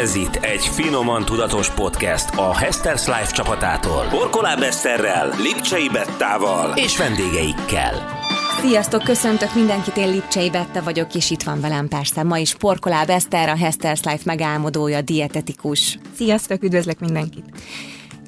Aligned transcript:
Ez 0.00 0.14
itt 0.14 0.34
egy 0.34 0.66
finoman 0.66 1.24
tudatos 1.24 1.70
podcast 1.70 2.30
a 2.36 2.56
Hesters 2.56 3.06
Life 3.06 3.30
csapatától. 3.30 4.06
Orkolá 4.14 4.54
Beszterrel, 4.54 5.30
Lipcsei 5.38 5.88
Bettával 5.88 6.72
és 6.76 6.96
vendégeikkel. 6.96 8.20
Sziasztok, 8.60 9.02
köszöntök 9.02 9.54
mindenkit, 9.54 9.96
én 9.96 10.10
Lipcsei 10.10 10.50
Bette 10.50 10.80
vagyok, 10.80 11.14
és 11.14 11.30
itt 11.30 11.42
van 11.42 11.60
velem 11.60 11.88
persze 11.88 12.22
ma 12.22 12.38
is 12.38 12.54
Porkolá 12.54 13.04
Eszter, 13.04 13.48
a 13.48 13.56
Hesters 13.56 14.02
Life 14.02 14.22
megálmodója, 14.24 15.00
dietetikus. 15.00 15.98
Sziasztok, 16.16 16.62
üdvözlök 16.62 16.98
mindenkit! 17.00 17.44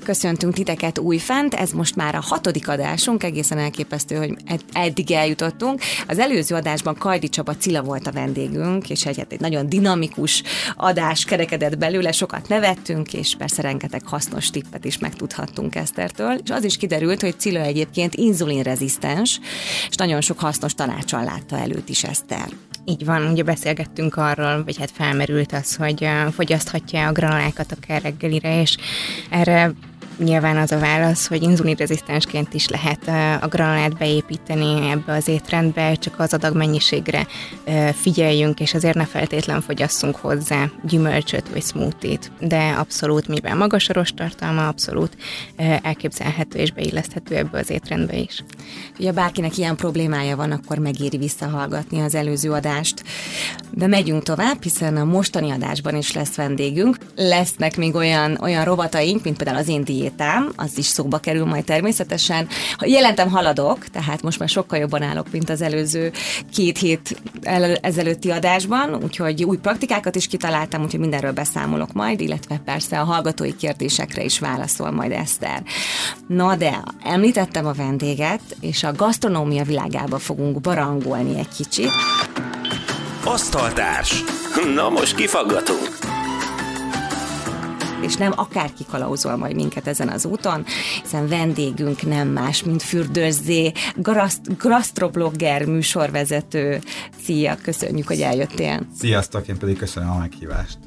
Köszöntünk 0.05 0.55
titeket 0.55 0.99
újfent, 0.99 1.55
ez 1.55 1.71
most 1.71 1.97
már 1.97 2.15
a 2.15 2.21
hatodik 2.21 2.69
adásunk, 2.69 3.23
egészen 3.23 3.59
elképesztő, 3.59 4.17
hogy 4.17 4.37
eddig 4.73 5.11
eljutottunk. 5.11 5.81
Az 6.09 6.19
előző 6.19 6.55
adásban 6.55 6.95
Kajdi 6.95 7.29
Csaba 7.29 7.57
Cilla 7.57 7.83
volt 7.83 8.07
a 8.07 8.13
vendégünk, 8.13 8.91
és 8.91 9.07
egy, 9.07 9.19
hát 9.19 9.33
egy 9.33 9.41
nagyon 9.41 9.69
dinamikus 9.69 10.43
adás 10.77 11.25
kerekedett 11.25 11.79
belőle, 11.79 12.13
sokat 12.13 12.49
nevettünk, 12.49 13.13
és 13.13 13.35
persze 13.39 13.63
rengeteg 13.63 14.03
hasznos 14.05 14.51
tippet 14.51 14.85
is 14.85 14.99
megtudhattunk 14.99 15.75
Esztertől, 15.75 16.41
és 16.45 16.51
az 16.51 16.65
is 16.65 16.77
kiderült, 16.77 17.21
hogy 17.21 17.41
Cilla 17.41 17.61
egyébként 17.61 18.15
inzulinrezisztens, 18.15 19.41
és 19.89 19.97
nagyon 19.97 20.21
sok 20.21 20.39
hasznos 20.41 20.75
tanácsal 20.75 21.25
látta 21.25 21.59
előtt 21.59 21.89
is 21.89 22.05
Eszter. 22.05 22.49
Így 22.85 23.05
van, 23.05 23.27
ugye 23.27 23.43
beszélgettünk 23.43 24.17
arról, 24.17 24.65
vagy 24.65 24.79
hát 24.79 24.91
felmerült 24.91 25.53
az, 25.53 25.77
hogy 25.77 26.09
fogyaszthatja 26.35 27.07
a 27.07 27.13
granulákat 27.13 27.73
akár 27.73 28.03
reggelire, 28.03 28.61
és 28.61 28.77
erre 29.31 29.73
Nyilván 30.19 30.57
az 30.57 30.73
a 30.73 30.79
válasz, 30.79 31.27
hogy 31.27 31.43
inzulinrezisztensként 31.43 32.55
is 32.55 32.69
lehet 32.69 33.09
a 33.43 33.47
granulát 33.47 33.97
beépíteni 33.97 34.91
ebbe 34.91 35.13
az 35.13 35.29
étrendbe, 35.29 35.95
csak 35.95 36.19
az 36.19 36.35
adag 36.35 36.57
mennyiségre 36.57 37.27
figyeljünk, 37.95 38.61
és 38.61 38.75
azért 38.75 38.95
ne 38.95 39.05
feltétlen 39.05 39.61
fogyasszunk 39.61 40.17
hozzá 40.17 40.71
gyümölcsöt 40.83 41.49
vagy 41.49 41.63
smoothie-t, 41.63 42.31
de 42.41 42.75
abszolút, 42.79 43.29
mivel 43.29 43.57
magas 43.57 43.89
a 43.89 44.05
tartalma, 44.15 44.69
abszolút 44.69 45.17
elképzelhető 45.83 46.59
és 46.59 46.73
beilleszthető 46.73 47.37
ebbe 47.37 47.59
az 47.59 47.71
étrendbe 47.71 48.17
is. 48.17 48.45
Ugye 48.99 49.13
bárkinek 49.13 49.59
ilyen 49.59 49.77
problémája 49.77 50.37
van, 50.37 50.51
akkor 50.51 50.79
megéri 50.79 51.17
visszahallgatni 51.17 52.01
az 52.01 52.15
előző 52.15 52.51
adást. 52.51 53.03
De 53.71 53.87
megyünk 53.87 54.23
tovább, 54.23 54.63
hiszen 54.63 54.97
a 54.97 55.05
mostani 55.05 55.51
adásban 55.51 55.97
is 55.97 56.13
lesz 56.13 56.35
vendégünk. 56.35 56.97
Lesznek 57.17 57.77
még 57.77 57.95
olyan, 57.95 58.39
olyan 58.41 58.65
rovataink, 58.65 59.25
mint 59.25 59.37
például 59.37 59.59
az 59.59 59.69
én 59.69 59.85
diétám, 60.05 60.53
az 60.57 60.79
is 60.79 60.87
szóba 60.87 61.19
kerül 61.19 61.45
majd 61.45 61.65
természetesen. 61.65 62.49
Jelentem 62.81 63.31
haladok, 63.31 63.89
tehát 63.89 64.23
most 64.23 64.39
már 64.39 64.49
sokkal 64.49 64.79
jobban 64.79 65.03
állok, 65.03 65.31
mint 65.31 65.51
az 65.51 65.63
előző 65.63 66.13
két 66.53 66.79
hét 66.79 67.23
ezelőtti 67.81 68.31
adásban, 68.31 68.95
úgyhogy 69.03 69.45
új 69.45 69.57
praktikákat 69.57 70.17
is 70.17 70.27
kitaláltam, 70.27 70.83
úgyhogy 70.83 71.01
mindenről 71.01 71.33
beszámolok 71.33 71.93
majd, 71.93 72.21
illetve 72.21 72.61
persze 72.65 73.01
a 73.01 73.05
hallgatói 73.05 73.57
kérdésekre 73.57 74.23
is 74.23 74.39
válaszol 74.39 74.91
majd 74.91 75.13
Eszter. 75.13 75.63
Na 76.27 76.57
de, 76.57 76.83
említettem 77.05 77.67
a 77.67 77.73
vendéget, 77.73 78.41
és 78.61 78.83
a 78.83 78.93
gasztronómia 78.93 79.65
világába 79.65 80.19
fogunk 80.19 80.61
barangolni 80.61 81.39
egy 81.39 81.49
kicsit. 81.57 81.91
Asztaltárs! 83.25 84.25
Na 84.75 84.89
most 84.89 85.15
kifaggatunk! 85.15 86.04
És 88.05 88.17
nem 88.17 88.33
akárki 88.37 88.85
kalauzol 88.91 89.37
majd 89.37 89.55
minket 89.55 89.87
ezen 89.87 90.09
az 90.09 90.25
úton, 90.25 90.65
hiszen 91.03 91.29
vendégünk 91.29 92.07
nem 92.07 92.29
más, 92.29 92.63
mint 92.63 92.83
Fürdőzzé, 92.83 93.73
gasztroblogger, 94.59 95.65
műsorvezető. 95.65 96.81
Szia, 97.25 97.57
köszönjük, 97.63 98.07
hogy 98.07 98.21
eljöttél. 98.21 98.87
Sziasztok, 98.99 99.49
én 99.49 99.59
pedig 99.59 99.77
köszönöm 99.77 100.11
a 100.11 100.19
meghívást. 100.19 100.79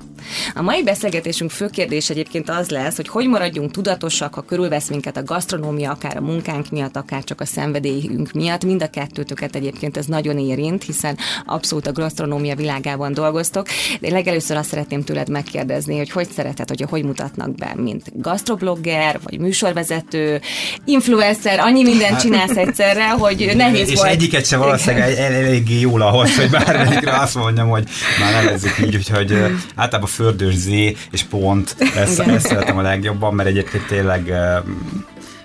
A 0.55 0.61
mai 0.61 0.83
beszélgetésünk 0.83 1.51
fő 1.51 1.67
kérdés 1.67 2.09
egyébként 2.09 2.49
az 2.49 2.69
lesz, 2.69 2.95
hogy 2.95 3.07
hogy 3.07 3.27
maradjunk 3.27 3.71
tudatosak, 3.71 4.33
ha 4.33 4.41
körülvesz 4.41 4.89
minket 4.89 5.17
a 5.17 5.23
gasztronómia, 5.23 5.91
akár 5.91 6.17
a 6.17 6.21
munkánk 6.21 6.69
miatt, 6.69 6.95
akár 6.95 7.23
csak 7.23 7.41
a 7.41 7.45
szenvedélyünk 7.45 8.31
miatt. 8.31 8.63
Mind 8.63 8.81
a 8.81 8.89
kettőtöket 8.89 9.55
egyébként 9.55 9.97
ez 9.97 10.05
nagyon 10.05 10.39
érint, 10.39 10.83
hiszen 10.83 11.17
abszolút 11.45 11.87
a 11.87 11.91
gasztronómia 11.91 12.55
világában 12.55 13.13
dolgoztok. 13.13 13.67
De 13.99 14.07
én 14.07 14.13
legelőször 14.13 14.57
azt 14.57 14.69
szeretném 14.69 15.03
tőled 15.03 15.29
megkérdezni, 15.29 15.97
hogy 15.97 16.09
hogy 16.09 16.27
szereted, 16.35 16.67
hogy 16.67 16.85
hogy 16.89 17.03
mutatnak 17.03 17.55
be, 17.55 17.73
mint 17.75 18.21
gasztroblogger, 18.21 19.19
vagy 19.23 19.39
műsorvezető, 19.39 20.41
influencer, 20.85 21.59
annyi 21.59 21.83
mindent 21.83 22.11
hát- 22.11 22.21
csinálsz 22.21 22.57
egyszerre, 22.57 23.09
hogy 23.09 23.51
nehéz 23.55 23.89
és 23.89 23.95
volt. 23.95 24.07
És 24.07 24.13
egyiket 24.13 24.45
sem 24.45 24.59
valószínűleg 24.59 25.17
eléggé 25.17 25.79
jól 25.79 26.01
ahhoz, 26.01 26.35
hogy 26.35 26.49
bármelyikre 26.49 27.19
azt 27.19 27.35
mondjam, 27.35 27.69
hogy 27.69 27.83
már 28.19 28.43
nevezzük 28.43 28.77
így, 28.85 28.95
úgyhogy 28.95 29.31
általában 29.75 30.06
fördős 30.07 30.55
Z 30.55 30.67
és 31.11 31.23
pont, 31.29 31.75
ezt, 31.95 32.19
ezt 32.19 32.47
szeretem 32.47 32.77
a 32.77 32.81
legjobban, 32.81 33.33
mert 33.33 33.49
egyébként 33.49 33.85
tényleg, 33.85 34.33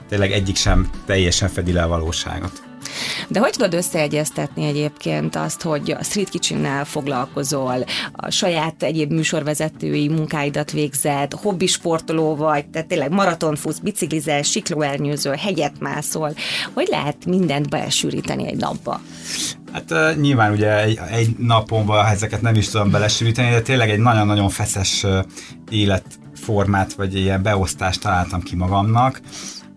tényleg 0.08 0.32
egyik 0.32 0.56
sem 0.56 0.90
teljesen 1.06 1.48
fedi 1.48 1.72
le 1.72 1.82
a 1.82 1.88
valóságot. 1.88 2.72
De 3.28 3.41
hogy 3.41 3.50
tudod 3.50 3.75
összeegyeztetni 3.75 4.64
egyébként 4.64 5.36
azt, 5.36 5.62
hogy 5.62 5.91
a 5.91 6.03
Street 6.03 6.28
kitchen 6.28 6.84
foglalkozol, 6.84 7.84
a 8.12 8.30
saját 8.30 8.82
egyéb 8.82 9.12
műsorvezetői 9.12 10.08
munkáidat 10.08 10.70
végzed, 10.70 11.32
hobbisportoló 11.32 12.36
vagy, 12.36 12.66
tehát 12.66 12.88
tényleg 12.88 13.10
maraton 13.10 13.56
futsz, 13.56 13.78
biciklizel, 13.78 14.42
siklóernyőzöl, 14.42 15.34
hegyet 15.34 15.80
mászol. 15.80 16.34
Hogy 16.72 16.86
lehet 16.91 17.25
mindent 17.26 17.69
beesűríteni 17.69 18.47
egy 18.47 18.56
napba? 18.56 19.00
Hát 19.72 19.91
uh, 19.91 20.16
nyilván 20.20 20.53
ugye 20.53 20.82
egy, 20.82 21.00
egy 21.10 21.36
napomban 21.38 22.06
ezeket 22.06 22.42
nem 22.42 22.54
is 22.54 22.69
tudom 22.69 22.91
belesűríteni, 22.91 23.50
de 23.50 23.62
tényleg 23.62 23.91
egy 23.91 23.98
nagyon-nagyon 23.98 24.48
feszes 24.48 25.04
uh, 25.04 25.19
életformát, 25.70 26.92
vagy 26.92 27.14
ilyen 27.14 27.42
beosztást 27.42 28.00
találtam 28.00 28.42
ki 28.42 28.56
magamnak, 28.56 29.20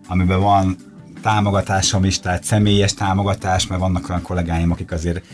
amiben 0.08 0.40
van 0.40 0.76
támogatásom 1.26 2.04
is, 2.04 2.20
tehát 2.20 2.44
személyes 2.44 2.94
támogatás, 2.94 3.66
mert 3.66 3.80
vannak 3.80 4.08
olyan 4.08 4.22
kollégáim, 4.22 4.70
akik 4.70 4.92
azért 4.92 5.24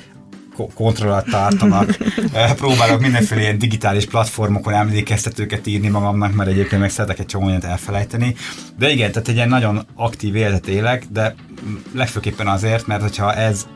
kontrollat 0.75 1.30
tartanak. 1.30 1.97
Próbálok 2.56 3.00
mindenféle 3.00 3.41
ilyen 3.41 3.58
digitális 3.58 4.06
platformokon 4.06 4.75
emlékeztetőket 4.75 5.66
írni 5.66 5.88
magamnak, 5.88 6.34
mert 6.34 6.50
egyébként 6.50 6.81
meg 6.81 6.91
szeretek 6.91 7.19
egy 7.19 7.26
csomó 7.26 7.48
elfelejteni. 7.60 8.34
De 8.78 8.91
igen, 8.91 9.12
tehát 9.12 9.28
egy 9.28 9.34
ilyen 9.34 9.48
nagyon 9.48 9.86
aktív 9.94 10.34
életet 10.34 10.66
élek, 10.66 11.06
de 11.10 11.34
legfőképpen 11.94 12.47
azért, 12.47 12.86
mert 12.86 13.02
hogyha 13.02 13.34
ez 13.34 13.66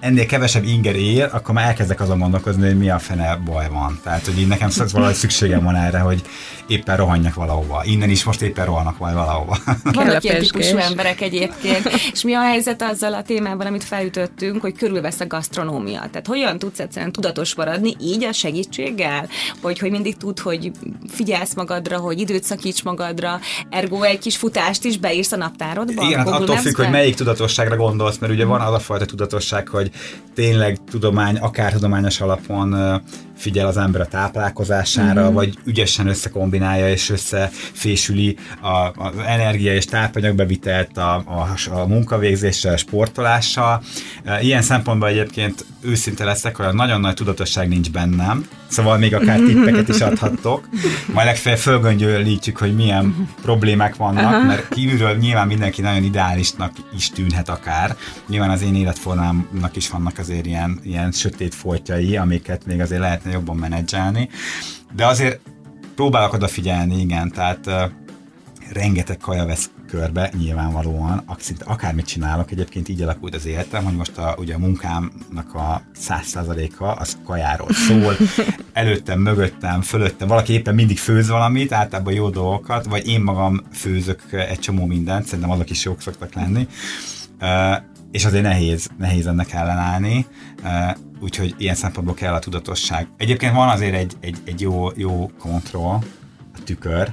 ennél 0.00 0.26
kevesebb 0.26 0.64
inger 0.64 0.96
ér, 0.96 1.28
akkor 1.32 1.54
már 1.54 1.66
elkezdek 1.66 2.00
azon 2.00 2.18
gondolkozni, 2.18 2.66
hogy 2.66 2.78
mi 2.78 2.90
a 2.90 2.98
fene 2.98 3.36
baj 3.36 3.68
van. 3.70 4.00
Tehát, 4.02 4.24
hogy 4.24 4.38
így 4.38 4.46
nekem 4.46 4.68
valahogy 4.92 5.14
szükségem 5.14 5.64
van 5.64 5.76
erre, 5.76 5.98
hogy 5.98 6.22
éppen 6.66 6.96
rohanjak 6.96 7.34
valahova. 7.34 7.82
Innen 7.84 8.10
is 8.10 8.24
most 8.24 8.42
éppen 8.42 8.64
rohannak 8.64 8.98
majd 8.98 9.14
valahova. 9.14 9.58
Vannak 9.82 10.24
ilyen 10.24 10.40
típusú 10.40 10.76
emberek 10.76 11.20
egyébként. 11.20 11.90
És 12.12 12.22
mi 12.22 12.34
a 12.34 12.40
helyzet 12.40 12.82
azzal 12.82 13.14
a 13.14 13.22
témával, 13.22 13.66
amit 13.66 13.84
felütöttünk, 13.84 14.60
hogy 14.60 14.76
körülvesz 14.76 15.20
a 15.20 15.26
gasztronómia? 15.26 15.98
Tehát 15.98 16.26
hogyan 16.26 16.58
tudsz 16.58 16.80
egyszerűen 16.80 17.12
tudatos 17.12 17.54
maradni 17.54 17.96
így 18.00 18.24
a 18.24 18.32
segítséggel? 18.32 19.28
Hogy, 19.62 19.78
hogy 19.78 19.90
mindig 19.90 20.16
tud, 20.16 20.38
hogy 20.38 20.70
figyelsz 21.08 21.54
magadra, 21.54 21.98
hogy 21.98 22.20
időt 22.20 22.44
szakíts 22.44 22.82
magadra, 22.82 23.40
ergo 23.70 24.02
egy 24.02 24.18
kis 24.18 24.36
futást 24.36 24.84
is 24.84 24.98
beírsz 24.98 25.32
a 25.32 25.36
naptárodba? 25.36 26.02
Igen, 26.02 26.18
hát 26.18 26.28
attól 26.28 26.56
függ, 26.56 26.76
hogy 26.76 26.90
melyik 26.90 27.14
tudatosságra 27.14 27.76
gondolsz, 27.76 28.18
mert 28.18 28.32
ugye 28.32 28.44
van 28.44 28.60
az 28.60 28.74
a 28.74 28.78
fajta 28.78 29.04
tudatosság, 29.04 29.68
hogy 29.68 29.87
tényleg 30.34 30.78
tudomány, 30.90 31.36
akár 31.36 31.72
tudományos 31.72 32.20
alapon 32.20 33.00
figyel 33.38 33.66
az 33.66 33.76
ember 33.76 34.00
a 34.00 34.06
táplálkozására, 34.06 35.24
mm-hmm. 35.24 35.34
vagy 35.34 35.58
ügyesen 35.64 36.06
összekombinálja 36.06 36.90
és 36.90 37.10
összefésüli 37.10 38.36
a, 38.60 39.04
az 39.04 39.14
energia 39.26 39.74
és 39.74 39.84
tápanyagbevitelt 39.84 40.96
a, 40.96 41.14
a, 41.14 41.70
a 41.70 41.86
munkavégzéssel, 41.86 42.72
a 42.72 42.76
sportolással. 42.76 43.82
Ilyen 44.40 44.62
szempontból 44.62 45.08
egyébként 45.08 45.64
őszinte 45.80 46.24
leszek, 46.24 46.56
hogy 46.56 46.74
nagyon 46.74 47.00
nagy 47.00 47.14
tudatosság 47.14 47.68
nincs 47.68 47.90
bennem, 47.90 48.48
szóval 48.66 48.98
még 48.98 49.14
akár 49.14 49.38
tippeket 49.38 49.88
is 49.88 50.00
adhattok. 50.00 50.68
Majd 51.12 51.26
legfeljebb 51.26 51.60
fölgöngyölítjük, 51.60 52.56
hogy 52.56 52.74
milyen 52.74 53.28
problémák 53.42 53.96
vannak, 53.96 54.46
mert 54.46 54.68
kívülről 54.68 55.16
nyilván 55.16 55.46
mindenki 55.46 55.80
nagyon 55.80 56.02
ideálisnak 56.02 56.72
is 56.96 57.10
tűnhet 57.10 57.48
akár. 57.48 57.96
Nyilván 58.28 58.50
az 58.50 58.62
én 58.62 58.74
életformámnak 58.74 59.76
is 59.76 59.88
vannak 59.90 60.18
azért 60.18 60.46
ilyen, 60.46 60.80
ilyen 60.82 61.12
sötét 61.12 61.54
foltjai, 61.54 62.16
amiket 62.16 62.66
még 62.66 62.80
azért 62.80 63.00
lehetne 63.00 63.27
jobban 63.30 63.56
menedzselni. 63.56 64.28
De 64.94 65.06
azért 65.06 65.40
próbálok 65.94 66.32
odafigyelni, 66.32 67.00
igen, 67.00 67.30
tehát 67.30 67.66
uh, 67.66 67.82
rengeteg 68.72 69.16
kaja 69.16 69.46
vesz 69.46 69.70
körbe, 69.88 70.30
nyilvánvalóan, 70.38 71.24
akármit 71.64 72.06
csinálok, 72.06 72.50
egyébként 72.50 72.88
így 72.88 73.02
alakult 73.02 73.34
az 73.34 73.46
életem, 73.46 73.84
hogy 73.84 73.96
most 73.96 74.18
a, 74.18 74.34
ugye 74.38 74.54
a 74.54 74.58
munkámnak 74.58 75.54
a 75.54 75.82
száz 75.94 76.26
százaléka 76.26 76.92
az 76.92 77.18
kajáról 77.24 77.72
szól, 77.72 78.16
előttem, 78.72 79.20
mögöttem, 79.20 79.82
fölöttem, 79.82 80.28
valaki 80.28 80.52
éppen 80.52 80.74
mindig 80.74 80.98
főz 80.98 81.28
valamit, 81.28 81.72
általában 81.72 82.12
jó 82.12 82.30
dolgokat, 82.30 82.84
vagy 82.84 83.06
én 83.06 83.20
magam 83.20 83.60
főzök 83.72 84.32
egy 84.32 84.58
csomó 84.58 84.86
mindent, 84.86 85.24
szerintem 85.24 85.50
azok 85.50 85.70
is 85.70 85.84
jók 85.84 86.00
szoktak 86.00 86.34
lenni, 86.34 86.68
és 88.10 88.24
azért 88.24 88.42
nehéz, 88.42 88.88
nehéz 88.98 89.26
ennek 89.26 89.52
ellenállni, 89.52 90.26
úgyhogy 91.20 91.54
ilyen 91.58 91.74
szempontból 91.74 92.14
kell 92.14 92.34
a 92.34 92.38
tudatosság. 92.38 93.06
Egyébként 93.16 93.54
van 93.54 93.68
azért 93.68 93.94
egy, 93.94 94.12
egy, 94.20 94.36
egy 94.44 94.60
jó, 94.60 94.88
jó 94.96 95.30
kontroll, 95.38 95.98
a 96.54 96.64
tükör. 96.64 97.10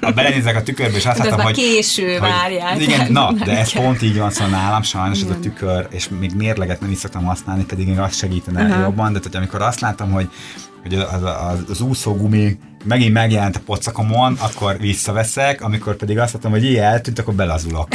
Ha 0.00 0.10
belenézek 0.10 0.56
a 0.56 0.62
tükörbe, 0.62 0.96
és 0.96 1.06
azt 1.06 1.18
látom, 1.18 1.40
hogy... 1.40 1.54
késő, 1.54 2.18
várjál. 2.18 2.80
Igen, 2.80 3.12
na, 3.12 3.32
de 3.32 3.58
ez 3.58 3.72
pont 3.72 4.02
így 4.02 4.18
van, 4.18 4.30
szóval 4.30 4.48
nálam 4.48 4.82
sajnos 4.82 5.22
ez 5.22 5.30
a 5.30 5.38
tükör, 5.38 5.86
és 5.90 6.08
még 6.20 6.34
mérleget 6.34 6.80
nem 6.80 6.90
is 6.90 6.98
szoktam 6.98 7.24
használni, 7.24 7.64
pedig 7.64 7.86
még 7.86 7.98
azt 7.98 8.18
segítene 8.18 8.62
uh-huh. 8.62 8.80
jobban, 8.80 9.12
de 9.12 9.18
hogy 9.22 9.36
amikor 9.36 9.62
azt 9.62 9.80
látom, 9.80 10.10
hogy, 10.10 10.28
hogy 10.82 10.94
az, 10.94 11.22
az, 11.22 11.64
az 11.68 11.80
úszógumi 11.80 12.58
megint 12.86 13.12
megjelent 13.12 13.56
a 13.56 13.60
pocakomon, 13.64 14.36
akkor 14.40 14.78
visszaveszek, 14.78 15.62
amikor 15.62 15.96
pedig 15.96 16.18
azt 16.18 16.32
mondtam, 16.32 16.52
hogy 16.52 16.64
ilyen 16.64 16.84
eltűnt, 16.84 17.18
akkor 17.18 17.34
belazulok. 17.34 17.88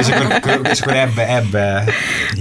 és, 0.00 0.08
akkor, 0.08 0.60
és 0.70 0.80
akkor 0.80 0.94
ebbe, 0.94 1.36
ebbe 1.36 1.84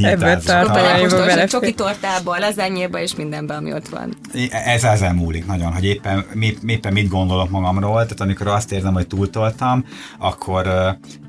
Ebbe 0.01 0.37
tartalmányba 0.37 1.47
Csoki 1.47 1.73
tortába, 1.73 2.37
lezányéba 2.37 2.99
és 2.99 3.15
mindenbe, 3.15 3.53
ami 3.53 3.73
ott 3.73 3.87
van. 3.87 4.13
Ez 4.51 4.83
ezen 4.83 5.15
múlik 5.15 5.45
nagyon, 5.45 5.73
hogy 5.73 5.85
éppen, 5.85 6.25
éppen 6.67 6.93
mit 6.93 7.07
gondolok 7.07 7.49
magamról, 7.49 8.03
tehát 8.03 8.21
amikor 8.21 8.47
azt 8.47 8.71
érzem, 8.71 8.93
hogy 8.93 9.07
túltoltam, 9.07 9.85
akkor 10.19 10.63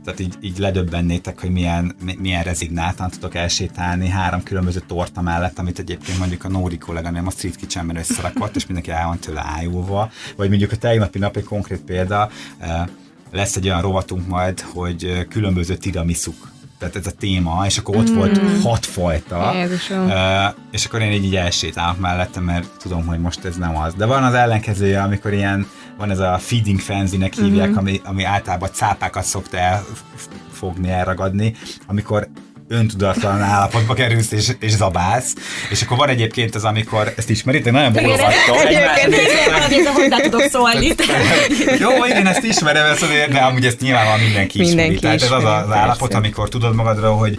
tehát 0.05 0.20
így, 0.20 0.35
így 0.41 0.59
ledöbbennétek, 0.59 1.41
hogy 1.41 1.50
milyen, 1.50 1.94
milyen 2.19 2.43
rezignáltan 2.43 3.11
tudok 3.11 3.35
elsétálni 3.35 4.09
három 4.09 4.43
különböző 4.43 4.82
torta 4.87 5.20
mellett, 5.20 5.59
amit 5.59 5.79
egyébként 5.79 6.19
mondjuk 6.19 6.44
a 6.44 6.49
Nóri 6.49 6.79
kolléganőm 6.79 7.26
a 7.26 7.31
Street 7.31 7.56
Kitchenben 7.56 7.97
összerakott, 7.97 8.56
és 8.56 8.67
mindenki 8.67 8.91
el 8.91 9.06
van 9.06 9.19
tőle 9.19 9.44
ájulva, 9.56 10.11
vagy 10.37 10.49
mondjuk 10.58 10.82
a 10.82 10.87
tegnapi 10.87 11.19
nap 11.19 11.37
egy 11.37 11.44
konkrét 11.44 11.81
példa, 11.81 12.31
eh, 12.58 12.84
lesz 13.32 13.56
egy 13.56 13.66
olyan 13.66 13.81
rovatunk 13.81 14.26
majd, 14.26 14.60
hogy 14.60 15.05
eh, 15.05 15.25
különböző 15.25 15.76
tiramisuk 15.76 16.56
tehát 16.78 16.96
ez 16.96 17.06
a 17.06 17.10
téma, 17.10 17.66
és 17.66 17.78
akkor 17.78 17.96
ott 17.96 18.10
mm. 18.10 18.14
volt 18.14 18.40
hat 18.62 18.87
fajta, 18.87 19.52
uh, 19.90 20.55
és 20.70 20.84
akkor 20.84 21.00
én 21.00 21.12
így, 21.12 21.25
így 21.25 21.37
elsétálok 21.37 21.99
mellette, 21.99 22.40
mert 22.40 22.69
tudom, 22.78 23.06
hogy 23.06 23.19
most 23.19 23.44
ez 23.44 23.56
nem 23.56 23.76
az. 23.76 23.94
De 23.94 24.06
van 24.06 24.22
az 24.25 24.34
ellenkezője, 24.34 25.02
amikor 25.02 25.32
ilyen, 25.32 25.66
van 25.96 26.10
ez 26.10 26.19
a 26.19 26.38
feeding 26.40 26.81
frenzy-nek 26.81 27.34
hívják, 27.34 27.70
mm. 27.70 27.76
ami, 27.76 28.00
ami 28.05 28.25
általában 28.25 28.69
cápákat 28.72 29.25
szokta 29.25 29.56
elfogni, 29.56 30.90
elragadni, 30.90 31.55
amikor 31.87 32.28
öntudatlan 32.69 33.43
állapotba 33.43 33.94
kerülsz 33.94 34.32
és, 34.32 34.50
és 34.61 34.70
zabálsz, 34.70 35.35
és 35.70 35.82
akkor 35.82 35.97
van 35.97 36.09
egyébként 36.09 36.55
az, 36.55 36.65
amikor, 36.65 37.12
ezt 37.17 37.31
ismeritek, 37.31 37.73
nagyon 37.73 37.93
bologattam. 37.93 38.56
Egyébként 38.67 39.88
hozzá 39.88 40.17
tudok 40.17 40.43
szólni. 40.43 40.87
Jó, 41.85 42.05
igen, 42.05 42.26
ezt 42.26 42.44
ismerem, 42.44 42.87
ezt 42.87 43.03
azért, 43.03 43.32
de 43.32 43.38
amúgy 43.38 43.67
ezt 43.67 43.81
nyilván 43.81 44.20
mindenki 44.20 44.61
ismeri. 44.61 44.76
Mindenki 44.76 45.00
Tehát 45.00 45.23
ez 45.23 45.31
az 45.31 45.44
az 45.44 45.70
állapot, 45.70 46.15
amikor 46.15 46.49
tudod 46.49 46.75
magadról, 46.75 47.17
hogy 47.17 47.38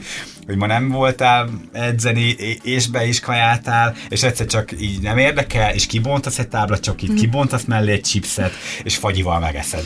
hogy 0.50 0.57
ma 0.57 0.66
nem 0.66 0.90
voltál 0.90 1.50
edzeni, 1.72 2.36
és 2.63 2.88
be 2.88 3.06
is 3.06 3.19
kajáltál, 3.19 3.96
és 4.10 4.24
egyszer 4.24 4.46
csak 4.46 4.72
így 4.80 5.01
nem 5.01 5.18
érdekel, 5.18 5.74
és 5.74 5.86
kibontasz 5.86 6.40
egy 6.40 6.48
tábla 6.48 6.80
csokit, 6.80 7.12
mm. 7.12 7.16
kibontasz 7.16 7.63
mellé 7.63 7.92
egy 7.92 8.01
chipset, 8.01 8.51
és 8.84 8.96
fagyival 8.96 9.40
megeszed. 9.40 9.84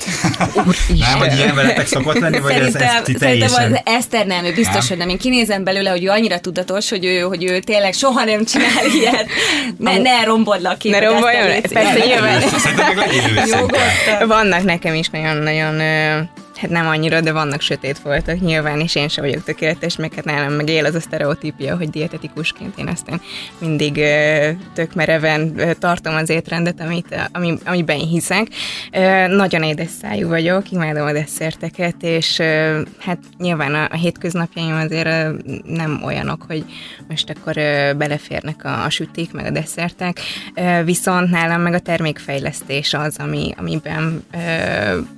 nem, 0.88 1.20
vagy 1.20 1.34
ilyen 1.36 1.56
veletek 1.56 1.88
szokott 1.88 2.20
lenni, 2.20 2.40
vagy 2.40 2.52
ez, 2.52 2.76
ez 2.76 3.02
teljesen... 3.20 3.74
az 3.74 3.80
Eszter 3.86 4.26
nem, 4.26 4.46
ő 4.46 4.54
biztos, 4.54 4.74
nem? 4.74 4.88
hogy 4.88 4.98
nem. 4.98 5.10
Én 5.10 5.18
kinézem 5.18 5.64
belőle, 5.64 5.90
hogy 5.90 6.04
ő 6.04 6.10
annyira 6.10 6.40
tudatos, 6.40 6.90
hogy 6.90 7.06
ő, 7.06 7.20
hogy 7.20 7.44
ő 7.44 7.60
tényleg 7.60 7.94
soha 7.94 8.24
nem 8.24 8.46
csinál 8.46 8.86
ilyet. 9.00 9.26
Ne, 9.78 9.98
ne 9.98 10.24
rombod 10.24 10.66
a 10.66 10.78
képet. 10.78 11.00
Ne 11.00 11.08
romboljon? 11.08 11.62
Persze, 11.62 12.06
nyilván. 12.06 12.42
Vannak 14.28 14.64
nekem 14.64 14.94
is 14.94 15.08
nagyon-nagyon 15.10 15.82
hát 16.56 16.70
nem 16.70 16.88
annyira, 16.88 17.22
de 17.22 17.32
vannak 17.32 17.62
sötét 17.62 18.00
voltak 18.00 18.40
nyilván, 18.40 18.80
és 18.80 18.96
én 18.96 19.08
sem 19.08 19.24
vagyok 19.24 19.44
tökéletes, 19.44 19.96
meg 19.96 20.14
hát 20.14 20.26
nálam 20.26 20.54
meg 20.54 20.70
él 20.70 20.86
az 20.86 20.96
a 20.96 21.00
sztereotípia, 21.00 21.78
hogy 21.78 21.90
dietetikusként 21.90 22.78
én 22.78 22.88
aztán 22.88 23.22
mindig 23.58 24.02
tök 24.74 24.94
mereven 24.94 25.56
tartom 25.80 26.16
az 26.16 26.30
étrendet, 26.30 26.82
amit, 26.82 27.30
ami, 27.32 27.58
amiben 27.66 27.98
hiszek. 27.98 28.48
Nagyon 29.28 29.64
édes 29.64 29.90
szájú 30.02 30.28
vagyok, 30.28 30.72
imádom 30.72 31.08
a 31.08 31.12
desszerteket, 31.12 31.96
és 32.00 32.42
hát 33.00 33.20
nyilván 33.38 33.74
a, 33.74 33.88
a 33.92 33.96
hétköznapjaim 33.96 34.76
azért 34.76 35.10
nem 35.66 36.02
olyanok, 36.06 36.44
hogy 36.48 36.66
most 37.08 37.30
akkor 37.30 37.54
beleférnek 37.98 38.66
a, 38.66 38.84
a 38.84 38.90
süték, 38.90 39.32
meg 39.32 39.46
a 39.46 39.52
desszertek, 39.52 40.20
viszont 40.84 41.30
nálam 41.30 41.62
meg 41.62 41.74
a 41.74 41.80
termékfejlesztés 41.80 42.94
az, 42.94 43.16
ami, 43.18 43.54
amiben 43.58 44.24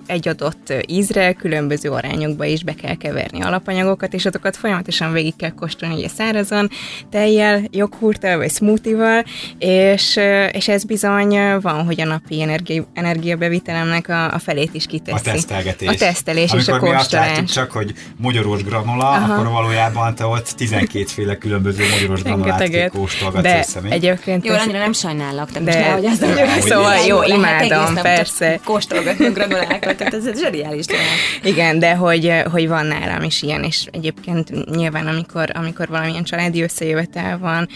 egy 0.05 0.27
adott 0.27 0.73
ízre 0.87 1.24
különböző 1.33 1.89
arányokba 1.89 2.45
is 2.45 2.63
be 2.63 2.73
kell 2.73 2.95
keverni 2.95 3.41
alapanyagokat, 3.41 4.13
és 4.13 4.25
azokat 4.25 4.57
folyamatosan 4.57 5.13
végig 5.13 5.35
kell 5.35 5.49
kóstolni, 5.49 5.95
ugye 5.95 6.07
szárazon, 6.07 6.69
tejjel, 7.11 7.61
joghurttal 7.71 8.37
vagy 8.37 8.51
smoothie-val, 8.51 9.23
és, 9.59 10.19
és 10.51 10.67
ez 10.67 10.83
bizony 10.83 11.59
van, 11.61 11.85
hogy 11.85 12.01
a 12.01 12.05
napi 12.05 12.41
energi, 12.41 12.83
energiabevitelemnek 12.93 14.09
a, 14.09 14.33
a 14.33 14.39
felét 14.39 14.73
is 14.73 14.85
kiteszi. 14.85 15.29
A 15.29 15.31
tesztelgetés. 15.31 15.87
A 15.87 15.95
tesztelés 15.95 16.51
Amikor 16.51 16.75
és 16.75 16.81
a 16.81 16.95
kóstolás. 16.95 17.37
mi 17.37 17.43
azt 17.43 17.53
csak, 17.53 17.71
hogy 17.71 17.93
magyaros 18.17 18.63
granola, 18.63 19.09
Aha. 19.09 19.33
akkor 19.33 19.51
valójában 19.51 20.15
te 20.15 20.25
ott 20.25 20.49
12 20.49 21.05
féle 21.05 21.37
különböző 21.37 21.83
magyaros 21.89 22.21
granolát 22.21 22.89
kóstolgatsz 22.89 23.43
de 23.43 23.57
össze. 23.57 23.81
Egyébként 23.89 24.45
jó, 24.45 24.53
annyira 24.53 24.77
nem 24.77 24.93
sajnálok, 24.93 25.51
te 25.51 25.59
most 25.59 25.77
nehogy 25.77 26.05
ezt 26.05 26.25
Szóval 26.59 26.97
jó, 27.07 27.23
imádom, 27.23 27.95
persze. 28.01 28.59
Kóstolgatni 28.63 29.25
a 29.25 29.31
granolákat, 29.31 29.95
tehát 29.95 30.13
ez 30.13 30.39
zseniális 30.39 30.85
lehet. 30.87 31.14
Igen, 31.43 31.79
de 31.79 31.95
hogy, 31.95 32.33
hogy 32.51 32.67
van 32.67 32.85
nálam 32.85 33.21
is 33.23 33.41
ilyen, 33.41 33.63
és 33.63 33.87
egyébként 33.91 34.75
nyilván 34.75 35.07
amikor, 35.07 35.49
amikor 35.53 35.87
valamilyen 35.87 36.23
családi 36.23 36.61
összejövetel 36.61 37.37
van, 37.37 37.67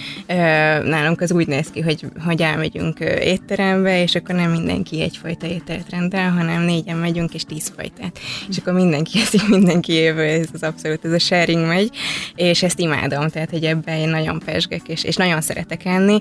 nálunk 0.86 1.22
az 1.22 1.32
úgy 1.32 1.48
néz 1.48 1.68
ki, 1.72 1.82
hogy, 1.82 2.06
hogy 2.26 2.42
elmegyünk 2.42 3.00
étterembe, 3.00 4.02
és 4.02 4.16
akkor 4.16 4.36
nem 4.36 4.52
mindenki 4.52 5.02
egyfajta 5.02 5.48
ételt 5.48 5.90
rendel, 5.90 6.30
hanem 6.32 6.64
négyen 6.64 6.98
megyünk, 6.98 7.34
és 7.34 7.44
tíz 7.44 7.72
fajtát. 7.76 8.20
És 8.50 8.58
akkor 8.58 8.74
mindenki 8.74 9.20
eszik, 9.24 9.48
mindenki 9.48 9.92
évő, 9.92 10.22
ez 10.22 10.48
az 10.54 10.64
abszolút, 10.64 11.06
ez 11.06 11.12
a 11.12 11.20
sharing 11.20 11.68
megy, 11.68 11.90
és 12.36 12.64
ezt 12.64 12.80
imádom, 12.80 13.28
tehát 13.30 13.50
hogy 13.50 13.64
ebben 13.64 13.98
én 13.98 14.10
nagyon 14.10 14.40
pesgek, 14.46 14.88
és, 14.88 15.04
és 15.04 15.16
nagyon 15.16 15.42
szeretek 15.42 15.86
enni. 15.86 16.20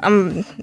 A, 0.00 0.10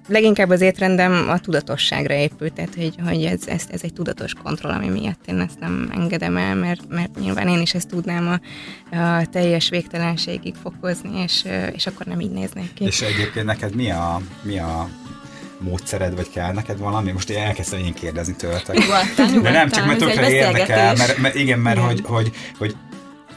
leginkább 0.07 0.49
az 0.49 0.61
étrendem 0.61 1.25
a 1.29 1.39
tudatosságra 1.39 2.13
épült, 2.13 2.53
tehát 2.53 2.75
hogy, 2.75 2.95
hogy 3.05 3.23
ez, 3.23 3.41
ez, 3.47 3.63
ez 3.71 3.81
egy 3.83 3.93
tudatos 3.93 4.33
kontroll, 4.43 4.71
ami 4.71 4.87
miatt 4.87 5.23
én 5.27 5.39
ezt 5.39 5.54
nem 5.59 5.89
engedem 5.93 6.37
el, 6.37 6.55
mert, 6.55 6.81
mert 6.89 7.19
nyilván 7.19 7.47
én 7.47 7.61
is 7.61 7.73
ezt 7.73 7.87
tudnám 7.87 8.27
a, 8.27 8.39
a 8.97 9.25
teljes 9.31 9.69
végtelenségig 9.69 10.55
fokozni, 10.61 11.21
és, 11.21 11.45
és 11.73 11.87
akkor 11.87 12.05
nem 12.05 12.19
így 12.19 12.31
néznék 12.31 12.73
ki. 12.73 12.83
És 12.83 13.01
egyébként 13.01 13.45
neked 13.45 13.75
mi 13.75 13.91
a, 13.91 14.21
mi 14.41 14.59
a 14.59 14.89
módszered, 15.59 16.15
vagy 16.15 16.29
kell 16.29 16.53
neked 16.53 16.79
valami? 16.79 17.11
Most 17.11 17.29
én 17.29 17.37
elkezdtem 17.37 17.79
én 17.79 17.93
kérdezni 17.93 18.35
tőletek. 18.35 18.77
Nyugodtan, 18.77 19.41
De 19.41 19.51
nem, 19.51 19.69
csak 19.69 19.85
mert 19.85 19.99
tökre 19.99 20.31
érdekel, 20.31 20.95
mert, 20.95 21.17
mert 21.17 21.35
igen, 21.35 21.59
mert 21.59 21.77
igen. 21.77 21.87
Hogy, 21.87 22.01
hogy, 22.05 22.31
hogy 22.57 22.75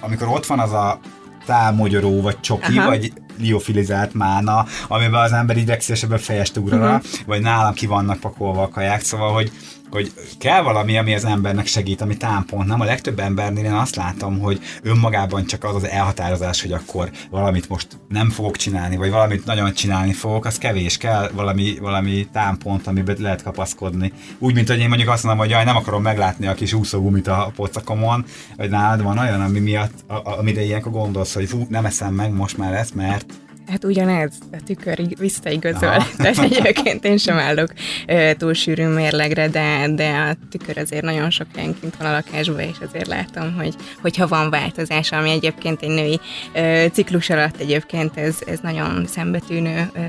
amikor 0.00 0.28
ott 0.28 0.46
van 0.46 0.58
az 0.58 0.72
a 0.72 1.00
tálmogyoró, 1.46 2.20
vagy 2.20 2.40
csoki, 2.40 2.78
Aha. 2.78 2.88
vagy 2.88 3.12
liofilizált 3.38 4.14
mána, 4.14 4.66
amiben 4.88 5.20
az 5.20 5.32
ember 5.32 5.56
így 5.56 5.66
legszívesebben 5.66 6.18
fejest 6.18 6.56
ugrana, 6.56 6.94
uh-huh. 6.94 7.10
vagy 7.26 7.40
nálam 7.40 7.74
ki 7.74 7.86
vannak 7.86 8.20
pakolva 8.20 8.62
a 8.62 8.68
kaják, 8.68 9.00
szóval, 9.02 9.32
hogy 9.32 9.52
hogy 9.90 10.12
kell 10.38 10.62
valami, 10.62 10.98
ami 10.98 11.14
az 11.14 11.24
embernek 11.24 11.66
segít, 11.66 12.00
ami 12.00 12.16
támpont. 12.16 12.66
Nem 12.66 12.80
a 12.80 12.84
legtöbb 12.84 13.18
embernél 13.18 13.64
én 13.64 13.72
azt 13.72 13.96
látom, 13.96 14.38
hogy 14.38 14.60
önmagában 14.82 15.46
csak 15.46 15.64
az 15.64 15.74
az 15.74 15.86
elhatározás, 15.86 16.62
hogy 16.62 16.72
akkor 16.72 17.10
valamit 17.30 17.68
most 17.68 17.86
nem 18.08 18.30
fogok 18.30 18.56
csinálni, 18.56 18.96
vagy 18.96 19.10
valamit 19.10 19.44
nagyon 19.44 19.72
csinálni 19.72 20.12
fogok, 20.12 20.44
az 20.44 20.58
kevés. 20.58 20.96
Kell 20.96 21.30
valami, 21.34 21.76
valami 21.80 22.28
támpont, 22.32 22.86
amiben 22.86 23.16
lehet 23.18 23.42
kapaszkodni. 23.42 24.12
Úgy, 24.38 24.54
mint 24.54 24.68
hogy 24.68 24.78
én 24.78 24.88
mondjuk 24.88 25.08
azt 25.08 25.22
mondom, 25.22 25.42
hogy 25.42 25.50
jaj, 25.50 25.64
nem 25.64 25.76
akarom 25.76 26.02
meglátni 26.02 26.46
a 26.46 26.54
kis 26.54 26.72
úszógumit 26.72 27.26
a 27.26 27.52
pocakomon, 27.56 28.24
vagy 28.56 28.70
nálad 28.70 29.02
van 29.02 29.18
olyan, 29.18 29.40
ami 29.40 29.58
miatt, 29.58 29.92
a, 30.06 30.14
a, 30.14 30.38
amire 30.38 30.62
ilyenkor 30.62 30.92
gondolsz, 30.92 31.34
hogy 31.34 31.48
fú, 31.48 31.66
nem 31.68 31.84
eszem 31.84 32.14
meg 32.14 32.32
most 32.32 32.56
már 32.56 32.74
ezt, 32.74 32.94
mert 32.94 33.34
Hát 33.70 33.84
ugyanez, 33.84 34.32
a 34.52 34.56
tükör 34.66 35.00
visszaigazol. 35.18 36.06
Tehát 36.16 36.38
egyébként 36.38 37.04
én 37.04 37.16
sem 37.16 37.38
állok 37.38 37.72
ö, 38.06 38.30
túl 38.38 38.54
sűrű 38.54 38.86
mérlegre, 38.86 39.48
de, 39.48 39.88
de 39.94 40.08
a 40.08 40.46
tükör 40.50 40.78
azért 40.78 41.04
nagyon 41.04 41.30
sok 41.30 41.46
helyenként 41.54 41.96
van 41.96 42.08
a 42.08 42.12
lakásban, 42.12 42.60
és 42.60 42.76
azért 42.86 43.06
látom, 43.06 43.54
hogy, 43.54 43.74
hogyha 44.00 44.26
van 44.26 44.50
változás, 44.50 45.12
ami 45.12 45.30
egyébként 45.30 45.82
egy 45.82 45.88
női 45.88 46.20
ö, 46.52 46.84
ciklus 46.92 47.30
alatt 47.30 47.60
egyébként 47.60 48.16
ez, 48.16 48.38
ez 48.46 48.58
nagyon 48.62 49.06
szembetűnő 49.06 49.90
ö, 49.94 50.00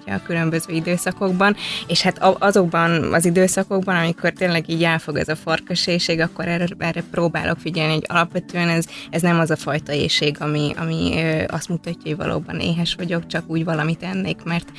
ugye 0.00 0.12
a 0.12 0.22
különböző 0.26 0.72
időszakokban, 0.74 1.56
és 1.86 2.02
hát 2.02 2.18
azokban 2.38 3.12
az 3.12 3.24
időszakokban, 3.24 3.96
amikor 3.96 4.30
tényleg 4.30 4.68
így 4.68 4.84
elfog 4.84 5.16
ez 5.16 5.28
a 5.28 5.36
farkaséség, 5.36 6.20
akkor 6.20 6.48
erre, 6.48 6.66
erre 6.78 7.02
próbálok 7.10 7.58
figyelni, 7.58 7.92
hogy 7.92 8.06
alapvetően 8.06 8.68
ez, 8.68 8.84
ez 9.10 9.22
nem 9.22 9.38
az 9.38 9.50
a 9.50 9.56
fajta 9.56 9.92
éjség, 9.92 10.36
ami, 10.38 10.72
ami 10.76 11.12
ö, 11.14 11.44
azt 11.48 11.68
mutatja, 11.68 12.00
hogy 12.04 12.16
valóban 12.16 12.60
éhes 12.60 12.81
éhes 12.82 12.94
vagyok, 12.94 13.26
csak 13.26 13.44
úgy 13.46 13.64
valamit 13.64 14.02
ennék, 14.02 14.42
mert 14.42 14.72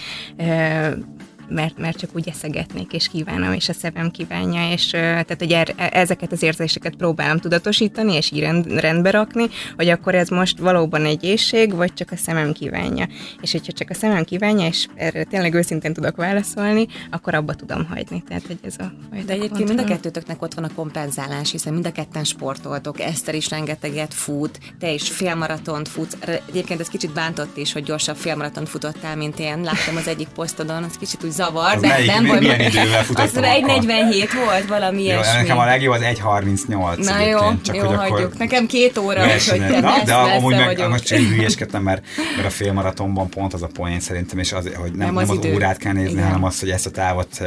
mert, 1.49 1.77
mert 1.77 1.97
csak 1.97 2.09
úgy 2.13 2.29
eszegetnék, 2.29 2.93
és 2.93 3.07
kívánom, 3.07 3.53
és 3.53 3.69
a 3.69 3.73
szemem 3.73 4.11
kívánja, 4.11 4.71
és 4.71 4.89
tehát, 4.89 5.35
hogy 5.37 5.51
er, 5.51 5.73
e, 5.75 5.89
ezeket 5.93 6.31
az 6.31 6.43
érzéseket 6.43 6.95
próbálom 6.95 7.37
tudatosítani, 7.37 8.13
és 8.13 8.31
így 8.31 8.39
rend, 8.39 8.79
rendbe 8.79 9.09
rakni, 9.09 9.47
hogy 9.75 9.89
akkor 9.89 10.15
ez 10.15 10.29
most 10.29 10.59
valóban 10.59 11.05
egy 11.05 11.23
éjség, 11.23 11.73
vagy 11.73 11.93
csak 11.93 12.11
a 12.11 12.15
szemem 12.15 12.51
kívánja. 12.51 13.07
És 13.41 13.51
hogyha 13.51 13.71
csak 13.71 13.89
a 13.89 13.93
szemem 13.93 14.23
kívánja, 14.23 14.67
és 14.67 14.87
erre 14.95 15.23
tényleg 15.23 15.53
őszintén 15.53 15.93
tudok 15.93 16.15
válaszolni, 16.15 16.87
akkor 17.11 17.35
abba 17.35 17.53
tudom 17.53 17.85
hagyni. 17.85 18.23
Tehát, 18.27 18.47
hogy 18.47 18.59
ez 18.63 18.75
a 18.79 18.93
De 19.25 19.33
egyébként 19.33 19.67
mind 19.67 19.79
a 19.79 19.83
kettőtöknek 19.83 20.41
ott 20.41 20.53
van 20.53 20.63
a 20.63 20.73
kompenzálás, 20.75 21.51
hiszen 21.51 21.73
mind 21.73 21.85
a 21.85 21.91
ketten 21.91 22.23
sportoltok, 22.23 22.99
Eszter 22.99 23.35
is 23.35 23.49
rengeteget 23.49 24.13
fut, 24.13 24.59
te 24.79 24.91
is 24.91 25.09
félmaratont 25.09 25.87
futsz. 25.87 26.17
Egyébként 26.49 26.79
ez 26.79 26.87
kicsit 26.87 27.13
bántott 27.13 27.57
is, 27.57 27.73
hogy 27.73 27.83
gyorsabb 27.83 28.15
félmaratont 28.15 28.69
futottál, 28.69 29.15
mint 29.15 29.39
én. 29.39 29.61
Láttam 29.61 29.95
az 29.95 30.07
egyik 30.07 30.27
posztodon, 30.27 30.83
az 30.83 30.97
kicsit 30.97 31.23
úgy 31.23 31.31
zavar, 31.33 31.75
Az 31.75 31.81
de 31.81 31.87
melyik- 31.87 32.11
nem 32.11 32.25
volt. 32.25 32.39
milyen 32.39 32.59
idővel 32.59 33.03
futottam 33.09 33.43
Az 33.43 33.49
egy 33.49 33.63
akkor? 33.63 33.75
47 33.83 34.33
volt, 34.45 34.65
valami 34.67 34.97
Jó, 35.03 35.05
ilyesmi. 35.05 35.37
nekem 35.41 35.57
a 35.57 35.65
legjobb 35.65 35.93
az 35.93 36.01
1.38 36.01 37.05
Na 37.05 37.19
jó, 37.25 37.39
csak 37.63 37.75
jó, 37.75 37.85
hogy 37.85 37.95
hagyjuk. 37.97 38.17
akkor 38.19 38.33
Nekem 38.37 38.65
két 38.65 38.97
óra, 38.97 39.13
úgyhogy 39.15 39.27
versenyek. 39.27 39.71
te 39.71 39.79
Na, 39.79 39.93
de 40.05 40.13
amúgy 40.13 40.55
meg, 40.55 40.65
vagyok. 40.65 40.89
most 40.89 41.03
csak 41.05 41.19
így 41.19 41.27
hülyeskedtem, 41.35 41.83
mert, 41.83 42.05
mert 42.35 42.47
a 42.47 42.51
félmaratonban 42.51 43.29
pont 43.29 43.53
az 43.53 43.61
a 43.63 43.69
poén 43.73 43.99
szerintem, 43.99 44.39
és 44.39 44.51
az, 44.53 44.63
hogy 44.75 44.91
nem, 44.91 44.97
Nem 44.97 45.13
nem, 45.13 45.17
az 45.17 45.29
az, 45.29 45.35
idő. 45.37 45.53
órát 45.53 45.77
kell 45.77 45.93
nézni, 45.93 46.21
hanem 46.21 46.43
az, 46.43 46.59
hogy 46.59 46.69
ezt 46.69 46.85
a 46.85 46.89
távot 46.91 47.41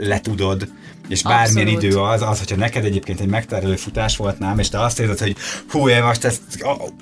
le 0.00 0.20
tudod, 0.20 0.68
és 1.08 1.22
bármilyen 1.22 1.66
Abszolút. 1.66 1.82
idő 1.82 2.00
az, 2.00 2.22
az, 2.22 2.38
hogyha 2.38 2.56
neked 2.56 2.84
egyébként 2.84 3.20
egy 3.20 3.26
megterelő 3.26 3.76
futás 3.76 4.16
volt 4.16 4.38
nem, 4.38 4.58
és 4.58 4.68
te 4.68 4.80
azt 4.80 5.00
érzed, 5.00 5.18
hogy 5.18 5.36
hú, 5.70 5.88
én 5.88 6.02
most 6.02 6.24
ezt 6.24 6.40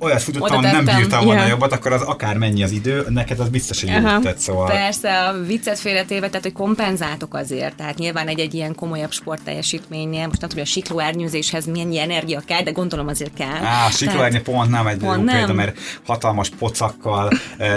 olyat 0.00 0.22
futottam, 0.22 0.60
nem 0.60 0.84
bírtam 0.84 1.24
volna 1.24 1.40
Ja. 1.42 1.48
jobbat, 1.48 1.72
akkor 1.72 1.92
az 1.92 2.02
akár 2.02 2.36
mennyi 2.36 2.62
az 2.62 2.70
idő, 2.70 3.04
neked 3.08 3.40
az 3.40 3.48
biztos, 3.48 3.80
hogy 3.80 3.90
Aha. 3.90 4.20
tett, 4.20 4.38
szóval. 4.38 4.66
Persze, 4.66 5.18
a 5.26 5.32
viccet 5.46 5.78
félretéve, 5.78 6.26
tehát 6.26 6.42
hogy 6.42 6.52
kompenzáltok 6.52 7.34
azért. 7.34 7.74
Tehát 7.76 7.98
nyilván 7.98 8.28
egy-egy 8.28 8.54
ilyen 8.54 8.74
komolyabb 8.74 9.12
sportteljesítménynél, 9.12 10.26
most 10.26 10.40
nem 10.40 10.48
tudom, 10.48 10.64
hogy 10.64 10.72
a 10.74 10.80
siklóernyőzéshez 10.80 11.66
mennyi 11.66 11.98
energia 12.00 12.42
kell, 12.46 12.62
de 12.62 12.70
gondolom 12.70 13.08
azért 13.08 13.34
kell. 13.34 13.64
Á, 13.64 13.86
a 13.86 13.90
siklóernyő 13.90 14.40
pont 14.40 14.70
nem 14.70 14.86
egy 14.86 14.96
Pont 14.96 15.16
jó 15.16 15.22
nem. 15.24 15.36
példa, 15.36 15.52
mert 15.52 15.78
hatalmas 16.06 16.48
pocakkal 16.58 17.30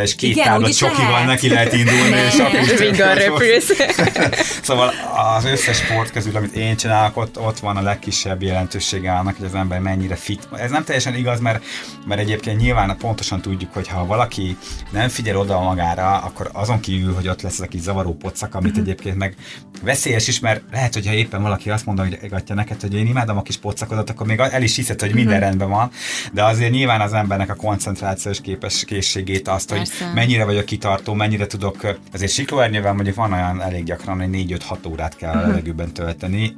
és 0.04 0.16
két 0.16 0.30
Igen, 0.32 0.46
tábla 0.46 0.70
csokival 0.70 1.12
lehet. 1.12 1.28
neki 1.28 1.50
lehet 1.50 1.74
indulni, 1.74 2.16
és 2.28 2.40
akkor. 2.40 2.60
Szóval 4.62 4.92
az 5.38 5.46
összes 5.46 5.78
sport 5.78 6.12
közül, 6.24 6.36
amit 6.36 6.56
én 6.56 6.76
csinálok, 6.76 7.18
ott, 7.18 7.40
ott 7.40 7.60
van 7.60 7.78
a 7.78 7.82
legkisebb 7.82 8.42
jelentősége 8.42 9.12
annak, 9.14 9.36
hogy 9.38 9.46
az 9.46 9.56
ember 9.56 9.80
mennyire 9.80 10.16
fit. 10.16 10.48
Ez 10.58 10.72
nem 10.72 10.84
teljesen 10.84 11.16
igaz, 11.16 11.40
mert, 11.40 11.64
mert 12.08 12.20
egyébként 12.22 12.60
nyilván 12.60 12.98
pontosan 12.98 13.42
tudjuk, 13.42 13.74
hogy 13.74 13.88
ha 13.88 14.06
valaki 14.06 14.58
nem 14.92 15.08
figyel 15.10 15.38
oda 15.38 15.60
magára, 15.60 16.18
akkor 16.18 16.50
azon 16.54 16.80
kívül, 16.80 17.14
hogy 17.14 17.28
ott 17.28 17.42
lesz 17.42 17.54
ez 17.54 17.60
a 17.60 17.68
kis 17.68 17.82
zavaró 17.82 18.14
pocak, 18.14 18.56
amit 18.56 18.72
Mhm. 18.72 18.80
egyébként 18.82 19.16
meg 19.18 19.36
veszélyes 19.84 20.28
is, 20.28 20.40
mert 20.40 20.62
lehet, 20.72 20.94
hogyha 20.94 21.14
éppen 21.14 21.42
valaki 21.42 21.70
azt 21.70 21.86
mondja, 21.86 22.04
hogy 22.04 22.30
gatja 22.30 22.56
neked, 22.56 22.82
hogy 22.82 22.94
én 22.94 23.08
imádom 23.08 23.38
a 23.38 23.42
kis 23.42 23.58
pocakodat, 23.58 24.10
akkor 24.10 24.28
még 24.28 24.40
el 24.40 24.62
is 24.62 24.76
hiszed, 24.76 25.00
hogy 25.00 25.10
Mhm. 25.10 25.18
minden 25.18 25.40
rendben 25.40 25.70
van, 25.70 25.92
de 26.34 26.44
azért 26.44 26.72
nyilván 26.72 27.02
az 27.02 27.14
embernek 27.14 27.50
a 27.50 27.56
koncentrációs 27.56 28.42
képes 28.42 28.84
készségét 28.86 29.48
azt, 29.48 29.70
hogy 29.70 29.78
Persze. 29.78 30.12
mennyire 30.14 30.46
vagyok 30.46 30.66
kitartó, 30.66 31.14
mennyire 31.14 31.46
tudok, 31.48 31.96
azért 32.14 32.32
siklóernyővel 32.32 32.94
mondjuk 32.94 33.16
van 33.16 33.34
olyan 33.34 33.62
elég 33.62 33.84
gyakran, 33.84 34.20
hogy 34.20 34.30
4-5-6 34.30 34.88
órát 34.88 35.16
kell 35.16 35.34
Mhm. 35.36 35.44
a 35.44 35.48
levegőben 35.48 35.92
tölteni, 35.94 36.09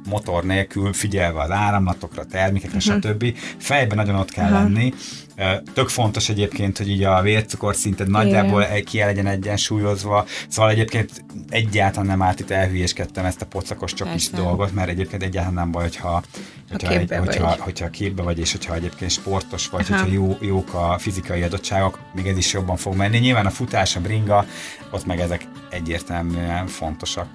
motor 0.08 0.44
nélkül, 0.44 0.92
figyelve 0.92 1.40
az 1.40 1.50
áramlatokra, 1.50 2.24
termékekre, 2.24 2.78
Mhm. 2.86 2.98
stb. 2.98 3.36
Fejben 3.58 3.96
nagyon 3.96 4.14
ott 4.14 4.30
kell 4.30 4.50
lenni. 4.50 4.92
Ö, 5.36 5.44
Tök 5.74 5.88
fontos 5.88 6.28
egyébként, 6.28 6.78
hogy 6.78 6.88
így 6.90 7.02
a 7.04 7.22
vércukorszinted 7.22 8.08
nagyjából 8.08 8.66
egy- 8.66 8.84
ki 8.84 8.98
legyen 8.98 9.26
egyensúlyozva, 9.26 10.24
szóval 10.48 10.70
egyébként 10.70 11.24
egyáltalán 11.48 12.06
nem 12.06 12.22
árt 12.22 12.40
itt 12.40 12.50
elhülyéskedtem 12.50 13.24
ezt 13.24 13.42
a 13.42 13.46
pocakos 13.46 13.94
csokis 13.94 14.28
Persze. 14.28 14.44
dolgot, 14.46 14.72
mert 14.74 14.88
egyébként 14.88 15.22
egyáltalán 15.22 15.54
nem 15.54 15.70
baj, 15.70 15.82
hogyha, 15.82 16.22
hogyha, 16.70 16.90
egy, 16.92 16.98
képbe 16.98 17.18
hogyha, 17.18 17.44
vagy. 17.46 17.58
hogyha 17.58 17.90
képbe 17.90 18.22
vagy, 18.22 18.38
és 18.38 18.52
hogyha 18.52 18.74
egyébként 18.74 19.10
sportos 19.10 19.68
vagy, 19.68 19.86
Aha. 19.90 19.98
hogyha 19.98 20.12
jó, 20.12 20.36
jók 20.40 20.74
a 20.74 20.96
fizikai 20.98 21.42
adottságok, 21.42 21.98
még 22.14 22.26
ez 22.26 22.36
is 22.36 22.52
jobban 22.52 22.76
fog 22.76 22.94
menni. 22.96 23.18
Nyilván 23.18 23.46
a 23.46 23.50
futás, 23.50 23.96
a 23.96 24.00
bringa, 24.00 24.46
ott 24.90 25.06
meg 25.06 25.20
ezek 25.20 25.46
egyértelműen 25.70 26.66
fontosak. 26.66 27.26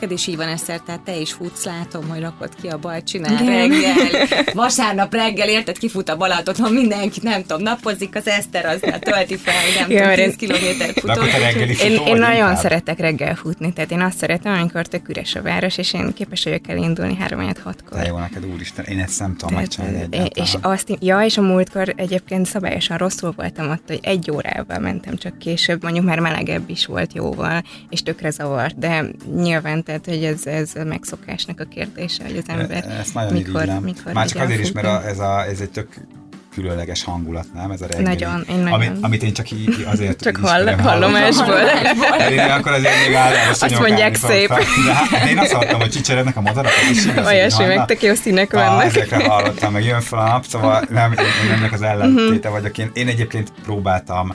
Neked 0.00 0.12
is 0.16 0.26
így 0.26 0.36
van 0.36 0.48
Eszter, 0.48 0.80
tehát 0.80 1.00
te 1.00 1.16
is 1.16 1.32
futsz, 1.32 1.64
látom, 1.64 2.08
hogy 2.08 2.20
rakod 2.20 2.48
ki 2.60 2.68
a 2.68 2.78
bajt, 2.78 3.04
csinál 3.06 3.44
reggel. 3.44 3.94
Vasárnap 4.54 5.14
reggel, 5.14 5.48
érted, 5.48 5.78
kifut 5.78 6.08
a 6.08 6.16
Balaton, 6.16 6.72
mindenki, 6.72 7.20
nem 7.22 7.42
tudom, 7.42 7.62
napozik, 7.62 8.14
az 8.16 8.26
Eszter 8.28 8.64
az 8.66 8.80
már 8.80 8.98
tölti 8.98 9.36
fel, 9.36 9.54
nem 9.78 9.90
Ja, 9.90 9.96
tudom, 9.96 10.06
mert 10.06 10.16
10 10.20 10.26
én- 10.26 10.36
kilométert 10.36 11.00
futott. 11.00 11.16
Én, 11.24 11.74
futó 11.76 11.86
én 11.86 12.08
vagy 12.10 12.18
nagyon 12.18 12.36
inkább? 12.36 12.56
szeretek 12.56 12.98
reggel 12.98 13.34
futni, 13.34 13.72
tehát 13.72 13.90
én 13.90 14.00
azt 14.00 14.18
szeretem, 14.18 14.52
amikor 14.52 14.86
tök 14.86 15.08
üres 15.08 15.34
a 15.34 15.42
város, 15.42 15.78
és 15.78 15.92
én 15.92 16.12
képes 16.14 16.44
vagyok 16.44 16.68
elindulni 16.68 17.16
3 17.16 17.40
6 17.40 17.84
kor 17.84 17.98
De 17.98 18.06
jó 18.06 18.18
neked, 18.18 18.46
úristen, 18.46 18.84
én 18.84 18.98
ezt 18.98 19.18
nem 19.20 19.36
tudom 19.36 19.54
megcsinálni 19.54 20.06
és 20.34 20.54
azt, 20.60 20.96
ja, 21.00 21.20
és 21.20 21.36
a 21.38 21.42
múltkor 21.42 21.92
egyébként 21.96 22.46
szabályosan 22.46 22.96
rosszul 22.96 23.32
voltam 23.36 23.70
ott, 23.70 23.82
hogy 23.86 24.00
egy 24.02 24.30
órával 24.30 24.78
mentem 24.78 25.16
csak 25.16 25.38
később, 25.38 25.82
mondjuk 25.82 26.04
már 26.04 26.18
melegebb 26.18 26.70
is 26.70 26.86
volt 26.86 27.12
jóval, 27.14 27.62
és 27.90 28.02
tökre 28.02 28.30
zavart, 28.30 28.78
de 28.78 29.04
nyilván, 29.36 29.82
tehát, 29.88 30.04
hogy 30.04 30.24
ez, 30.24 30.46
ez 30.46 30.70
a 30.74 30.84
megszokásnak 30.84 31.60
a 31.60 31.64
kérdése, 31.64 32.24
hogy 32.24 32.36
az 32.36 32.44
ember 32.46 32.84
E- 32.88 32.98
Ezt 33.00 33.14
nagyon 33.14 33.32
mikor, 33.32 33.54
irigylem. 33.54 33.82
mikor 33.82 34.12
Már 34.12 34.26
csak 34.26 34.42
azért 34.42 34.60
is, 34.60 34.72
mert 34.72 34.86
a, 34.86 35.06
ez, 35.06 35.18
a, 35.18 35.44
ez 35.44 35.60
egy 35.60 35.70
tök 35.70 35.88
különleges 36.54 37.04
hangulat, 37.04 37.46
nem? 37.54 37.70
Ez 37.70 37.80
a 37.80 37.86
reggeli. 37.86 38.04
Nagyon, 38.04 38.44
én 38.48 38.56
nagyon. 38.56 38.72
Amit, 38.72 38.90
amit 39.00 39.22
én 39.22 39.32
csak 39.32 39.50
így, 39.50 39.86
azért 39.90 40.22
Csak 40.22 40.36
hall, 40.36 40.66
hallomásból. 40.66 41.64
Hát 42.10 42.30
én 42.30 42.38
akkor 42.38 42.72
azért 42.72 43.06
még 43.06 43.14
áll, 43.14 43.32
Azt 43.50 43.78
mondják 43.78 44.14
szép. 44.14 44.48
De 44.48 44.92
hát, 44.92 45.28
én 45.28 45.38
azt 45.38 45.52
hallottam, 45.52 45.80
hogy 45.80 45.90
csicserednek 45.90 46.36
a 46.36 46.40
madarak, 46.40 46.72
is 46.90 47.04
igaz. 47.04 47.26
Olyasmi, 47.26 47.64
meg 47.64 47.84
tök 47.84 48.02
jó 48.02 48.14
színek 48.14 48.52
vannak. 48.52 48.84
ezekre 48.84 49.24
hallottam, 49.28 49.72
meg 49.72 49.84
jön 49.84 50.00
fel 50.00 50.18
a 50.18 50.28
nap, 50.28 50.44
szóval 50.44 50.84
nem, 50.90 51.12
én 51.12 51.50
ennek 51.52 51.72
az 51.72 51.82
ellentéte 51.82 52.48
vagyok. 52.48 52.78
Én, 52.78 52.90
én 52.94 53.08
egyébként 53.08 53.52
próbáltam 53.62 54.34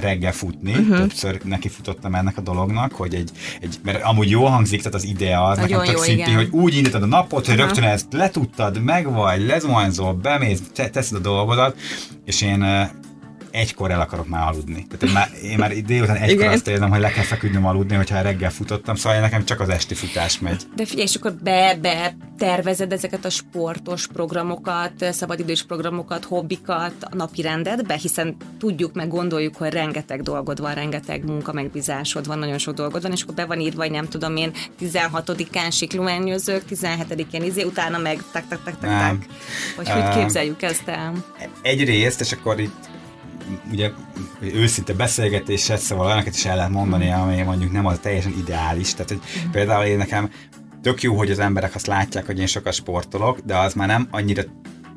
reggel 0.00 0.32
futni, 0.32 0.72
uh-huh. 0.72 0.96
többször 0.96 1.40
nekifutottam 1.44 2.14
ennek 2.14 2.36
a 2.36 2.40
dolognak, 2.40 2.92
hogy 2.92 3.14
egy, 3.14 3.30
egy, 3.60 3.76
mert 3.82 4.02
amúgy 4.02 4.30
jó 4.30 4.44
hangzik, 4.44 4.78
tehát 4.78 4.94
az 4.94 5.04
idea 5.04 5.44
az 5.44 5.58
Nagyon 5.58 5.78
nekem 5.78 5.94
tök 5.94 6.04
szinti, 6.04 6.20
igen. 6.20 6.34
hogy 6.34 6.48
úgy 6.50 6.74
indítod 6.74 7.02
a 7.02 7.06
napot, 7.06 7.46
hogy 7.46 7.58
Aha. 7.58 7.64
rögtön 7.66 7.84
ezt 7.84 8.06
letudtad, 8.10 8.82
megvagy, 8.82 9.46
lezuhanyzol, 9.46 10.14
bemész, 10.14 10.62
te, 10.74 10.88
teszed 10.88 11.16
a 11.16 11.20
dolgodat, 11.20 11.76
és 12.24 12.42
én 12.42 12.90
egykor 13.52 13.90
el 13.90 14.00
akarok 14.00 14.28
már 14.28 14.48
aludni. 14.48 14.86
Tehát 14.86 15.02
én 15.02 15.12
már, 15.12 15.28
én 15.42 15.58
már 15.58 15.72
délután 15.72 16.16
egykor 16.16 16.42
Igen. 16.42 16.52
azt 16.52 16.68
érzem, 16.68 16.90
hogy 16.90 17.00
le 17.00 17.10
kell 17.10 17.24
feküdnöm 17.24 17.66
aludni, 17.66 17.96
hogyha 17.96 18.20
reggel 18.20 18.50
futottam, 18.50 18.94
szóval 18.94 19.20
nekem 19.20 19.44
csak 19.44 19.60
az 19.60 19.68
esti 19.68 19.94
futás 19.94 20.38
megy. 20.38 20.62
De 20.76 20.84
figyelj, 20.86 21.06
és 21.06 21.14
akkor 21.14 21.32
be, 21.32 21.78
be 21.80 22.16
tervezed 22.38 22.92
ezeket 22.92 23.24
a 23.24 23.30
sportos 23.30 24.06
programokat, 24.06 24.92
szabadidős 25.10 25.62
programokat, 25.62 26.24
hobbikat 26.24 26.94
a 27.00 27.14
napi 27.14 27.42
rendedbe, 27.42 27.94
hiszen 27.94 28.36
tudjuk, 28.58 28.94
meg 28.94 29.08
gondoljuk, 29.08 29.56
hogy 29.56 29.72
rengeteg 29.72 30.22
dolgod 30.22 30.60
van, 30.60 30.74
rengeteg 30.74 31.24
munka, 31.24 31.52
megbízásod 31.52 32.26
van, 32.26 32.38
nagyon 32.38 32.58
sok 32.58 32.74
dolgod 32.74 33.02
van, 33.02 33.12
és 33.12 33.22
akkor 33.22 33.34
be 33.34 33.44
van 33.44 33.60
írva, 33.60 33.82
hogy 33.82 33.90
nem 33.90 34.08
tudom 34.08 34.36
én, 34.36 34.52
16-án 34.80 35.72
siklóernyőzők, 35.72 36.62
17-én 36.70 37.42
izé, 37.42 37.62
utána 37.62 37.98
meg 37.98 38.22
tak, 38.32 38.48
tak, 38.48 38.62
tak, 38.64 38.78
tak, 38.78 38.90
tak. 38.90 39.16
Hogy 39.76 39.88
Ö, 39.88 40.18
képzeljük 40.18 40.62
ezt 40.62 40.88
el? 40.88 41.12
egyrészt, 41.62 42.20
és 42.20 42.32
akkor 42.32 42.60
itt 42.60 42.90
ugye 43.70 43.90
őszinte 44.40 44.92
beszélgetéssel, 44.92 45.76
szóval 45.76 46.06
olyanokat 46.06 46.34
is 46.34 46.44
el 46.44 46.56
lehet 46.56 46.70
mondani, 46.70 47.10
ami 47.10 47.42
mondjuk 47.42 47.72
nem 47.72 47.86
az 47.86 47.98
teljesen 48.02 48.34
ideális. 48.38 48.92
Tehát, 48.92 49.08
hogy 49.08 49.20
például 49.50 49.84
én 49.84 49.96
nekem 49.96 50.30
tök 50.82 51.02
jó, 51.02 51.16
hogy 51.16 51.30
az 51.30 51.38
emberek 51.38 51.74
azt 51.74 51.86
látják, 51.86 52.26
hogy 52.26 52.38
én 52.38 52.46
sokat 52.46 52.72
sportolok, 52.72 53.38
de 53.38 53.56
az 53.56 53.74
már 53.74 53.88
nem 53.88 54.08
annyira 54.10 54.42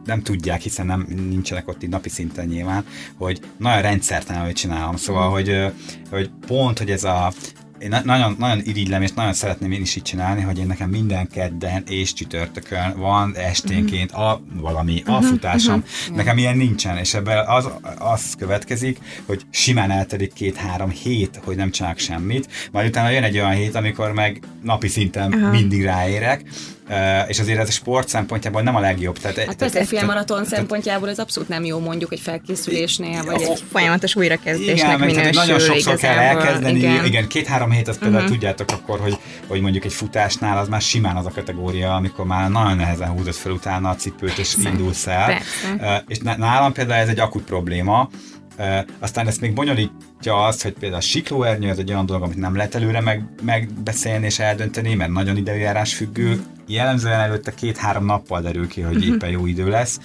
nem 0.06 0.22
tudják, 0.22 0.62
hiszen 0.62 0.86
nem 0.86 1.06
nincsenek 1.30 1.68
ott 1.68 1.84
így 1.84 1.90
napi 1.90 2.10
szinten 2.10 2.46
nyilván, 2.46 2.86
hogy 3.18 3.40
nagyon 3.58 3.82
rendszertelenül 3.82 4.54
csinálom. 4.54 4.96
Szóval, 4.96 5.30
hogy, 5.30 5.50
ö, 5.50 5.68
hogy 6.10 6.32
pont, 6.48 6.78
hogy 6.78 6.92
ez 6.92 7.04
a 7.04 7.34
én 7.80 7.90
na- 7.90 8.02
nagyon, 8.04 8.36
nagyon 8.40 8.62
irigylem, 8.64 9.02
és 9.02 9.12
nagyon 9.12 9.34
szeretném 9.34 9.72
én 9.72 9.82
is 9.82 9.96
így 9.96 10.04
csinálni, 10.04 10.42
hogy 10.42 10.58
én 10.58 10.68
nekem 10.68 10.90
minden 10.90 11.28
kedden 11.28 11.84
és 11.88 12.14
csütörtökön 12.14 12.94
van 12.98 13.36
esténként 13.36 14.12
a 14.12 14.42
valami, 14.54 15.04
a 15.06 15.22
futásom. 15.22 15.84
Nekem 16.16 16.38
ilyen 16.38 16.58
nincsen, 16.58 16.98
és 16.98 17.14
ebben 17.14 17.48
az, 17.48 17.70
az 17.98 18.36
következik, 18.38 19.00
hogy 19.26 19.42
simán 19.50 19.92
eltelik 19.92 20.34
két-három 20.34 20.90
hét, 20.90 21.40
hogy 21.44 21.56
nem 21.56 21.72
csinálok 21.72 21.98
semmit, 21.98 22.48
majd 22.72 22.88
utána 22.88 23.10
jön 23.10 23.24
egy 23.24 23.38
olyan 23.38 23.52
hét, 23.52 23.76
amikor 23.76 24.12
meg 24.12 24.40
napi 24.64 24.88
szinten 24.88 25.30
mindig 25.32 25.84
ráérek, 25.84 26.44
Uh, 26.90 27.30
és 27.30 27.40
azért 27.40 27.60
ez 27.60 27.68
a 27.68 27.72
sport 27.72 28.08
szempontjából 28.08 28.62
nem 28.62 28.76
a 28.76 28.80
legjobb. 28.80 29.18
Tehát, 29.18 29.38
Hát 29.38 29.56
persze, 29.56 29.80
egy 29.80 29.88
félmaraton 29.88 30.46
szempontjából 30.46 31.10
ez 31.10 31.20
abszolút 31.20 31.50
nem 31.50 31.66
jó 31.66 31.80
mondjuk 31.80 32.12
egy 32.14 32.20
felkészülésnél, 32.20 33.24
vagy 33.24 33.42
egy 33.42 33.64
Folyamatos 33.72 34.16
újrakezdésnek 34.16 34.98
igen, 34.98 35.08
minősül 35.08 35.32
nagyon 35.32 35.60
sokszor 35.60 35.96
kell 35.96 36.18
elkezdeni, 36.18 36.78
igen, 36.78 37.06
Igen. 37.06 37.28
két-három 37.28 37.72
hét, 37.72 37.88
azt 37.88 38.00
például 38.00 38.28
tudjátok 38.30 38.72
akkor, 38.72 39.00
hogy, 39.00 39.18
hogy 39.48 39.62
mondjuk 39.62 39.86
egy 39.86 39.94
futásnál 39.94 40.58
az 40.58 40.68
már 40.68 40.82
simán 40.82 41.16
az 41.16 41.26
a 41.26 41.32
kategória, 41.32 41.96
amikor 41.96 42.26
már 42.26 42.50
nagyon 42.50 42.78
nehezen 42.78 43.08
húzod 43.10 43.34
fel 43.34 43.52
utána 43.52 43.90
a 43.90 43.96
cipőt, 43.96 44.38
és 44.38 44.56
indulsz 44.64 45.08
el. 45.08 45.26
Persze. 45.26 45.86
Uh, 45.98 46.04
és 46.08 46.18
ná- 46.18 46.38
nálam 46.38 46.74
például 46.74 47.02
ez 47.02 47.10
egy 47.10 47.20
akut 47.20 47.44
probléma, 47.44 48.10
Uh, 48.58 48.80
aztán 49.00 49.28
ezt 49.28 49.42
még 49.42 49.54
bonyolítja 49.54 50.44
azt, 50.46 50.64
hogy 50.64 50.74
például 50.74 51.02
a 51.02 51.06
siklóernyő 51.06 51.70
az 51.70 51.80
egy 51.80 51.90
olyan 51.90 52.06
dolog, 52.06 52.24
amit 52.24 52.38
nem 52.38 52.56
lehet 52.56 52.76
előre 52.76 53.02
meg, 53.02 53.30
megbeszélni 53.42 54.26
és 54.26 54.40
eldönteni, 54.40 54.94
mert 54.94 55.12
nagyon 55.12 55.38
időjárás 55.38 55.94
függő. 55.94 56.44
Jellemzően 56.68 57.20
előtte 57.20 57.54
két-három 57.54 58.06
nappal 58.06 58.42
derül 58.42 58.68
ki, 58.68 58.82
hogy 58.82 59.06
éppen 59.08 59.30
jó 59.30 59.46
idő 59.46 59.70
lesz 59.70 60.00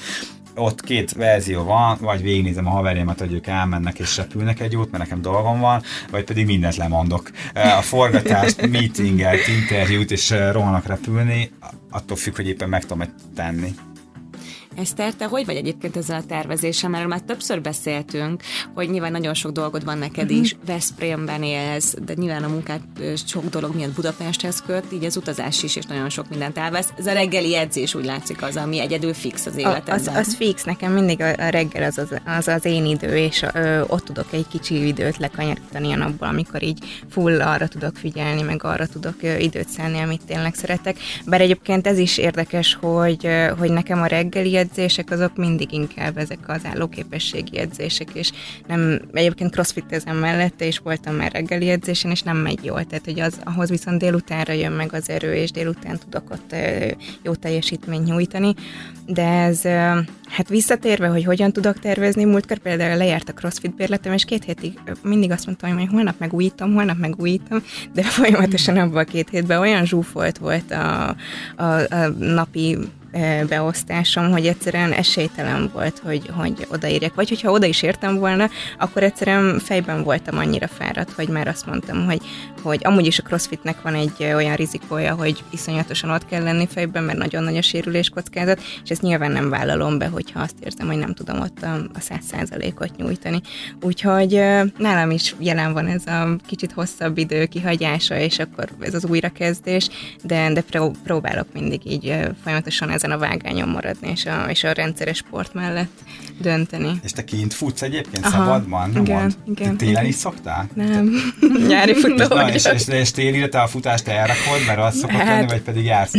ott 0.55 0.81
két 0.81 1.13
verzió 1.13 1.63
van, 1.63 1.99
vagy 2.01 2.23
végignézem 2.23 2.67
a 2.67 2.71
haverjaimat, 2.71 3.19
hogy 3.19 3.33
ők 3.33 3.47
elmennek 3.47 3.99
és 3.99 4.17
repülnek 4.17 4.61
egy 4.61 4.77
út, 4.77 4.91
mert 4.91 5.03
nekem 5.03 5.23
dolgom 5.23 5.61
van, 5.61 5.83
vagy 6.11 6.25
pedig 6.25 6.47
mindent 6.47 6.77
lemondok. 6.77 7.31
A 7.55 7.83
forgatást, 7.83 8.67
meetinget, 8.73 9.49
interjút, 9.49 10.11
és 10.11 10.31
rohanok 10.31 10.87
repülni, 10.87 11.51
attól 11.91 12.17
függ, 12.17 12.37
hogy 12.37 12.49
éppen 12.49 12.69
meg 12.69 12.85
tudom 12.85 13.05
tenni. 13.35 13.75
Eszter, 14.77 15.15
te 15.15 15.25
hogy 15.25 15.47
vagy 15.47 15.57
egyébként 15.57 15.97
ezzel 15.97 16.21
a 16.21 16.27
tervezéssel? 16.27 16.91
Mert 16.91 17.07
már 17.07 17.21
többször 17.21 17.61
beszéltünk, 17.61 18.43
hogy 18.75 18.91
nyilván 18.91 19.13
nagyon 19.13 19.35
sok 19.35 19.53
dolgod 19.53 19.85
van 19.85 19.99
neked 19.99 20.25
uh-huh. 20.25 20.41
is, 20.41 20.57
Veszprémben 20.67 21.43
élsz, 21.43 21.95
de 22.05 22.15
nyilván 22.17 22.43
a 22.43 22.49
munkát 22.49 22.81
sok 23.27 23.45
dolog 23.45 23.75
miatt 23.75 23.95
Budapesthez 23.95 24.63
köt, 24.67 24.85
így 24.93 25.05
az 25.05 25.17
utazás 25.17 25.63
is, 25.63 25.77
és 25.77 25.85
nagyon 25.85 26.09
sok 26.09 26.29
mindent 26.29 26.59
elvesz. 26.59 26.89
Ez 26.99 27.07
a 27.07 27.13
reggeli 27.13 27.57
edzés 27.57 27.95
úgy 27.95 28.05
látszik 28.05 28.43
az, 28.43 28.57
ami 28.57 28.81
egyedül 28.81 29.15
fix 29.15 29.47
az 29.47 29.57
életedben. 29.57 29.95
Az, 29.95 30.07
az 30.07 30.35
fix, 30.35 30.65
nekem 30.65 30.93
mindig 30.93 31.21
a, 31.21 31.29
a 31.29 31.49
reggel 31.49 31.83
az 31.83 31.99
az, 31.99 32.21
az 32.39 32.49
az 32.49 32.65
én 32.65 32.85
idő, 32.85 33.17
és 33.17 33.45
ö, 33.55 33.81
ott 33.87 34.05
tudok 34.05 34.27
egy 34.31 34.47
kicsi 34.49 34.87
időt 34.87 35.17
lekanyarítani 35.17 35.93
a 35.93 35.97
napból, 35.97 36.29
amikor 36.29 36.63
így 36.63 36.79
full 37.09 37.41
arra 37.41 37.69
tudok 37.69 37.97
figyelni, 37.97 38.43
meg 38.43 38.65
arra 38.65 38.87
tudok 38.87 39.23
ö, 39.23 39.37
időt 39.37 39.69
szállni, 39.69 39.99
amit 39.99 40.25
tényleg 40.27 40.55
szeretek. 40.55 40.97
Bár 41.27 41.41
egyébként 41.41 41.87
ez 41.87 41.99
is 41.99 42.19
érdekes, 42.19 42.79
hogy, 42.81 43.27
ö, 43.27 43.47
hogy 43.59 43.71
nekem 43.71 44.03
a 44.03 44.07
reggeli 44.07 44.59
edzések 44.61 45.11
azok 45.11 45.37
mindig 45.37 45.73
inkább 45.73 46.17
ezek 46.17 46.39
az 46.47 46.61
állóképességi 46.65 47.59
edzések, 47.59 48.09
és 48.13 48.31
nem, 48.67 49.01
egyébként 49.13 49.51
crossfitezem 49.51 50.17
mellette, 50.17 50.67
és 50.67 50.79
voltam 50.79 51.15
már 51.15 51.33
reggeli 51.33 51.69
edzésen, 51.69 52.11
és 52.11 52.23
nem 52.23 52.37
megy 52.37 52.65
jól, 52.65 52.85
tehát 52.85 53.05
hogy 53.05 53.21
az, 53.21 53.41
ahhoz 53.45 53.69
viszont 53.69 53.99
délutánra 53.99 54.53
jön 54.53 54.73
meg 54.73 54.93
az 54.93 55.09
erő, 55.09 55.35
és 55.35 55.51
délután 55.51 55.99
tudok 55.99 56.31
ott 56.31 56.55
jó 57.23 57.35
teljesítményt 57.35 58.07
nyújtani, 58.07 58.55
de 59.07 59.27
ez, 59.27 59.63
hát 60.29 60.49
visszatérve, 60.49 61.09
hogy 61.09 61.25
hogyan 61.25 61.53
tudok 61.53 61.79
tervezni, 61.79 62.25
múltkor 62.25 62.59
például 62.59 62.97
lejárt 62.97 63.29
a 63.29 63.33
crossfit 63.33 63.75
bérletem, 63.75 64.13
és 64.13 64.25
két 64.25 64.45
hétig 64.45 64.79
mindig 65.03 65.31
azt 65.31 65.47
mondtam, 65.47 65.79
hogy 65.79 65.89
holnap 65.91 66.19
megújítom, 66.19 66.75
holnap 66.75 66.99
megújítom, 66.99 67.63
de 67.95 68.03
folyamatosan 68.19 68.77
abban 68.77 68.97
a 68.97 69.05
két 69.05 69.29
hétben 69.31 69.59
olyan 69.61 69.85
zsúfolt 69.85 70.39
volt 70.39 70.71
a, 70.71 71.17
a, 71.57 71.65
a 71.65 72.09
napi 72.19 72.79
beosztásom, 73.49 74.31
hogy 74.31 74.47
egyszerűen 74.47 74.93
esélytelen 74.93 75.71
volt, 75.73 76.01
hogy, 76.05 76.31
hogy 76.35 76.67
odaírjak. 76.71 77.15
Vagy 77.15 77.29
hogyha 77.29 77.51
oda 77.51 77.67
is 77.67 77.83
értem 77.83 78.19
volna, 78.19 78.51
akkor 78.79 79.03
egyszerűen 79.03 79.59
fejben 79.59 80.03
voltam 80.03 80.39
annyira 80.39 80.69
fáradt, 80.69 81.13
hogy 81.13 81.29
már 81.29 81.49
azt 81.49 81.67
mondtam, 81.67 82.05
hogy, 82.05 82.21
hogy 82.63 82.81
amúgy 82.83 83.07
is 83.07 83.19
a 83.19 83.23
crossfitnek 83.23 83.83
van 83.83 83.95
egy 83.95 84.25
olyan 84.35 84.55
rizikója, 84.55 85.15
hogy 85.15 85.45
iszonyatosan 85.51 86.11
ott 86.11 86.27
kell 86.27 86.43
lenni 86.43 86.67
fejben, 86.67 87.03
mert 87.03 87.19
nagyon 87.19 87.43
nagy 87.43 87.57
a 87.57 87.63
sérülés 87.63 88.09
kockázat, 88.09 88.61
és 88.85 88.91
ezt 88.91 89.03
nyilván 89.03 89.33
nem 89.33 89.51
vállalom 89.51 89.99
be, 89.99 90.07
hogyha 90.07 90.41
azt 90.41 90.55
érzem, 90.65 90.87
hogy 90.87 90.99
nem 90.99 91.15
tudom 91.15 91.41
ott 91.41 91.63
a 91.95 92.01
száz 92.01 92.25
százalékot 92.31 92.97
nyújtani. 92.97 93.41
Úgyhogy 93.83 94.31
nálam 94.77 95.11
is 95.11 95.35
jelen 95.39 95.73
van 95.73 95.87
ez 95.87 96.07
a 96.07 96.37
kicsit 96.47 96.73
hosszabb 96.73 97.19
idő 97.19 97.47
kihagyása, 97.47 98.19
és 98.19 98.39
akkor 98.39 98.69
ez 98.81 98.95
az 98.95 99.05
újrakezdés, 99.05 99.89
de, 100.23 100.53
de 100.53 100.65
próbálok 101.05 101.47
mindig 101.53 101.87
így 101.87 102.15
folyamatosan 102.43 102.91
ezen 103.03 103.17
a 103.17 103.19
vágányon 103.19 103.69
maradni, 103.69 104.11
és 104.11 104.27
a, 104.27 104.45
és 104.49 104.65
a 104.65 104.73
rendszeres 104.73 105.17
sport 105.17 105.55
mellett 105.55 105.91
dönteni. 106.41 107.01
És 107.03 107.13
te 107.13 107.25
kint 107.25 107.55
futsz 107.55 107.83
egyébként 107.83 108.25
Aha, 108.25 108.37
szabadban? 108.37 108.91
Igen, 108.91 109.21
mond? 109.21 109.35
igen. 109.47 109.77
Télen 109.77 109.93
igen. 109.95 110.07
is 110.07 110.15
szoktál? 110.15 110.69
Nem, 110.75 111.11
nyári 111.69 111.95
futó 111.95 112.23
és, 112.23 112.29
na, 112.29 112.53
és, 112.53 112.65
és, 112.65 112.89
és 112.89 113.11
télire 113.11 113.49
te 113.49 113.61
a 113.61 113.67
futást 113.67 114.09
elrakod, 114.09 114.67
mert 114.67 114.79
az 114.79 114.97
szokott 114.97 115.17
hát, 115.17 115.27
lenni, 115.27 115.47
vagy 115.47 115.61
pedig 115.61 115.85
jársz 115.85 116.13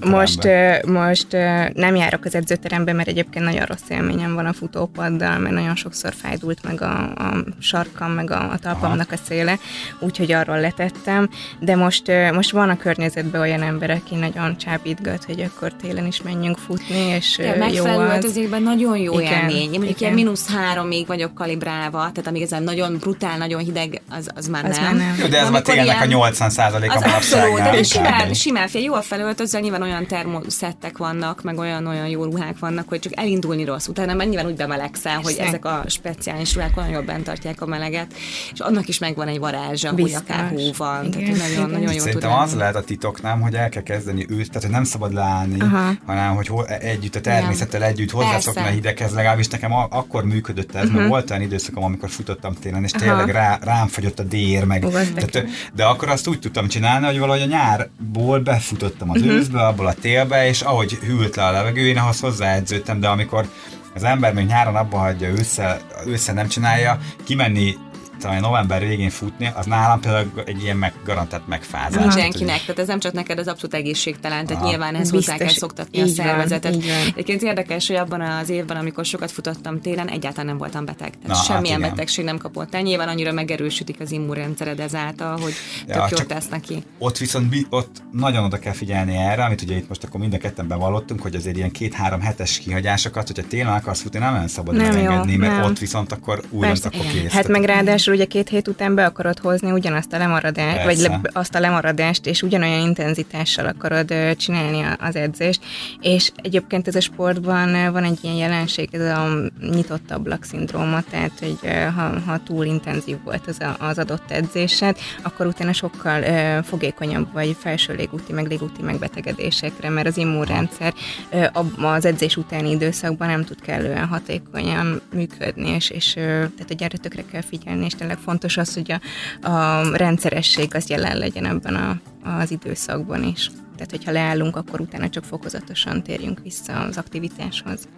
Most, 0.00 0.48
most 0.86 1.32
nem 1.74 1.96
járok 1.96 2.24
az 2.24 2.34
edzőterembe, 2.34 2.92
mert 2.92 3.08
egyébként 3.08 3.44
nagyon 3.44 3.64
rossz 3.64 3.88
élményem 3.88 4.34
van 4.34 4.46
a 4.46 4.52
futópaddal, 4.52 5.38
mert 5.38 5.54
nagyon 5.54 5.76
sokszor 5.76 6.14
fájdult 6.14 6.62
meg 6.62 6.82
a, 6.82 7.00
a 7.14 7.44
sarkam, 7.58 8.10
meg 8.10 8.30
a, 8.30 8.50
a 8.50 8.58
talpamnak 8.58 9.12
a 9.12 9.16
széle, 9.16 9.58
úgyhogy 10.00 10.32
arról 10.32 10.60
letettem, 10.60 11.28
de 11.60 11.76
most, 11.76 12.12
most 12.32 12.50
van 12.50 12.68
a 12.68 12.76
környezetben 12.76 13.40
olyan 13.40 13.62
ember, 13.62 13.90
aki 13.90 14.14
nagyon 14.14 14.56
csábítgat, 14.56 15.24
hogy 15.24 15.40
akkor 15.40 15.72
télen 15.72 16.06
is 16.06 16.22
menjünk 16.34 16.58
futni, 16.58 16.96
és 16.96 17.38
ja, 17.38 17.66
jó 17.66 17.84
az. 17.84 18.38
nagyon 18.62 18.96
jó 18.96 19.20
igen, 19.20 19.32
élmény. 19.32 19.72
Én 19.72 19.78
mondjuk 19.78 20.00
ilyen 20.00 20.12
mínusz 20.12 20.48
háromig 20.54 21.06
vagyok 21.06 21.34
kalibrálva, 21.34 21.98
tehát 21.98 22.26
amíg 22.26 22.42
ez 22.42 22.50
nagyon 22.64 22.96
brutál, 22.96 23.38
nagyon 23.38 23.60
hideg, 23.60 24.00
az, 24.10 24.28
az 24.34 24.46
már 24.46 24.64
az 24.64 24.76
nem. 24.76 24.96
Már 24.96 25.16
nem. 25.18 25.30
De 25.30 25.38
ez 25.38 25.50
már 25.50 25.62
tényleg 25.62 25.96
a 26.00 26.04
80 26.04 26.50
százalék 26.50 26.90
a 26.90 27.00
manapságnál. 27.00 27.82
Simán, 27.82 28.34
simán 28.34 28.68
fél, 28.68 28.82
jól 28.82 29.02
felöltözzel, 29.02 29.60
nyilván 29.60 29.82
olyan 29.82 30.06
termoszettek 30.06 30.98
vannak, 30.98 31.42
meg 31.42 31.58
olyan-olyan 31.58 32.06
jó 32.06 32.24
ruhák 32.24 32.58
vannak, 32.58 32.88
hogy 32.88 32.98
csak 32.98 33.12
elindulni 33.16 33.64
rossz. 33.64 33.86
Utána 33.86 34.14
már 34.14 34.26
nyilván 34.26 34.46
úgy 34.46 34.56
bemelegszel, 34.56 35.20
hogy 35.22 35.36
ezek 35.38 35.64
a 35.64 35.82
speciális 35.86 36.54
ruhák 36.54 36.76
olyan 36.76 36.90
jól 36.90 37.02
bent 37.02 37.24
tartják 37.24 37.60
a 37.60 37.66
meleget, 37.66 38.14
és 38.52 38.60
annak 38.60 38.88
is 38.88 38.98
megvan 38.98 39.28
egy 39.28 39.38
varázsa, 39.38 39.92
Biztos. 39.92 40.14
hogy 40.14 40.22
akár 40.28 40.48
hó 40.48 40.72
van. 40.76 41.10
Tehát 41.10 41.36
nagyon, 41.36 41.70
nagyon 41.70 41.92
jó 41.92 41.98
Szerintem 41.98 42.32
az 42.32 42.54
lehet 42.54 42.76
a 42.76 42.82
titok, 42.82 43.22
nem, 43.22 43.40
hogy 43.40 43.54
el 43.54 43.68
kell 43.68 43.82
kezdeni 43.82 44.26
őt, 44.28 44.46
tehát 44.48 44.62
hogy 44.62 44.72
nem 44.72 44.84
szabad 44.84 45.12
leállni, 45.12 45.60
Aha. 45.60 45.92
hanem 46.06 46.17
hogy 46.26 46.50
együtt 46.80 47.14
a 47.14 47.20
természettel 47.20 47.84
együtt 47.84 48.10
hozzászokni 48.10 48.60
a 48.60 48.64
hideghez, 48.64 49.12
legalábbis 49.12 49.48
nekem 49.48 49.72
akkor 49.72 50.24
működött 50.24 50.74
ez, 50.74 50.82
uh-huh. 50.82 50.96
mert 50.96 51.08
volt 51.08 51.30
olyan 51.30 51.42
időszakom, 51.42 51.84
amikor 51.84 52.10
futottam 52.10 52.54
télen, 52.54 52.84
és 52.84 52.90
tényleg 52.90 53.28
rá, 53.28 53.58
rám 53.62 53.86
fogyott 53.86 54.18
a 54.18 54.22
dér, 54.22 54.64
meg, 54.64 54.86
tehát, 55.14 55.44
de 55.74 55.84
akkor 55.84 56.08
azt 56.08 56.26
úgy 56.26 56.38
tudtam 56.38 56.68
csinálni, 56.68 57.06
hogy 57.06 57.18
valahogy 57.18 57.42
a 57.42 57.46
nyárból 57.46 58.38
befutottam 58.38 59.10
az 59.10 59.20
uh-huh. 59.20 59.34
őszbe, 59.36 59.66
abból 59.66 59.86
a 59.86 59.94
télbe, 59.94 60.48
és 60.48 60.60
ahogy 60.60 60.92
hűlt 60.92 61.36
le 61.36 61.44
a 61.44 61.50
levegő, 61.50 61.86
én 61.86 61.98
ahhoz 61.98 62.20
hozzáedződtem, 62.20 63.00
de 63.00 63.08
amikor 63.08 63.48
az 63.94 64.04
ember 64.04 64.32
még 64.32 64.46
nyáron 64.46 64.76
abba 64.76 64.96
hagyja, 64.96 65.28
ősszel, 65.28 65.80
ősszel 66.06 66.34
nem 66.34 66.48
csinálja, 66.48 66.98
kimenni 67.24 67.76
talán 68.18 68.40
november 68.40 68.80
végén 68.80 69.10
futni, 69.10 69.50
az 69.54 69.66
nálam 69.66 70.00
például 70.00 70.30
egy 70.44 70.62
ilyen 70.62 70.76
meg, 70.76 70.92
garantált 71.04 71.46
megfázás. 71.46 72.04
Mindenkinek, 72.04 72.60
tehát 72.60 72.78
ez 72.78 72.86
nem 72.86 72.98
csak 72.98 73.12
neked 73.12 73.38
az 73.38 73.48
abszolút 73.48 73.74
egészségtelen, 73.74 74.46
tehát 74.46 74.62
Aha. 74.62 74.70
nyilván 74.70 74.94
ez 74.94 75.10
hozzá 75.10 75.36
kell 75.36 75.48
szoktatni 75.48 76.00
a 76.00 76.06
szervezetet. 76.06 76.76
Egyébként 77.08 77.42
érdekes, 77.42 77.86
hogy 77.86 77.96
abban 77.96 78.20
az 78.20 78.48
évben, 78.48 78.76
amikor 78.76 79.04
sokat 79.04 79.30
futottam 79.30 79.80
télen, 79.80 80.08
egyáltalán 80.08 80.46
nem 80.46 80.58
voltam 80.58 80.84
beteg. 80.84 81.10
Tehát 81.10 81.26
Na, 81.26 81.34
hát 81.34 81.44
semmilyen 81.44 81.82
hát 81.82 81.90
betegség 81.90 82.24
nem 82.24 82.38
kapott 82.38 82.74
el. 82.74 82.80
Nyilván 82.80 83.08
annyira 83.08 83.32
megerősítik 83.32 84.00
az 84.00 84.10
immunrendszered 84.10 84.80
ezáltal, 84.80 85.38
hogy 85.40 85.52
ja, 85.86 86.06
tök 86.06 86.18
jót 86.18 86.28
tesz 86.28 86.48
neki. 86.48 86.82
Ott 86.98 87.18
viszont 87.18 87.66
ott 87.70 88.02
nagyon 88.12 88.44
oda 88.44 88.58
kell 88.58 88.72
figyelni 88.72 89.16
erre, 89.16 89.44
amit 89.44 89.62
ugye 89.62 89.76
itt 89.76 89.88
most 89.88 90.04
akkor 90.04 90.20
mind 90.20 90.34
a 90.34 90.38
ketten 90.38 90.68
bevallottunk, 90.68 91.22
hogy 91.22 91.34
azért 91.34 91.56
ilyen 91.56 91.70
két-három 91.70 92.20
hetes 92.20 92.58
kihagyásokat, 92.58 93.26
hogyha 93.26 93.48
télen 93.48 93.74
akarsz 93.74 94.00
futni, 94.00 94.18
nem 94.18 94.34
olyan 94.34 94.48
szabad 94.48 94.74
nem 94.74 94.96
engedni, 94.96 95.36
mert 95.36 95.52
nem. 95.52 95.64
ott 95.64 95.78
viszont 95.78 96.12
akkor 96.12 96.42
újra 96.50 96.72
akkor 96.82 97.06
kész. 97.12 97.32
Hát 97.32 97.48
meg 97.48 97.64
ráadásul 97.64 98.07
ráadásul 98.08 98.14
ugye 98.14 98.42
két 98.42 98.48
hét 98.48 98.68
után 98.68 98.94
be 98.94 99.04
akarod 99.04 99.38
hozni 99.38 99.70
ugyanazt 99.70 100.12
a 100.12 100.18
lemaradást, 100.18 100.84
vagy 100.84 100.98
le, 100.98 101.20
azt 101.32 101.54
a 101.54 101.60
lemaradást, 101.60 102.26
és 102.26 102.42
ugyanolyan 102.42 102.80
intenzitással 102.80 103.66
akarod 103.66 104.14
csinálni 104.36 104.84
az 104.98 105.16
edzést, 105.16 105.60
és 106.00 106.30
egyébként 106.36 106.88
ez 106.88 106.94
a 106.94 107.00
sportban 107.00 107.92
van 107.92 108.04
egy 108.04 108.18
ilyen 108.22 108.36
jelenség, 108.36 108.88
ez 108.92 109.00
a 109.00 109.28
nyitott 109.60 110.10
ablak 110.10 110.44
szindróma, 110.44 111.02
tehát 111.10 111.32
hogy 111.38 111.58
ha, 111.96 112.20
ha 112.26 112.42
túl 112.42 112.64
intenzív 112.64 113.16
volt 113.24 113.46
az, 113.46 113.60
a, 113.60 113.76
az 113.78 113.98
adott 113.98 114.30
edzésed, 114.30 114.96
akkor 115.22 115.46
utána 115.46 115.72
sokkal 115.72 116.22
uh, 116.22 116.64
fogékonyabb 116.64 117.32
vagy 117.32 117.56
felső 117.58 117.94
légúti, 117.94 118.32
meg 118.32 118.46
légúti 118.46 118.82
megbetegedésekre, 118.82 119.88
mert 119.88 120.06
az 120.06 120.16
immunrendszer 120.16 120.94
uh, 121.32 121.94
az 121.94 122.04
edzés 122.04 122.36
utáni 122.36 122.70
időszakban 122.70 123.28
nem 123.28 123.44
tud 123.44 123.60
kellően 123.60 124.06
hatékonyan 124.06 125.00
működni, 125.12 125.68
és, 125.68 125.90
és 125.90 126.14
uh, 126.16 126.22
tehát 126.24 126.70
a 126.70 126.74
gyertökre 126.74 127.22
kell 127.30 127.42
figyelni, 127.42 127.84
és 127.84 127.94
tényleg 127.98 128.18
fontos 128.18 128.56
az, 128.56 128.74
hogy 128.74 128.92
a, 128.92 129.48
a 129.50 129.96
rendszeresség 129.96 130.74
az 130.74 130.88
jelen 130.88 131.18
legyen 131.18 131.46
ebben 131.46 131.74
a, 131.74 132.00
az 132.40 132.50
időszakban 132.50 133.24
is. 133.24 133.50
Tehát, 133.74 133.90
hogyha 133.90 134.12
leállunk, 134.12 134.56
akkor 134.56 134.80
utána 134.80 135.08
csak 135.08 135.24
fokozatosan 135.24 136.02
térjünk 136.02 136.40
vissza 136.42 136.80
az 136.80 136.96
aktivitáshoz. 136.96 137.88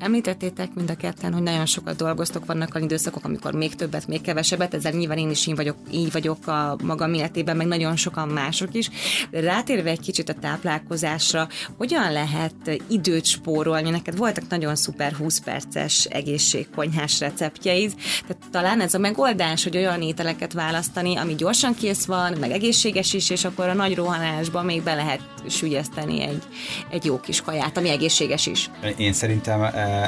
Említettétek 0.00 0.74
mind 0.74 0.90
a 0.90 0.94
ketten, 0.94 1.32
hogy 1.32 1.42
nagyon 1.42 1.66
sokat 1.66 1.96
dolgoztok, 1.96 2.46
vannak 2.46 2.74
olyan 2.74 2.86
időszakok, 2.86 3.24
amikor 3.24 3.52
még 3.52 3.74
többet, 3.74 4.06
még 4.06 4.20
kevesebbet, 4.20 4.74
ezzel 4.74 4.92
nyilván 4.92 5.18
én 5.18 5.30
is 5.30 5.46
így 5.46 5.56
vagyok, 5.56 5.76
így 5.90 6.12
vagyok 6.12 6.46
a 6.46 6.76
magam 6.82 7.14
életében, 7.14 7.56
meg 7.56 7.66
nagyon 7.66 7.96
sokan 7.96 8.28
mások 8.28 8.74
is. 8.74 8.90
De 9.30 9.40
rátérve 9.40 9.90
egy 9.90 10.00
kicsit 10.00 10.28
a 10.28 10.34
táplálkozásra, 10.34 11.48
hogyan 11.76 12.12
lehet 12.12 12.80
időt 12.88 13.24
spórolni? 13.24 13.90
Neked 13.90 14.16
voltak 14.16 14.44
nagyon 14.48 14.76
szuper 14.76 15.12
20 15.12 15.40
perces 15.40 16.04
egészségkonyhás 16.04 17.20
receptjeid, 17.20 17.94
tehát 18.26 18.42
talán 18.50 18.80
ez 18.80 18.94
a 18.94 18.98
megoldás, 18.98 19.62
hogy 19.62 19.76
olyan 19.76 20.02
ételeket 20.02 20.52
választani, 20.52 21.16
ami 21.16 21.34
gyorsan 21.34 21.74
kész 21.74 22.04
van, 22.04 22.36
meg 22.40 22.50
egészséges 22.50 23.12
is, 23.12 23.30
és 23.30 23.44
akkor 23.44 23.68
a 23.68 23.74
nagy 23.74 23.94
rohanásban 23.94 24.64
még 24.64 24.82
be 24.82 24.94
lehet 24.94 25.20
sügyeszteni 25.48 26.22
egy, 26.22 26.42
egy 26.90 27.04
jó 27.04 27.20
kis 27.20 27.40
kaját, 27.40 27.76
ami 27.76 27.88
egészséges 27.88 28.46
is. 28.46 28.70
Én 28.96 29.12
szerintem 29.12 29.60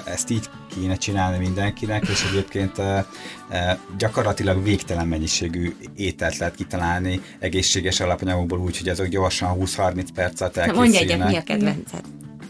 ezt 0.04 0.30
így 0.30 0.50
kéne 0.74 0.96
csinálni 0.96 1.38
mindenkinek, 1.38 2.08
és 2.08 2.24
egyébként 2.30 2.72
gyakorlatilag 3.98 4.62
végtelen 4.62 5.08
mennyiségű 5.08 5.76
ételt 5.96 6.36
lehet 6.36 6.54
kitalálni 6.54 7.20
egészséges 7.38 8.00
alapanyagokból 8.00 8.58
úgy, 8.58 8.78
hogy 8.78 8.88
azok 8.88 9.06
gyorsan 9.06 9.56
20-30 9.60 10.06
perc 10.14 10.40
alatt 10.40 10.56
elkészülnek. 10.56 10.74
Mondj 10.74 10.96
egyet, 10.96 11.28
mi 11.28 11.36
a 11.36 11.42
kedvenced? 11.42 12.04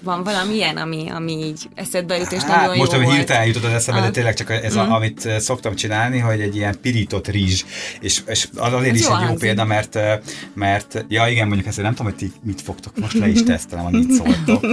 Van 0.04 0.22
valami 0.22 0.54
ilyen, 0.54 0.76
ami, 0.76 1.08
ami 1.10 1.32
így 1.32 1.68
eszedbe 1.74 2.16
jut, 2.18 2.32
és 2.32 2.42
hát, 2.42 2.60
nagyon 2.60 2.76
most, 2.76 2.92
jó 2.92 2.98
ami 2.98 3.10
hirtelen 3.12 3.46
jutott 3.46 3.64
az 3.64 3.72
eszembe, 3.72 4.00
de 4.00 4.06
Ah. 4.06 4.12
tényleg 4.12 4.34
csak 4.34 4.50
ez, 4.50 4.76
a, 4.76 4.82
Mhm. 4.82 4.92
amit 4.92 5.26
eh, 5.26 5.38
szoktam 5.38 5.74
csinálni, 5.74 6.18
hogy 6.18 6.40
egy 6.40 6.56
ilyen 6.56 6.80
pirított 6.80 7.28
rizs, 7.28 7.62
és, 8.00 8.20
és 8.26 8.48
az 8.56 8.72
azért 8.72 8.92
Ez 8.94 9.00
is 9.00 9.06
jó 9.06 9.12
egy 9.14 9.20
jó 9.20 9.26
hangzik. 9.26 9.38
példa, 9.46 9.64
mert, 9.64 9.96
eh, 9.96 10.18
mert 10.54 11.04
ja 11.08 11.26
igen, 11.28 11.46
mondjuk 11.46 11.68
ezt 11.68 11.82
nem 11.82 11.94
tudom, 11.94 12.06
hogy 12.12 12.16
ti 12.16 12.32
mit 12.42 12.60
fogtok, 12.60 12.98
most 13.00 13.18
le 13.18 13.28
is 13.28 13.42
tesztelem, 13.52 13.84
hogy 13.84 13.92
mit 13.92 14.12
szóltok 14.12 14.64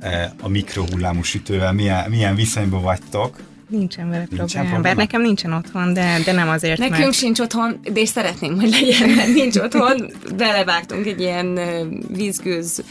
Eh, 0.00 0.30
a 0.42 0.48
mikrohullámú 0.48 1.22
sütővel, 1.22 1.72
milyen, 1.72 2.10
milyen 2.10 2.34
viszonyban 2.34 2.82
vagytok. 2.82 3.36
Nincsen 3.68 4.10
vele 4.10 4.24
probléma. 4.24 4.46
probléma? 4.46 4.80
Bár 4.80 4.96
nekem 4.96 5.22
nincsen 5.22 5.52
otthon, 5.52 5.92
de, 5.92 6.18
de 6.24 6.32
nem 6.32 6.48
azért, 6.48 6.78
Nekünk 6.78 6.98
mert... 6.98 7.12
sincs 7.12 7.40
otthon, 7.40 7.80
de 7.92 8.00
és 8.00 8.08
szeretném, 8.08 8.60
hogy 8.60 8.70
legyen, 8.70 9.08
mert 9.08 9.34
nincs 9.34 9.56
otthon. 9.56 10.10
Belevágtunk 10.36 11.06
egy 11.06 11.20
ilyen 11.20 11.60
vízgőz 12.08 12.82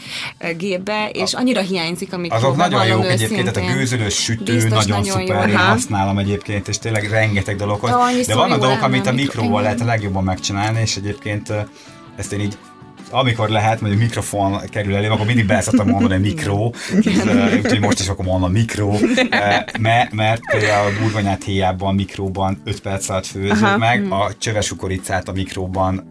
gépbe, 0.56 1.08
és 1.12 1.32
annyira 1.32 1.60
hiányzik 1.60 2.12
a 2.12 2.16
mikróba. 2.18 2.46
Azok 2.46 2.56
nagyon 2.56 2.86
jók 2.86 3.06
egyébként, 3.06 3.52
tehát 3.52 3.70
a 3.70 3.74
gőzölős 3.74 4.14
sütő 4.14 4.54
nagyon, 4.54 4.68
nagyon 4.68 5.04
jó. 5.04 5.12
szuper, 5.12 5.48
én 5.48 5.56
használom 5.56 6.18
egyébként, 6.18 6.68
és 6.68 6.78
tényleg 6.78 7.10
rengeteg 7.10 7.56
dologhoz. 7.56 7.90
Ó, 7.90 7.96
De 7.96 8.02
annyiszor 8.02 8.34
vannak 8.34 8.56
jó 8.56 8.62
dolgok, 8.62 8.82
amit 8.82 9.06
a 9.06 9.10
a 9.10 9.12
mikróval 9.12 9.62
lehet 9.62 9.80
a 9.80 9.84
legjobban 9.84 10.24
megcsinálni, 10.24 10.80
és 10.80 10.96
egyébként 10.96 11.52
ezt 12.16 12.32
én 12.32 12.40
így 12.40 12.58
amikor 13.14 13.48
lehet, 13.48 13.80
mondjuk 13.80 14.02
mikrofon 14.02 14.60
kerül 14.70 14.94
elém, 14.94 15.12
akkor 15.12 15.26
mindig 15.26 15.46
beszoktam 15.46 15.88
mondani 15.88 16.20
mikró, 16.28 16.74
eh, 17.04 17.56
úgyhogy 17.62 17.80
most 17.80 18.00
is 18.00 18.08
akkor 18.08 18.24
mondom 18.24 18.52
mikró, 18.52 18.98
eh, 19.30 19.64
mert, 19.78 20.12
mert 20.12 20.40
például 20.50 20.86
a 20.86 21.00
burgonyát 21.00 21.44
héjában 21.44 21.94
mikróban 21.94 22.60
5 22.64 22.80
perc 22.80 23.08
alatt 23.08 23.26
főzöd 23.26 23.62
Aha. 23.62 23.76
meg, 23.76 24.12
a 24.12 24.30
csöves 24.38 24.68
kukoricát 24.68 25.28
a 25.28 25.32
mikróban 25.32 26.06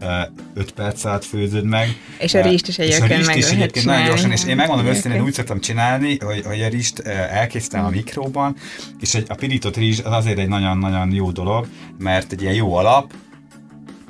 5 0.54 0.70
perc 0.72 1.04
alatt 1.04 1.24
főzöd 1.24 1.64
meg. 1.64 1.96
És 2.18 2.34
a 2.34 2.42
rizst 2.42 2.68
is 2.68 2.78
a 2.78 2.82
egyébként 2.82 3.26
meg 3.26 3.36
lehet 3.36 3.50
egyébként 3.50 3.84
nagyon 3.86 4.06
gyorsan, 4.06 4.30
és 4.30 4.44
én 4.44 4.56
megmondom 4.56 4.86
őszintén, 4.86 5.12
én 5.12 5.22
úgy 5.22 5.32
szoktam 5.32 5.60
csinálni, 5.60 6.18
hogy, 6.24 6.42
hogy 6.46 6.62
a 6.62 6.68
rizst 6.68 6.98
eh, 6.98 7.36
elkészítem 7.40 7.84
a 7.84 7.88
mikróban, 7.88 8.56
és 9.00 9.14
egy, 9.14 9.26
a 9.28 9.34
pirított 9.34 9.76
rizs 9.76 10.00
az 10.04 10.24
azért 10.24 10.38
egy 10.38 10.48
nagyon-nagyon 10.48 11.12
jó 11.12 11.30
dolog, 11.30 11.66
mert 11.98 12.32
egy 12.32 12.42
ilyen 12.42 12.54
jó 12.54 12.74
alap, 12.74 13.12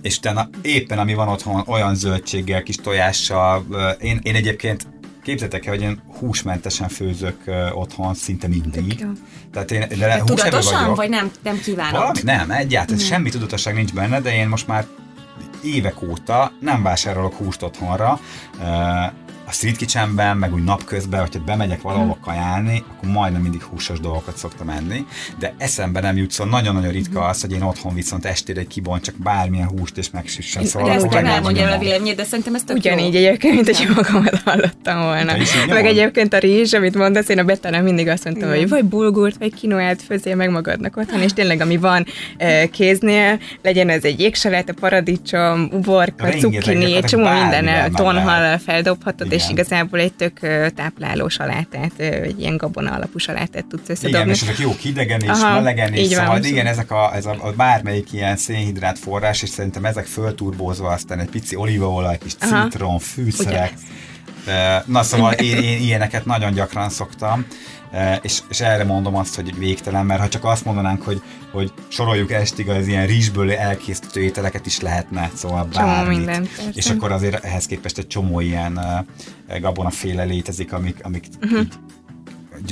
és 0.04 0.16
utána 0.18 0.48
éppen 0.62 0.98
ami 0.98 1.14
van 1.14 1.28
otthon, 1.28 1.62
olyan 1.66 1.94
zöldséggel, 1.94 2.62
kis 2.62 2.76
tojással, 2.76 3.66
én, 4.00 4.20
én 4.22 4.34
egyébként 4.34 4.86
Képzeljétek 5.22 5.66
el, 5.66 5.72
hogy 5.72 5.82
én 5.82 6.02
húsmentesen 6.18 6.88
főzök 6.88 7.36
otthon 7.72 8.14
szinte 8.14 8.48
mindig. 8.48 9.00
jó. 9.00 9.08
Tehát 9.52 9.70
én 9.70 9.80
de 9.88 9.96
De 9.96 10.22
tudatosan, 10.24 10.80
vagyok. 10.80 10.96
vagy 10.96 11.08
nem, 11.08 11.30
nem 11.42 11.60
kívánod? 11.60 12.00
Valami, 12.00 12.18
nem, 12.22 12.50
egyáltalán 12.50 13.00
semmi 13.00 13.30
tudatosság 13.30 13.74
nincs 13.74 13.92
benne, 13.92 14.20
de 14.20 14.34
én 14.34 14.48
most 14.48 14.66
már 14.66 14.86
évek 15.62 16.02
óta 16.02 16.52
nem 16.60 16.82
vásárolok 16.82 17.34
húst 17.34 17.62
otthonra. 17.62 18.20
A 19.46 19.52
street 19.52 19.76
kitchenben, 19.76 20.36
meg 20.36 20.54
úgy 20.54 20.64
napközben, 20.64 21.20
hogyha 21.20 21.40
bemegyek 21.44 21.82
valahova 21.82 22.18
kajálni, 22.22 22.84
akkor 22.96 23.08
majdnem 23.08 23.42
mindig 23.42 23.62
húsos 23.62 24.00
dolgokat 24.00 24.36
szoktam 24.36 24.68
enni, 24.68 25.06
de 25.38 25.54
eszembe 25.58 26.00
nem 26.00 26.16
jut, 26.16 26.30
szóval 26.30 26.60
nagyon-nagyon 26.60 26.92
ritka 26.92 27.24
az, 27.24 27.40
hogy 27.40 27.52
én 27.52 27.62
otthon 27.62 27.94
viszont 27.94 28.24
estére 28.24 28.60
egy 28.60 28.82
csak 29.02 29.14
bármilyen 29.22 29.68
húst 29.68 29.98
és 29.98 30.10
megsüssen. 30.10 30.64
Szóval 30.64 30.88
de 30.88 30.94
ezt 30.94 31.04
akkor 31.04 31.14
nem 31.14 31.24
meg 31.24 31.32
elmondja 31.32 31.66
el 31.66 31.72
a 31.72 31.78
véleményét, 31.78 32.16
de 32.16 32.24
szerintem 32.24 32.54
ez 32.54 32.62
tök 32.62 32.76
Ugyanígy 32.76 33.14
jó. 33.14 33.20
egyébként, 33.20 33.54
mint 33.54 33.66
hogyha 33.66 33.94
magamat 33.94 34.40
hallottam 34.44 35.00
volna. 35.00 35.32
Meg 35.68 35.86
egyébként 35.86 36.32
a 36.32 36.38
rizs, 36.38 36.72
amit 36.72 36.94
mondasz, 36.94 37.28
én 37.28 37.38
a 37.38 37.44
betának 37.44 37.82
mindig 37.82 38.08
azt 38.08 38.24
mondtam, 38.24 38.48
hogy 38.48 38.68
vagy 38.68 38.84
bulgurt, 38.84 39.36
vagy 39.38 39.54
kinoát 39.54 40.02
főzél 40.02 40.34
meg 40.34 40.50
magadnak 40.50 40.96
otthon, 40.96 41.22
és 41.22 41.32
tényleg 41.32 41.60
ami 41.60 41.76
van 41.76 42.06
eh, 42.36 42.66
kéznél, 42.66 43.38
legyen 43.62 43.88
ez 43.88 44.04
egy 44.04 44.20
jégsaláta, 44.20 44.72
paradicsom, 44.72 45.68
uborka, 45.72 46.28
gyakorlatilag 46.28 47.04
csomó 47.04 47.28
minden 47.28 47.64
meg 47.64 47.90
tonhal 47.90 48.40
lehet. 48.40 48.62
Feldobhatod, 49.38 49.40
és 49.40 49.42
Igen. 49.42 49.50
igazából 49.50 50.00
egy 50.00 50.12
tök 50.12 50.38
tápláló 50.74 51.28
salátát, 51.28 51.98
egy 51.98 52.40
ilyen 52.40 52.56
gabona 52.56 52.92
alapú 52.92 53.18
salátát 53.18 53.66
tudsz 53.66 53.88
összedobni. 53.88 54.18
Igen, 54.18 54.30
és 54.30 54.42
ezek 54.42 54.58
jók 54.58 54.78
hidegen 54.78 55.20
is, 55.20 55.28
Aha, 55.28 55.54
melegen 55.54 55.94
is, 55.94 56.00
így 56.00 56.16
van. 56.16 56.44
igen, 56.44 56.66
ezek 56.66 56.90
a, 56.90 57.14
ez 57.14 57.26
a, 57.26 57.36
a 57.40 57.52
bármelyik 57.52 58.12
ilyen 58.12 58.36
szénhidrát 58.36 58.98
forrás, 58.98 59.42
és 59.42 59.48
szerintem 59.48 59.84
ezek 59.84 60.06
fölturbózva, 60.06 60.88
aztán 60.88 61.18
egy 61.18 61.30
pici 61.30 61.56
olívaolaj, 61.56 62.18
kis 62.18 62.32
Aha. 62.40 62.62
citrom, 62.62 62.98
fűszerek. 62.98 63.72
Eh, 64.46 64.82
Na 64.86 65.02
szóval 65.02 65.32
én, 65.32 65.56
én 65.56 65.80
ilyeneket 65.80 66.24
nagyon 66.24 66.52
gyakran 66.52 66.88
szoktam, 66.90 67.46
és, 68.22 68.40
és 68.48 68.60
erre 68.60 68.84
mondom 68.84 69.16
azt, 69.16 69.34
hogy 69.34 69.58
végtelen, 69.58 70.06
mert 70.06 70.20
ha 70.20 70.28
csak 70.28 70.44
azt 70.44 70.64
mondanánk, 70.64 71.02
hogy, 71.02 71.22
hogy 71.52 71.72
soroljuk 71.88 72.30
estig 72.32 72.68
az 72.68 72.86
ilyen 72.86 73.06
rizsből 73.06 73.52
elkészítő 73.52 74.20
ételeket 74.22 74.66
is 74.66 74.80
lehetne, 74.80 75.30
szóval 75.34 75.68
bármit. 75.72 76.16
mindent, 76.16 76.48
és 76.72 76.90
akkor 76.90 77.12
azért 77.12 77.44
ehhez 77.44 77.66
képest 77.66 77.98
egy 77.98 78.06
csomó 78.06 78.40
ilyen 78.40 78.78
eh, 79.48 79.60
gabonaféle 79.60 80.22
létezik, 80.24 80.72
amik, 80.72 80.96
amik 81.02 81.24
Mhm. 81.40 81.56
így 81.56 81.72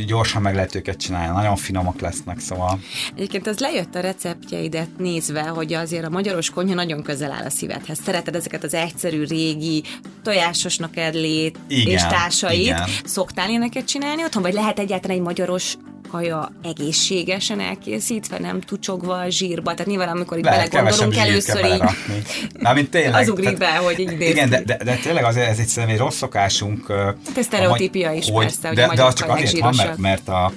gyorsan 0.06 0.42
meg 0.42 0.54
lehet 0.54 0.74
őket 0.74 0.96
csinálni, 0.96 1.36
nagyon 1.36 1.56
finomak 1.56 2.00
lesznek, 2.00 2.38
szóval 2.38 2.80
Egyébként 3.14 3.46
az 3.46 3.58
lejött 3.58 3.94
a 3.94 4.00
receptjeidet 4.00 4.88
nézve, 4.98 5.42
hogy 5.42 5.72
azért 5.72 6.04
a 6.04 6.10
magyaros 6.10 6.50
konyha 6.50 6.74
nagyon 6.74 7.02
közel 7.02 7.30
áll 7.32 7.44
a 7.44 7.50
szívedhez. 7.50 7.98
Szereted 8.04 8.34
ezeket 8.34 8.64
az 8.64 8.74
egyszerű, 8.74 9.24
régi, 9.24 9.82
tojásosnak 10.22 10.96
edlét 10.96 11.58
Igen, 11.68 11.92
és 11.92 12.02
társait. 12.02 12.60
igen. 12.60 12.88
Szoktál 13.04 13.48
ilyeneket 13.48 13.84
csinálni 13.84 14.22
otthon, 14.22 14.42
vagy 14.42 14.54
lehet 14.54 14.78
egyáltalán 14.78 15.16
egy 15.16 15.22
magyaros 15.22 15.76
kaja 16.12 16.52
egészségesen 16.62 17.60
elkészítve, 17.60 18.38
nem 18.38 18.60
tucsogva, 18.60 19.28
zsírba. 19.28 19.70
Tehát 19.70 19.86
nyilván, 19.86 20.08
amikor 20.08 20.38
itt 20.38 20.44
lehet 20.44 20.70
belegondolunk, 20.70 21.16
először 21.16 21.56
így 21.56 21.62
belerakni. 21.62 22.22
Na, 22.58 22.72
mint 22.72 22.90
tényleg. 22.90 23.14
az 23.22 23.28
ugrik 23.28 23.58
be, 23.58 23.76
hogy 23.76 23.98
így 23.98 24.18
néz 24.18 24.30
Igen, 24.30 24.50
de, 24.50 24.62
de, 24.62 24.76
de 24.84 24.94
tényleg 24.94 25.24
azért 25.24 25.48
ez 25.48 25.58
egy 25.58 25.88
egy 25.88 25.98
rossz 25.98 26.16
szokásunk. 26.16 26.86
Hát 26.92 27.36
ez 27.36 27.44
sztereotípia 27.44 28.12
is 28.12 28.26
persze, 28.34 28.68
hogy 28.68 28.78
a 28.78 28.80
de, 28.80 28.80
de 28.80 28.86
magyarok 28.86 29.12
az 29.12 29.18
csak 29.18 29.28
a 29.28 29.32
azért 29.32 29.58
van, 29.58 29.74
mert, 29.76 29.98
mert 29.98 30.28
a, 30.28 30.44
a, 30.44 30.52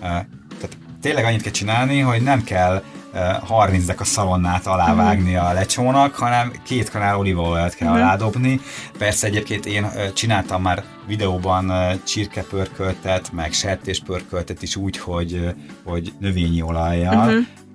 tehát 0.00 0.76
tényleg 1.00 1.24
annyit 1.24 1.42
kell 1.42 1.52
csinálni, 1.52 1.98
hogy 1.98 2.22
nem 2.22 2.44
kell 2.44 2.82
e, 3.12 3.40
30 3.44 4.00
a 4.00 4.04
szalonnát 4.04 4.66
alávágni 4.66 5.36
a 5.36 5.52
lecsónak, 5.52 6.14
hanem 6.14 6.52
két 6.64 6.90
kanál 6.90 7.18
olívaolajat 7.18 7.74
kell 7.74 7.92
aládobni. 7.92 8.60
Persze 8.98 9.26
egyébként 9.26 9.66
én 9.66 9.84
e, 9.84 10.12
csináltam 10.12 10.62
már 10.62 10.84
videóban 11.06 11.70
e, 11.70 11.98
csirkepörköltet, 12.02 13.32
meg 13.32 13.52
sertéspörköltet 13.52 14.62
is 14.62 14.76
úgy, 14.76 14.98
hogy, 14.98 15.54
hogy 15.84 16.12
növényi 16.18 16.62
olajjal, 16.62 17.32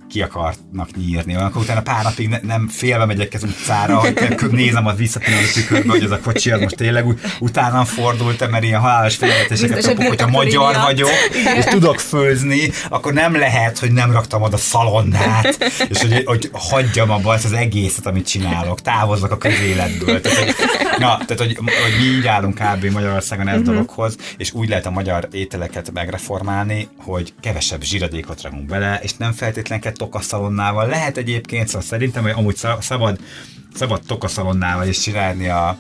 ki 0.10 0.22
akarnak 0.22 0.90
nyírni. 0.96 1.36
Akkor 1.36 1.62
utána 1.62 1.82
pár 1.82 2.04
napig 2.04 2.28
ne, 2.28 2.40
nem 2.44 2.68
félve 2.68 3.06
megyek 3.06 3.34
az 3.34 3.44
utcára, 3.44 4.00
hogy 4.00 4.14
nézem 4.52 4.86
az 4.86 4.98
visszapillantó 4.98 5.48
tükörbe, 5.54 5.90
hogy 5.90 6.04
ez 6.04 6.12
a 6.12 6.20
kocsi 6.20 6.52
az 6.52 6.60
most 6.60 6.76
tényleg 6.76 7.08
úgy, 7.08 7.20
utána 7.40 7.86
fordult, 7.86 8.50
mert 8.52 8.64
ilyen 8.64 8.80
halálos 8.80 9.16
félretéseket 9.16 9.76
Biztos, 9.76 9.94
kapok, 9.94 10.08
hogy 10.08 10.08
hogyha 10.08 10.38
magyar 10.38 10.72
miatt. 10.72 10.84
vagyok, 10.84 11.10
és 11.58 11.66
tudok 11.66 12.00
főzni, 12.00 12.72
akkor 12.90 13.14
nem 13.14 13.36
lehet, 13.36 13.80
hogy 13.80 13.92
nem 13.92 14.12
raktam 14.12 14.42
oda 14.42 14.58
szalonnát, 14.58 15.72
és 15.90 16.02
hogy, 16.02 16.22
hogy 16.26 16.50
hagyjam 16.54 17.12
abba 17.12 17.34
ezt 17.34 17.46
az 17.46 17.54
egészet, 17.54 18.06
amit 18.06 18.28
csinálok, 18.28 18.82
távozzak 18.82 19.32
a 19.32 19.38
közéletből. 19.38 20.22
Tehát, 20.22 20.38
hogy, 20.38 20.56
na, 21.00 21.18
tehát, 21.26 21.38
hogy, 21.38 21.58
hogy 21.58 21.96
mi 22.00 22.06
így 22.18 22.28
állunk 22.28 22.56
kb. 22.56 22.86
Magyarországon 22.86 23.48
ez 23.48 23.62
dologhoz, 23.62 24.16
és 24.38 24.54
úgy 24.54 24.70
lehet 24.70 24.86
a 24.86 24.92
magyar 24.92 25.28
ételeket 25.32 25.92
megreformálni, 25.94 26.88
hogy 26.98 27.34
kevesebb 27.42 27.82
zsíradékot 27.82 28.42
rakunk 28.42 28.66
bele, 28.66 29.00
és 29.04 29.14
nem 29.14 29.32
feltétlenül 29.32 29.84
tokaszalonnával. 29.98 30.88
Lehet 30.88 31.18
egyébként, 31.18 31.68
szóval 31.68 31.82
szerintem, 31.82 32.24
hogy 32.24 32.32
amúgy 32.36 32.56
szab- 32.56 32.82
szabad, 32.82 33.20
szabad 33.74 34.02
tokaszalonnával 34.08 34.88
is 34.88 35.00
csinálni 35.00 35.48
a, 35.48 35.78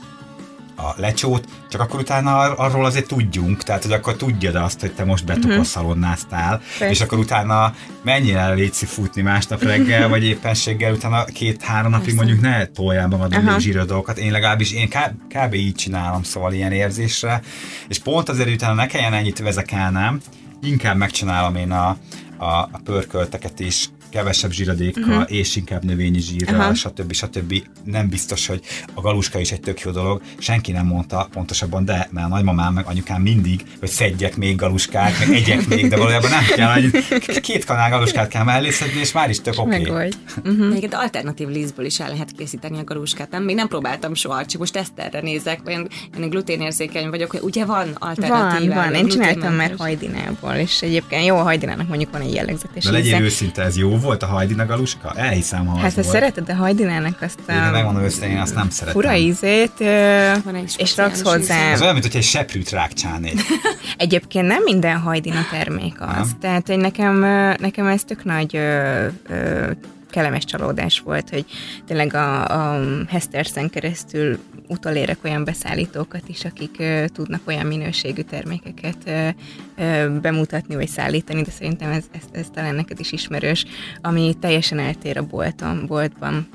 a 0.77 0.93
lecsót, 0.95 1.47
csak 1.69 1.82
akkor 1.82 1.99
utána 1.99 2.38
ar- 2.38 2.60
arról 2.60 2.86
azért 2.86 3.08
tudjunk, 3.08 3.63
tehát 3.63 3.84
hogy 3.84 3.91
akkor 3.91 4.15
tudjad 4.15 4.56
azt, 4.56 4.80
hogy 4.80 4.91
te 4.93 5.06
most 5.06 5.25
betokosszalonnáztál, 5.25 6.58
Persze. 6.58 6.89
és 6.89 7.01
akkor 7.01 7.17
utána 7.17 7.73
menjél 8.03 8.38
el 8.38 8.56
létszi 8.56 8.86
futni 8.86 9.21
másnap 9.21 9.63
reggel, 9.63 10.10
vagy 10.10 10.23
éppenséggel 10.23 10.93
utána 10.93 11.23
két-három 11.23 11.91
napig 11.91 12.15
mondjuk 12.15 12.41
ne 12.41 12.65
toljál 12.65 13.08
magadon 13.08 13.39
Aha. 13.39 13.51
még 13.51 13.60
zsíros 13.60 13.86
dolgokat. 13.86 14.17
Én 14.17 14.32
legalábbis 14.32 14.71
én 14.71 14.89
kb, 14.89 15.34
kb. 15.36 15.53
így 15.53 15.75
csinálom, 15.75 16.23
szóval 16.23 16.53
ilyen 16.53 16.71
érzésre, 16.71 17.41
és 17.88 17.99
pont 17.99 18.30
azért, 18.30 18.49
utána 18.49 18.73
ne 18.73 18.86
kelljen 18.86 19.13
ennyit 19.13 19.39
vezekelnem, 19.39 20.19
inkább 20.62 20.97
megcsinálom 20.97 21.56
én 21.56 21.71
a, 21.71 21.97
a, 22.38 22.45
a 22.45 22.80
pörkölteket 22.84 23.60
is 23.60 23.89
kevesebb 24.09 24.51
zsíradékkal, 24.51 25.03
uh-huh. 25.03 25.31
és 25.31 25.55
inkább 25.55 25.83
növényi 25.83 26.19
zsírral, 26.19 26.59
uh-huh. 26.59 26.75
stb. 26.75 27.13
stb. 27.13 27.63
Nem 27.83 28.09
biztos, 28.09 28.47
hogy 28.47 28.61
a 28.93 29.01
galuska 29.01 29.39
is 29.39 29.51
egy 29.51 29.59
tök 29.59 29.79
jó 29.79 29.91
dolog. 29.91 30.21
Senki 30.37 30.71
nem 30.71 30.85
mondta 30.85 31.27
pontosabban, 31.31 31.85
de 31.85 32.07
mert 32.11 32.25
a 32.25 32.29
nagymamám 32.29 32.73
meg 32.73 32.85
anyukám 32.85 33.21
mindig, 33.21 33.61
hogy 33.79 33.89
szedjek 33.89 34.35
még 34.35 34.55
galuskát, 34.55 35.19
meg 35.19 35.35
egyek 35.35 35.67
még, 35.67 35.87
de 35.87 35.97
valójában 35.97 36.29
nem 36.29 36.45
kell, 36.55 36.73
hogy 36.73 37.39
két 37.39 37.65
kanál 37.65 37.89
galuskát 37.89 38.27
kell 38.27 38.43
mellé 38.43 38.69
szedni, 38.69 38.99
és 38.99 39.11
már 39.11 39.29
is 39.29 39.41
tök 39.41 39.53
oké. 39.57 39.89
Okay. 39.89 40.09
Uh-huh. 40.45 40.69
Még 40.69 40.83
egy 40.83 40.95
alternatív 40.95 41.47
lízből 41.47 41.85
is 41.85 41.99
el 41.99 42.09
lehet 42.09 42.31
készíteni 42.37 42.79
a 42.79 42.83
galuskát. 42.83 43.29
Nem, 43.31 43.43
még 43.43 43.55
nem 43.55 43.67
próbáltam 43.67 44.13
soha, 44.13 44.45
csak 44.45 44.59
most 44.59 44.75
ezt 44.75 44.91
erre 44.95 45.21
nézek, 45.21 45.59
én, 45.67 45.87
én 46.19 46.29
gluténérzékeny 46.29 47.09
vagyok, 47.09 47.31
hogy 47.31 47.39
ugye 47.43 47.65
van 47.65 47.95
alternatív. 47.99 48.67
Van, 48.67 48.75
van. 48.75 48.93
Én 48.93 49.07
csináltam 49.07 49.53
már 49.53 49.73
hajdinából, 49.77 50.53
és 50.53 50.81
egyébként 50.81 51.25
jó 51.25 51.35
a 51.35 51.41
hajdinának 51.41 51.87
mondjuk 51.87 52.11
van 52.11 52.21
egy 52.21 52.33
jellegzetes 52.33 52.83
De 52.83 52.91
legyél 52.91 53.21
őszinte, 53.21 53.61
ez 53.61 53.77
jó 53.77 53.96
volt 53.99 54.23
a 54.23 54.25
hajdina 54.25 54.65
galuska? 54.65 55.13
Elhiszem, 55.15 55.65
ha 55.65 55.77
Hát 55.77 55.93
ha 55.93 56.03
szereted 56.03 56.49
a 56.49 56.53
hajdinának 56.53 57.21
azt 57.21 57.39
a... 57.47 57.51
Én 57.51 57.71
megmondom 57.71 58.03
őszintén, 58.03 58.29
én 58.29 58.38
azt 58.38 58.55
nem 58.55 58.69
szeretem. 58.69 59.01
Fura 59.01 59.15
ízét, 59.15 59.73
és 60.77 60.97
raksz 60.97 61.21
hozzá. 61.21 61.71
Ez 61.71 61.81
olyan, 61.81 61.93
mint 61.93 62.05
hogy 62.05 62.15
egy 62.15 62.23
seprűt 62.23 62.69
rákcsálnék. 62.69 63.39
Egyébként 63.97 64.47
nem 64.47 64.63
minden 64.63 64.97
hajdina 64.97 65.45
termék 65.51 66.01
az. 66.01 66.15
Nem? 66.15 66.29
Tehát, 66.39 66.67
hogy 66.67 66.77
nekem, 66.77 67.19
nekem 67.60 67.86
ez 67.86 68.03
tök 68.03 68.23
nagy 68.23 68.55
ö, 68.55 69.05
ö, 69.29 69.71
kellemes 70.10 70.45
csalódás 70.45 70.99
volt, 70.99 71.29
hogy 71.29 71.45
tényleg 71.88 72.13
a, 72.13 72.45
a 72.45 72.79
Hestersen 73.07 73.69
keresztül 73.69 74.39
utolérek 74.67 75.17
olyan 75.23 75.43
beszállítókat 75.43 76.23
is, 76.27 76.45
akik 76.45 76.84
tudnak 77.13 77.41
olyan 77.45 77.65
minőségű 77.65 78.21
termékeket 78.21 79.12
bemutatni 80.21 80.75
vagy 80.75 80.88
szállítani, 80.88 81.41
de 81.41 81.51
szerintem 81.51 81.91
ez, 81.91 82.03
ez, 82.12 82.21
ez 82.32 82.47
talán 82.53 82.75
neked 82.75 82.99
is 82.99 83.12
ismerős, 83.12 83.65
ami 84.01 84.34
teljesen 84.39 84.80
eltér 84.80 85.17
a 85.17 85.23
bolton, 85.23 85.86
boltban 85.88 86.49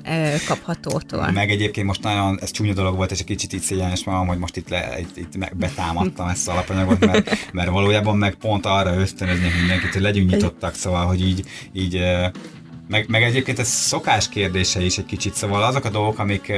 kaphatótól. 0.47 1.31
Meg 1.31 1.51
egyébként 1.51 1.87
most 1.87 2.03
nagyon, 2.03 2.39
ez 2.41 2.51
csúnya 2.51 2.73
dolog 2.73 2.97
volt, 2.97 3.11
és 3.11 3.19
egy 3.19 3.25
kicsit 3.25 3.53
itt 3.53 3.63
szégyenes 3.63 4.05
magam, 4.05 4.27
hogy 4.27 4.39
most 4.39 4.57
itt, 4.57 4.69
le, 4.69 4.99
itt, 5.01 5.17
itt 5.17 5.57
betámadtam 5.57 6.29
ezt 6.29 6.49
az 6.49 6.55
alapanyagot, 6.55 7.07
mert, 7.07 7.53
mert 7.53 7.71
valójában 7.71 8.17
meg 8.17 8.35
pont 8.35 8.67
arra 8.67 8.95
ösztönöznék 8.95 9.59
mindenkit, 9.59 9.93
hogy 9.93 10.03
legyünk 10.03 10.31
nyitottak, 10.31 10.75
szóval, 10.75 11.07
hogy 11.07 11.21
így, 11.21 11.45
így 11.73 12.01
meg, 12.93 13.05
meg 13.09 13.23
egyébként 13.23 13.59
ez 13.59 13.69
szokás 13.69 14.29
kérdése 14.29 14.81
is 14.81 14.99
egy 14.99 15.07
kicsit, 15.07 15.35
szóval 15.35 15.63
azok 15.63 15.85
a 15.85 15.91
dolgok, 15.91 16.19
amik 16.19 16.49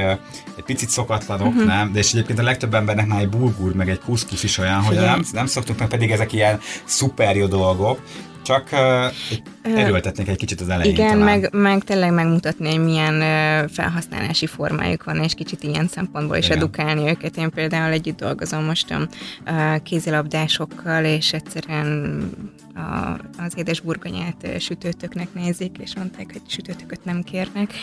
egy 0.55 0.63
picit 0.65 0.89
szokatlanok, 0.89 1.47
uh-huh. 1.47 1.65
nem? 1.65 1.91
De 1.91 1.99
és 1.99 2.11
egyébként 2.13 2.39
a 2.39 2.43
legtöbb 2.43 2.73
embernek 2.73 3.07
már 3.07 3.19
egy 3.19 3.29
bulgur, 3.29 3.73
meg 3.73 3.89
egy 3.89 3.99
kuszkusz 3.99 4.43
is 4.43 4.57
olyan, 4.57 4.81
hogy 4.81 4.95
nem, 4.95 5.23
nem 5.31 5.45
szoktuk, 5.45 5.79
meg 5.79 5.87
pedig 5.87 6.11
ezek 6.11 6.33
ilyen 6.33 6.59
szuper 6.83 7.35
jó 7.35 7.45
dolgok, 7.45 7.99
csak 8.41 8.69
uh, 8.71 8.79
erőltetnék 9.65 10.27
egy 10.27 10.37
kicsit 10.37 10.61
az 10.61 10.69
elején 10.69 10.93
Igen, 10.93 11.17
meg, 11.17 11.49
meg 11.51 11.83
tényleg 11.83 12.13
megmutatni, 12.13 12.69
hogy 12.69 12.83
milyen 12.83 13.19
felhasználási 13.67 14.45
formájuk 14.45 15.03
van, 15.03 15.23
és 15.23 15.33
kicsit 15.33 15.63
ilyen 15.63 15.87
szempontból 15.87 16.37
is 16.37 16.45
Igen. 16.45 16.57
edukálni 16.57 17.09
őket. 17.09 17.37
Én 17.37 17.49
például 17.49 17.91
együtt 17.91 18.17
dolgozom 18.17 18.63
most 18.63 18.91
a 18.91 19.07
kézilabdásokkal, 19.83 21.03
és 21.03 21.33
egyszerűen 21.33 22.19
a, 22.75 23.17
az 23.45 23.53
édesburgonyát 23.55 24.47
sütőtöknek 24.59 25.33
nézik, 25.33 25.75
és 25.77 25.95
mondták, 25.95 26.25
hogy 26.31 26.41
sütőtököt 26.47 27.05
nem 27.05 27.23
kérnek. 27.23 27.73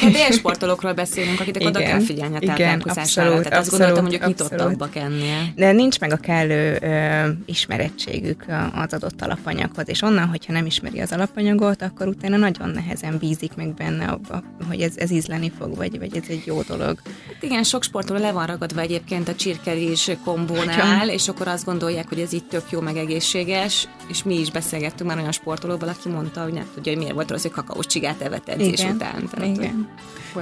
Pedig 0.00 0.16
hát 0.16 0.32
sportolókról 0.32 0.92
beszélünk, 0.92 1.40
akiknek 1.40 1.62
igen, 1.62 1.74
oda 1.76 1.84
kell 1.84 2.00
figyelni 2.00 2.36
a 2.36 2.38
táplálkozására. 2.38 3.28
Tehát 3.28 3.46
abszolút, 3.46 3.58
azt 3.58 3.70
gondoltam, 3.70 4.04
hogy 4.04 4.14
ők 4.14 4.26
nyitottabbak 4.26 4.96
ennél. 4.96 5.52
De 5.54 5.72
nincs 5.72 6.00
meg 6.00 6.12
a 6.12 6.16
kellő 6.16 6.78
ö, 6.82 7.28
ismerettségük 7.46 8.44
az 8.74 8.92
adott 8.92 9.22
alapanyaghoz, 9.22 9.88
és 9.88 10.02
onnan, 10.02 10.26
hogyha 10.26 10.52
nem 10.52 10.66
ismeri 10.96 11.00
az 11.00 11.12
alapanyagot, 11.12 11.82
akkor 11.82 12.06
utána 12.06 12.36
nagyon 12.36 12.70
nehezen 12.70 13.18
bízik 13.18 13.54
meg 13.54 13.74
benne 13.74 14.06
abba, 14.06 14.42
hogy 14.68 14.80
ez, 14.80 14.96
ez 14.96 15.10
ízleni 15.10 15.52
fog, 15.58 15.76
vagy, 15.76 15.98
vagy 15.98 16.16
ez 16.16 16.24
egy 16.28 16.42
jó 16.46 16.62
dolog. 16.62 16.98
Hát 17.26 17.42
igen, 17.42 17.62
sok 17.62 17.82
sportoló 17.82 18.20
le 18.20 18.32
van 18.32 18.46
ragadva 18.46 18.80
egyébként 18.80 19.28
a 19.28 19.34
csirkelés 19.34 20.10
kombónál, 20.24 21.08
és 21.08 21.28
akkor 21.28 21.48
azt 21.48 21.64
gondolják, 21.64 22.08
hogy 22.08 22.20
ez 22.20 22.32
itt 22.32 22.48
tök 22.48 22.70
jó, 22.70 22.80
meg 22.80 22.96
egészséges, 22.96 23.88
és 24.08 24.22
mi 24.22 24.40
is 24.40 24.50
beszélgettünk 24.50 25.10
már 25.10 25.18
olyan 25.18 25.32
sportolóval, 25.32 25.88
aki 25.88 26.08
mondta, 26.08 26.42
hogy 26.42 26.52
nem 26.52 26.68
tudja, 26.74 26.92
hogy 26.92 27.00
miért 27.00 27.14
volt 27.14 27.30
rossz, 27.30 27.42
hogy 27.42 27.50
kakaós 27.50 27.86
csigát 27.86 28.20
evett 28.20 28.48
edzés 28.48 28.80
Igen. 28.80 28.94
után. 28.94 29.28
Tehát, 29.30 29.56
Igen. 29.56 29.88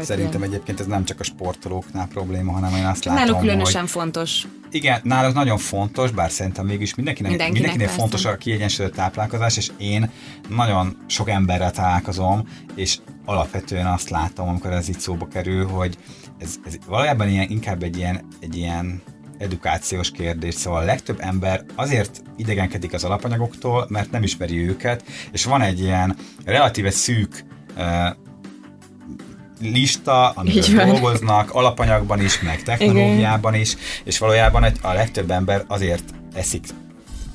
Szerintem 0.01 0.41
ilyen. 0.41 0.53
egyébként 0.53 0.81
ez 0.81 0.87
nem 0.87 1.05
csak 1.05 1.21
a 1.21 1.25
sportolóknál 1.25 2.09
probléma, 2.09 2.53
hanem 2.53 2.75
én 2.75 2.85
azt 2.85 3.05
látom, 3.05 3.25
Náluk 3.25 3.41
különösen 3.41 3.81
hogy... 3.81 3.91
fontos. 3.91 4.47
Igen, 4.71 5.01
náluk 5.03 5.35
nagyon 5.35 5.59
fontos, 5.59 6.11
bár 6.11 6.31
szerintem 6.31 6.67
mégis 6.67 6.95
mindenkinek, 6.95 7.31
mindenkinek, 7.31 7.63
mindenkinek 7.63 8.01
fontos 8.01 8.25
a 8.25 8.37
kiegyensúlyozott 8.37 8.99
táplálkozás, 8.99 9.57
és 9.57 9.71
én 9.79 10.11
nagyon 10.49 10.97
sok 11.07 11.29
emberrel 11.29 11.71
találkozom, 11.71 12.49
és 12.75 12.99
alapvetően 13.25 13.87
azt 13.87 14.11
látom, 14.11 14.49
amikor 14.49 14.73
ez 14.73 14.89
itt 14.89 14.99
szóba 15.01 15.29
kerül, 15.29 15.67
hogy 15.67 15.99
ez, 16.39 16.55
ez 16.67 16.77
valójában 16.87 17.29
ilyen, 17.29 17.51
inkább 17.51 17.83
egy 17.83 17.97
ilyen, 17.97 18.27
egy 18.41 18.57
ilyen 18.57 19.03
edukációs 19.39 20.11
kérdés, 20.11 20.55
szóval 20.55 20.81
a 20.81 20.85
legtöbb 20.85 21.21
ember 21.21 21.65
azért 21.75 22.23
idegenkedik 22.37 22.93
az 22.93 23.05
alapanyagoktól, 23.05 23.87
mert 23.89 24.11
nem 24.11 24.23
ismeri 24.23 24.69
őket, 24.69 25.05
és 25.33 25.45
van 25.45 25.63
egy 25.63 25.81
ilyen 25.81 26.17
relatíve 26.45 26.91
szűk 26.91 27.45
lista, 29.61 30.31
amivel 30.31 30.87
dolgoznak, 30.87 31.51
alapanyagban 31.51 32.21
is, 32.21 32.41
meg 32.41 32.63
technológiában 32.63 33.53
Igen. 33.53 33.65
is, 33.65 33.77
és 34.05 34.19
valójában 34.19 34.63
a 34.83 34.93
legtöbb 34.93 35.31
ember 35.31 35.65
azért 35.67 36.05
eszik 36.35 36.65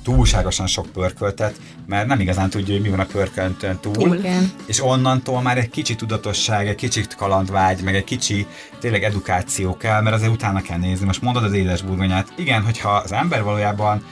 túlságosan 0.04 0.68
sok 0.68 0.86
pörköltet, 0.86 1.60
mert 1.88 2.08
nem 2.08 2.20
igazán 2.20 2.50
tudja, 2.50 2.74
hogy 2.74 2.84
mi 2.84 2.90
van 2.90 3.00
a 3.00 3.06
pörköltön 3.06 3.80
túl. 3.82 3.94
túl. 3.94 4.20
És 4.66 4.84
onnantól 4.84 5.42
már 5.42 5.58
egy 5.58 5.70
kicsi 5.70 5.96
tudatosság, 5.96 6.68
egy 6.68 6.76
kicsit 6.76 7.16
kalandvágy, 7.16 7.82
meg 7.82 7.96
egy 7.96 8.04
kicsi 8.04 8.46
tényleg 8.80 9.04
edukáció 9.04 9.78
kell, 9.78 10.02
mert 10.02 10.16
azért 10.16 10.32
utána 10.32 10.62
kell 10.62 10.78
nézni. 10.78 11.06
Most 11.06 11.22
mondod 11.22 11.44
az 11.44 11.54
édes 11.54 11.82
burgonyát. 11.82 12.34
Igen, 12.38 12.64
hogyha 12.64 12.90
az 12.90 13.12
ember 13.12 13.44
valójában 13.44 14.04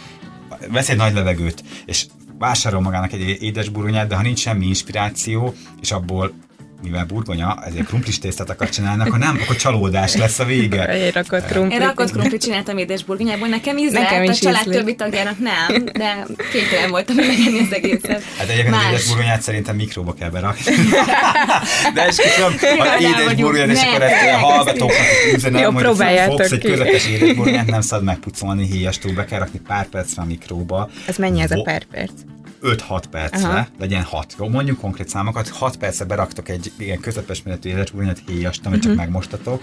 vesz 0.71 0.89
egy 0.89 0.97
nagy 0.97 1.13
levegőt, 1.13 1.63
és 1.85 2.05
vásárol 2.37 2.81
magának 2.81 3.13
egy 3.13 3.37
édesburgonyát, 3.41 4.07
de 4.07 4.15
ha 4.15 4.21
nincs 4.21 4.39
semmi 4.39 4.65
inspiráció, 4.65 5.53
és 5.81 5.91
abból 5.91 6.33
mivel 6.83 7.05
burgonya, 7.05 7.57
ezért 7.65 7.85
krumplis 7.85 8.19
tésztát 8.19 8.49
akar 8.49 8.69
csinálni, 8.69 9.09
ha 9.09 9.17
nem, 9.17 9.39
akkor 9.43 9.55
csalódás 9.55 10.15
lesz 10.15 10.39
a 10.39 10.45
vége. 10.45 10.83
Én 11.05 11.11
rakott 11.11 11.45
krumplit. 11.45 11.79
Én 11.79 11.87
rakott 11.87 12.11
krumplit 12.11 12.41
csináltam 12.41 12.77
édesburgonyából, 12.77 13.47
nekem 13.47 13.77
ízlelt, 13.77 14.09
nekem 14.09 14.23
is 14.23 14.29
a 14.29 14.33
család 14.33 14.61
ízlét. 14.61 14.77
többi 14.77 14.95
tagjának 14.95 15.39
nem, 15.39 15.85
de 15.85 16.25
kénytelen 16.51 16.89
voltam 16.89 17.15
megenni 17.15 17.59
az 17.59 17.73
egészet. 17.73 18.23
Hát 18.37 18.49
egyébként 18.49 18.75
az 18.75 18.81
édesburgonyát 18.89 19.41
szerintem 19.41 19.75
mikróba 19.75 20.13
kell 20.13 20.29
berakni. 20.29 20.75
de 21.95 22.07
és 22.07 22.15
tudom, 22.15 22.77
ha 22.77 22.99
édesburgonyát, 22.99 23.69
és 23.69 23.81
akkor 23.81 24.01
ezt 24.01 24.33
a 24.33 24.37
hallgatóknak 24.37 25.05
üzenem, 25.35 25.73
hogy 25.73 25.83
fogsz 26.25 26.51
egy 26.51 26.59
közepes 26.59 27.07
édesburgonyát, 27.07 27.65
nem 27.65 27.81
szabad 27.81 28.05
megpucolni, 28.05 28.65
híjastól 28.65 29.13
be 29.13 29.25
kell 29.25 29.39
rakni 29.39 29.59
pár 29.67 29.87
percre 29.87 30.21
a 30.21 30.25
mikróba. 30.25 30.89
Ez 31.07 31.15
mennyi 31.15 31.41
ez 31.41 31.51
a 31.51 31.61
pár 31.61 31.83
perc? 31.83 32.11
5-6 32.63 33.03
percre, 33.11 33.47
Aha. 33.47 33.67
legyen 33.79 34.03
6, 34.03 34.35
jó, 34.39 34.47
mondjuk 34.47 34.79
konkrét 34.79 35.09
számokat, 35.09 35.49
6 35.49 35.77
percre 35.77 36.05
beraktok 36.05 36.49
egy 36.49 36.71
ilyen 36.77 36.99
közepes 36.99 37.43
méretű 37.43 37.69
életúronyat 37.69 38.21
héjast, 38.27 38.65
amit 38.65 38.77
uh-huh. 38.77 38.81
csak 38.81 38.91
mhm. 38.91 39.01
megmostatok, 39.01 39.61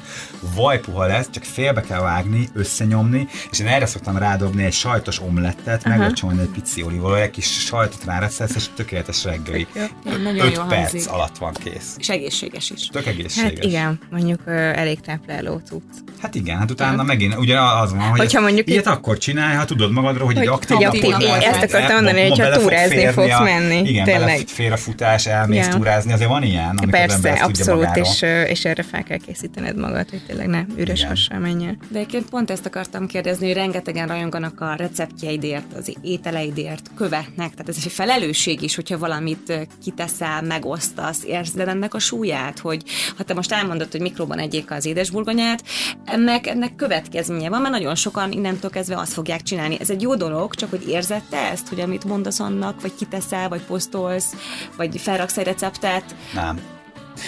vajpuha 0.55 1.07
lesz, 1.07 1.31
csak 1.31 1.43
félbe 1.43 1.81
kell 1.81 2.01
vágni, 2.01 2.49
összenyomni, 2.55 3.29
és 3.51 3.59
én 3.59 3.67
erre 3.67 3.87
szoktam 3.87 4.17
rádobni 4.17 4.65
egy 4.65 4.73
sajtos 4.73 5.21
omlettet, 5.21 5.77
uh-huh. 5.77 5.97
meglocsolni 5.97 6.41
egy 6.41 6.49
pici 6.49 6.83
olívolaj, 6.83 7.23
egy 7.23 7.31
kis 7.31 7.65
sajtot 7.65 8.05
rárecesz, 8.05 8.55
és 8.55 8.67
tökéletes 8.75 9.25
reggeli. 9.25 9.67
5 10.05 10.67
perc 10.69 10.91
hangzik. 10.91 11.11
alatt 11.11 11.39
van 11.39 11.53
kész. 11.65 11.95
És 11.99 12.09
egészséges 12.09 12.71
is. 12.71 12.87
Tök 12.87 13.07
egészséges. 13.07 13.43
Hát 13.43 13.65
igen, 13.65 13.99
mondjuk 14.11 14.41
uh, 14.47 14.55
elég 14.55 15.01
tápláló 15.01 15.61
tudsz. 15.69 16.03
Hát 16.21 16.35
igen, 16.35 16.59
hát 16.59 16.71
utána 16.71 16.97
hát. 16.97 17.07
megint 17.07 17.37
ugye 17.37 17.61
az 17.61 17.91
van, 17.93 18.09
hogy 18.09 18.19
Hogyha 18.19 18.41
mondjuk 18.41 18.69
ilyet 18.69 18.87
akkor 18.87 19.19
csinálj, 19.19 19.57
ha 19.57 19.65
tudod 19.65 19.93
magadról, 19.93 20.27
hogy, 20.27 20.35
hogy 20.35 20.47
egy 20.47 20.53
aktív 20.53 20.79
napon 20.79 21.41
Ezt 21.41 21.63
akartam 21.63 21.95
mondani, 21.95 22.29
hogy 22.29 22.39
ha 22.39 22.51
túrázni 22.89 23.23
fogsz 23.23 23.41
menni. 23.41 23.89
Igen, 23.89 24.05
tényleg. 24.05 24.47
félrefutás, 24.47 25.27
elmész 25.27 25.67
ja. 25.67 25.73
túrázni, 25.73 26.13
azért 26.13 26.29
van 26.29 26.43
ilyen, 26.43 26.69
amikor 26.69 26.91
Persze, 26.91 27.17
az 27.17 27.25
ember 27.25 27.43
abszolút, 27.43 27.97
és, 27.97 28.23
és 28.51 28.65
erre 28.65 28.83
fel 28.83 29.03
kell 29.03 29.19
készítened 29.19 29.77
magad, 29.77 30.11
hogy 30.11 30.23
tényleg 30.27 30.47
ne 30.47 30.65
üres 30.77 30.99
igen. 30.99 31.09
hassal 31.11 31.39
menjen. 31.39 31.79
De 31.89 31.99
egyébként 31.99 32.29
pont 32.29 32.51
ezt 32.51 32.67
akartam 32.67 33.07
kérdezni, 33.07 33.47
hogy 33.47 33.55
rengetegen 33.55 34.09
rajonganak 34.09 34.61
a 34.61 34.75
receptjeidért, 34.75 35.65
az 35.79 35.97
ételeidért, 36.03 36.91
követnek, 36.97 37.51
tehát 37.51 37.69
ez 37.69 37.77
egy 37.85 37.93
felelősség 37.93 38.63
is, 38.63 38.75
hogyha 38.75 38.99
valamit 38.99 39.69
kiteszel, 39.83 40.43
megosztasz, 40.43 41.25
érzed 41.25 41.69
ennek 41.69 41.95
a 41.95 41.99
súlyát, 41.99 42.59
hogy 42.59 42.83
ha 43.17 43.23
te 43.23 43.35
most 43.35 43.53
elmondod, 43.53 43.91
hogy 43.91 44.01
mikróban 44.01 44.39
egyék 44.39 44.71
az 44.71 44.85
édesburgonyát, 44.85 45.65
ennek, 46.05 46.47
ennek 46.47 46.77
következménye 46.77 47.49
van, 47.49 47.61
mert 47.61 47.75
nagyon 47.75 47.95
sokan 47.95 48.33
innentől 48.33 48.71
kezdve 48.71 48.97
azt 48.97 49.13
fogják 49.13 49.43
csinálni. 49.43 49.77
Ez 49.81 49.91
egy 49.91 50.03
jó 50.03 50.15
dolog, 50.15 50.55
csak 50.55 50.71
hogy 50.71 50.89
érzed 50.89 51.23
te 51.31 51.51
ezt, 51.51 51.69
hogy 51.69 51.81
amit 51.81 52.05
mondasz 52.05 52.41
annak, 52.41 52.74
vagy 52.81 52.95
kiteszel, 52.95 53.49
vagy 53.49 53.63
posztolsz, 53.63 54.35
vagy 54.77 55.01
felraksz 55.01 55.37
egy 55.37 55.45
receptet? 55.45 56.15
Nem. 56.35 56.61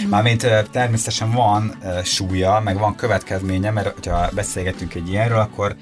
Mármint 0.09 0.47
természetesen 0.71 1.31
van 1.31 1.79
súlya, 2.05 2.61
meg 2.61 2.79
van 2.79 2.95
következménye, 2.95 3.71
mert 3.71 4.07
ha 4.07 4.29
beszélgetünk 4.35 4.95
egy 4.95 5.09
ilyenről, 5.09 5.39
akkor 5.39 5.77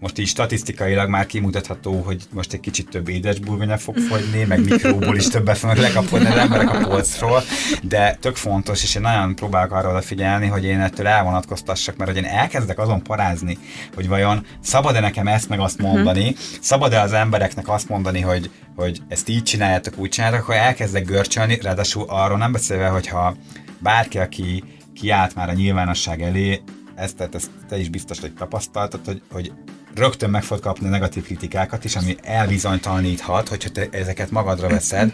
most 0.00 0.18
így 0.18 0.26
statisztikailag 0.26 1.08
már 1.08 1.26
kimutatható, 1.26 2.00
hogy 2.00 2.22
most 2.32 2.52
egy 2.52 2.60
kicsit 2.60 2.88
több 2.88 3.08
édesburgonya 3.08 3.78
fog 3.78 3.98
fogyni, 3.98 4.44
meg 4.44 4.64
mikróból 4.64 5.16
is 5.16 5.28
többet 5.28 5.58
fognak 5.58 5.78
lekapodni 5.78 6.26
az 6.26 6.36
emberek 6.36 6.74
a 6.74 6.78
polcról, 6.78 7.42
de 7.82 8.16
tök 8.20 8.36
fontos, 8.36 8.82
és 8.82 8.94
én 8.94 9.02
nagyon 9.02 9.34
próbálok 9.34 9.72
arra 9.72 9.90
odafigyelni, 9.90 10.46
hogy 10.46 10.64
én 10.64 10.80
ettől 10.80 11.06
elvonatkoztassak, 11.06 11.96
mert 11.96 12.10
hogy 12.10 12.18
én 12.18 12.30
elkezdek 12.30 12.78
azon 12.78 13.02
parázni, 13.02 13.58
hogy 13.94 14.08
vajon 14.08 14.46
szabad-e 14.60 15.00
nekem 15.00 15.26
ezt 15.26 15.48
meg 15.48 15.60
azt 15.60 15.78
mondani, 15.78 16.20
uh-huh. 16.20 16.38
szabad-e 16.60 17.00
az 17.00 17.12
embereknek 17.12 17.68
azt 17.68 17.88
mondani, 17.88 18.20
hogy, 18.20 18.50
hogy 18.76 19.02
ezt 19.08 19.28
így 19.28 19.42
csináljátok, 19.42 19.98
úgy 19.98 20.08
csináljátok, 20.08 20.42
akkor 20.42 20.60
elkezdek 20.60 21.04
görcsölni, 21.04 21.58
ráadásul 21.62 22.04
arról 22.08 22.38
nem 22.38 22.52
beszélve, 22.52 22.88
hogyha 22.88 23.36
bárki, 23.78 24.18
aki 24.18 24.64
kiállt 24.94 25.34
már 25.34 25.48
a 25.48 25.52
nyilvánosság 25.52 26.22
elé, 26.22 26.60
ezt, 27.00 27.16
tehát 27.16 27.34
ezt 27.34 27.50
te 27.68 27.78
is 27.78 27.88
biztos, 27.88 28.20
hogy 28.20 28.34
tapasztaltad, 28.34 29.00
hogy, 29.04 29.22
hogy 29.32 29.52
rögtön 29.94 30.30
meg 30.30 30.42
fogod 30.42 30.62
kapni 30.62 30.88
negatív 30.88 31.24
kritikákat 31.24 31.84
is, 31.84 31.96
ami 31.96 32.16
elbizonytalaníthat, 32.22 33.48
hogyha 33.48 33.70
te 33.70 33.88
ezeket 33.90 34.30
magadra 34.30 34.68
veszed. 34.68 35.12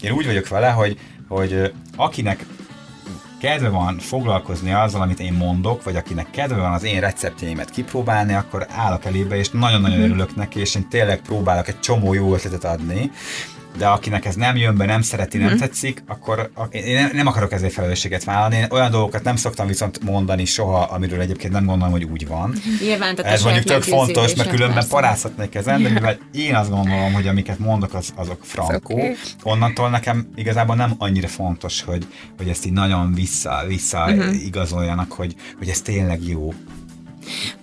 Én 0.00 0.12
úgy 0.12 0.26
vagyok 0.26 0.48
vele, 0.48 0.70
hogy, 0.70 0.98
hogy 1.28 1.72
akinek 1.96 2.46
kedve 3.40 3.68
van 3.68 3.98
foglalkozni 3.98 4.72
azzal, 4.72 5.00
amit 5.00 5.20
én 5.20 5.32
mondok, 5.32 5.82
vagy 5.82 5.96
akinek 5.96 6.30
kedve 6.30 6.56
van 6.56 6.72
az 6.72 6.84
én 6.84 7.00
receptjeimet 7.00 7.70
kipróbálni, 7.70 8.34
akkor 8.34 8.66
állok 8.68 9.04
elébe, 9.04 9.36
és 9.36 9.50
nagyon-nagyon 9.50 9.98
mhm. 9.98 10.06
örülök 10.06 10.36
neki, 10.36 10.60
és 10.60 10.74
én 10.74 10.88
tényleg 10.88 11.20
próbálok 11.20 11.68
egy 11.68 11.80
csomó 11.80 12.14
jó 12.14 12.34
ötletet 12.34 12.64
adni, 12.64 13.10
de 13.76 13.86
akinek 13.86 14.24
ez 14.24 14.34
nem 14.34 14.56
jön 14.56 14.76
be, 14.76 14.84
nem 14.84 15.02
szereti, 15.02 15.38
nem 15.38 15.54
mm. 15.54 15.56
tetszik, 15.56 16.02
akkor 16.06 16.50
én 16.70 17.10
nem 17.12 17.26
akarok 17.26 17.52
ezért 17.52 17.72
felelősséget 17.72 18.24
vállalni. 18.24 18.56
Én 18.56 18.66
olyan 18.70 18.90
dolgokat 18.90 19.24
nem 19.24 19.36
szoktam 19.36 19.66
viszont 19.66 20.04
mondani 20.04 20.44
soha, 20.44 20.82
amiről 20.82 21.20
egyébként 21.20 21.52
nem 21.52 21.64
gondolom, 21.64 21.92
hogy 21.92 22.04
úgy 22.04 22.26
van. 22.26 22.52
Nyilván, 22.80 23.14
tehát 23.14 23.32
ez 23.32 23.42
mondjuk 23.42 23.64
tök 23.64 23.82
fontos, 23.82 24.34
mert 24.34 24.48
különben 24.48 24.84
parázhatnék 24.88 25.54
ezen, 25.54 25.82
de 25.82 25.88
mivel 25.88 26.18
én 26.32 26.54
azt 26.54 26.70
gondolom, 26.70 27.12
hogy 27.12 27.26
amiket 27.26 27.58
mondok, 27.58 27.94
az, 27.94 28.12
azok 28.14 28.38
frankó, 28.44 28.94
okay. 28.94 29.16
onnantól 29.42 29.90
nekem 29.90 30.28
igazából 30.34 30.76
nem 30.76 30.94
annyira 30.98 31.28
fontos, 31.28 31.82
hogy, 31.82 32.06
hogy 32.36 32.48
ezt 32.48 32.66
így 32.66 32.72
nagyon 32.72 33.14
vissza, 33.14 33.64
vissza 33.66 34.04
uh-huh. 34.04 34.44
igazoljanak, 34.44 35.12
hogy, 35.12 35.34
hogy 35.58 35.68
ez 35.68 35.80
tényleg 35.80 36.28
jó. 36.28 36.52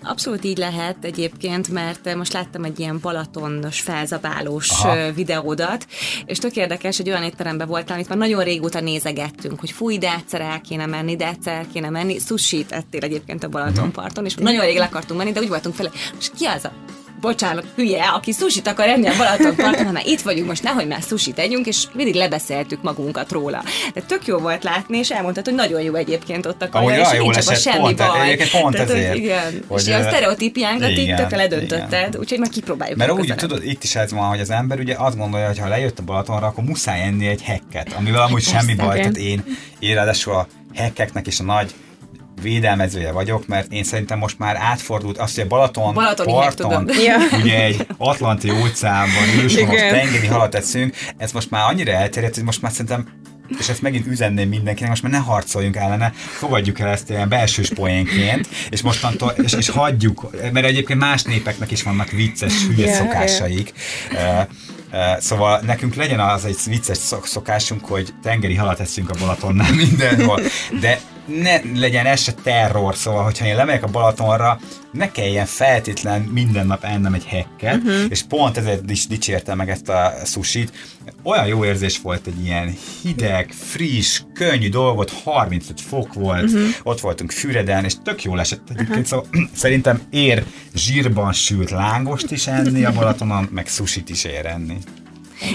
Abszolút 0.03 0.43
így 0.43 0.57
lehet 0.57 0.95
egyébként, 1.01 1.67
mert 1.67 2.15
most 2.15 2.33
láttam 2.33 2.63
egy 2.63 2.79
ilyen 2.79 2.99
balatonos, 3.01 3.81
felzabálós 3.81 4.69
Aha. 4.69 5.11
videódat, 5.11 5.87
és 6.25 6.37
tök 6.37 6.55
érdekes, 6.55 6.97
hogy 6.97 7.09
olyan 7.09 7.23
étteremben 7.23 7.67
voltam, 7.67 7.95
amit 7.95 8.09
már 8.09 8.17
nagyon 8.17 8.43
régóta 8.43 8.79
nézegettünk, 8.79 9.59
hogy 9.59 9.71
fúj, 9.71 9.97
de 9.97 10.13
egyszer 10.13 10.41
el 10.41 10.61
kéne 10.61 10.85
menni, 10.85 11.15
de 11.15 11.27
egyszer 11.27 11.53
el 11.53 11.67
kéne 11.73 11.89
menni. 11.89 12.19
Sushi 12.19 12.65
ettél 12.69 13.03
egyébként 13.03 13.43
a 13.43 13.49
Balatonparton, 13.49 14.25
és 14.25 14.35
nagyon 14.35 14.65
rég 14.65 14.77
le 14.77 14.83
akartunk 14.83 15.19
menni, 15.19 15.31
de 15.31 15.39
úgy 15.39 15.47
voltunk 15.47 15.75
fele, 15.75 15.91
most 16.13 16.31
ki 16.37 16.45
az 16.45 16.65
a 16.65 16.84
bocsánat, 17.25 17.65
hülye, 17.75 18.03
aki 18.03 18.31
susit 18.31 18.67
akar 18.67 18.87
enni 18.87 19.07
a 19.07 19.15
Balatonparton, 19.17 19.85
hanem 19.85 20.03
itt 20.05 20.21
vagyunk 20.21 20.47
most, 20.47 20.63
nehogy 20.63 20.87
már 20.87 21.01
susit 21.01 21.35
tegyünk, 21.35 21.65
és 21.65 21.83
mindig 21.93 22.15
lebeszéltük 22.15 22.81
magunkat 22.81 23.31
róla. 23.31 23.63
De 23.93 24.01
tök 24.01 24.25
jó 24.25 24.37
volt 24.37 24.63
látni, 24.63 24.97
és 24.97 25.09
elmondtad, 25.11 25.45
hogy 25.45 25.53
nagyon 25.53 25.81
jó 25.81 25.95
egyébként 25.95 26.45
ott 26.45 26.61
a 26.61 26.69
kaja, 26.69 27.01
és 27.01 27.19
nincs 27.19 27.37
a 27.37 27.53
semmi 27.53 27.79
pont, 27.79 27.99
e- 27.99 28.05
baj. 28.05 28.37
Pont 28.51 28.73
Tehát, 28.73 28.89
ezért. 28.89 29.15
Igen. 29.15 29.63
Hogy, 29.67 29.87
és 29.87 29.93
a 29.93 30.01
sztereotípiánkat 30.01 30.89
itt 30.89 31.15
tökre 31.15 31.37
ledöntötted, 31.37 32.17
úgyhogy 32.17 32.39
már 32.39 32.49
kipróbáljuk. 32.49 32.97
Mert 32.97 33.11
úgy, 33.11 33.33
tudod, 33.35 33.63
itt 33.63 33.83
is 33.83 33.95
ez 33.95 34.11
van, 34.11 34.29
hogy 34.29 34.39
az 34.39 34.49
ember 34.49 34.79
ugye 34.79 34.95
azt 34.97 35.17
gondolja, 35.17 35.47
hogy 35.47 35.59
ha 35.59 35.67
lejött 35.67 35.99
a 35.99 36.03
Balatonra, 36.03 36.47
akkor 36.47 36.63
muszáj 36.63 37.01
enni 37.01 37.27
egy 37.27 37.41
hekket, 37.41 37.93
amivel 37.97 38.21
amúgy 38.21 38.43
semmi 38.43 38.75
baj. 38.75 38.97
Tehát 38.99 39.17
én, 39.17 39.43
én 39.79 39.95
ráadásul 39.95 40.33
a 40.33 40.47
hekkeknek 40.73 41.27
is 41.27 41.39
a 41.39 41.43
nagy 41.43 41.73
védelmezője 42.41 43.11
vagyok, 43.11 43.47
mert 43.47 43.71
én 43.71 43.83
szerintem 43.83 44.17
most 44.17 44.39
már 44.39 44.55
átfordult 44.55 45.17
azt, 45.17 45.35
hogy 45.35 45.43
a 45.43 45.47
Balaton 45.47 45.93
Balatoni 45.93 46.31
parton, 46.31 46.89
ugye 47.41 47.63
egy 47.63 47.87
Atlanti 47.97 48.51
óceánban 48.51 49.43
őshonos 49.43 49.79
tengeri 49.79 50.27
halat 50.27 50.55
eszünk, 50.55 50.95
ez 51.17 51.31
most 51.31 51.49
már 51.49 51.69
annyira 51.69 51.91
elterjedt, 51.91 52.35
hogy 52.35 52.43
most 52.43 52.61
már 52.61 52.71
szerintem 52.71 53.07
és 53.59 53.69
ezt 53.69 53.81
megint 53.81 54.07
üzenném 54.07 54.49
mindenkinek, 54.49 54.89
most 54.89 55.03
már 55.03 55.11
ne 55.11 55.17
harcoljunk 55.17 55.75
ellene, 55.75 56.13
fogadjuk 56.15 56.79
el 56.79 56.87
ezt 56.87 57.09
ilyen 57.09 57.29
belsős 57.29 57.69
poénként, 57.69 58.47
és 58.69 58.81
mostantól, 58.81 59.33
és, 59.43 59.53
és 59.53 59.69
hagyjuk, 59.69 60.29
mert 60.51 60.65
egyébként 60.65 60.99
más 60.99 61.23
népeknek 61.23 61.71
is 61.71 61.83
vannak 61.83 62.09
vicces, 62.09 62.65
hülye 62.67 62.85
yeah, 62.85 62.97
szokásaik. 62.97 63.73
Yeah. 64.11 64.47
Szóval 65.19 65.59
nekünk 65.65 65.95
legyen 65.95 66.19
az 66.19 66.45
egy 66.45 66.57
vicces 66.65 66.97
szokásunk, 67.23 67.85
hogy 67.85 68.13
tengeri 68.23 68.55
halat 68.55 68.79
eszünk 68.79 69.09
a 69.09 69.15
Balatonnál 69.19 69.73
mindenhol, 69.73 70.41
de 70.79 70.99
ne 71.25 71.61
legyen 71.79 72.05
ez 72.05 72.21
se 72.21 72.33
terror, 72.33 72.95
szóval, 72.95 73.23
hogyha 73.23 73.45
én 73.45 73.55
lemegyek 73.55 73.83
a 73.83 73.87
Balatonra, 73.87 74.59
ne 74.91 75.11
kelljen 75.11 75.45
feltétlen 75.45 76.21
minden 76.21 76.67
nap 76.67 76.83
ennem 76.83 77.13
egy 77.13 77.25
hekket, 77.25 77.75
uh-huh. 77.75 78.03
és 78.09 78.21
pont 78.21 78.57
ezért 78.57 78.89
is 78.89 79.07
dicsérte 79.07 79.55
meg 79.55 79.69
ezt 79.69 79.89
a 79.89 80.13
sushit. 80.25 80.71
Olyan 81.23 81.47
jó 81.47 81.65
érzés 81.65 81.99
volt 82.01 82.27
egy 82.27 82.43
ilyen 82.43 82.75
hideg, 83.01 83.51
friss, 83.51 84.21
könnyű 84.33 84.69
dolgot, 84.69 85.11
35 85.23 85.81
fok 85.81 86.13
volt, 86.13 86.43
uh-huh. 86.43 86.67
ott 86.83 86.99
voltunk 86.99 87.31
Füreden, 87.31 87.83
és 87.83 87.93
tök 88.03 88.23
jól 88.23 88.39
esett 88.39 88.69
egyébként, 88.69 88.89
uh-huh. 88.89 89.05
szóval 89.05 89.25
szerintem 89.53 90.01
ér 90.09 90.43
zsírban 90.75 91.33
sült 91.33 91.69
lángost 91.69 92.31
is 92.31 92.47
enni 92.47 92.85
a 92.85 92.91
Balatonon, 92.91 93.49
meg 93.51 93.67
sushit 93.67 94.09
is 94.09 94.23
ér 94.23 94.45
enni. 94.45 94.77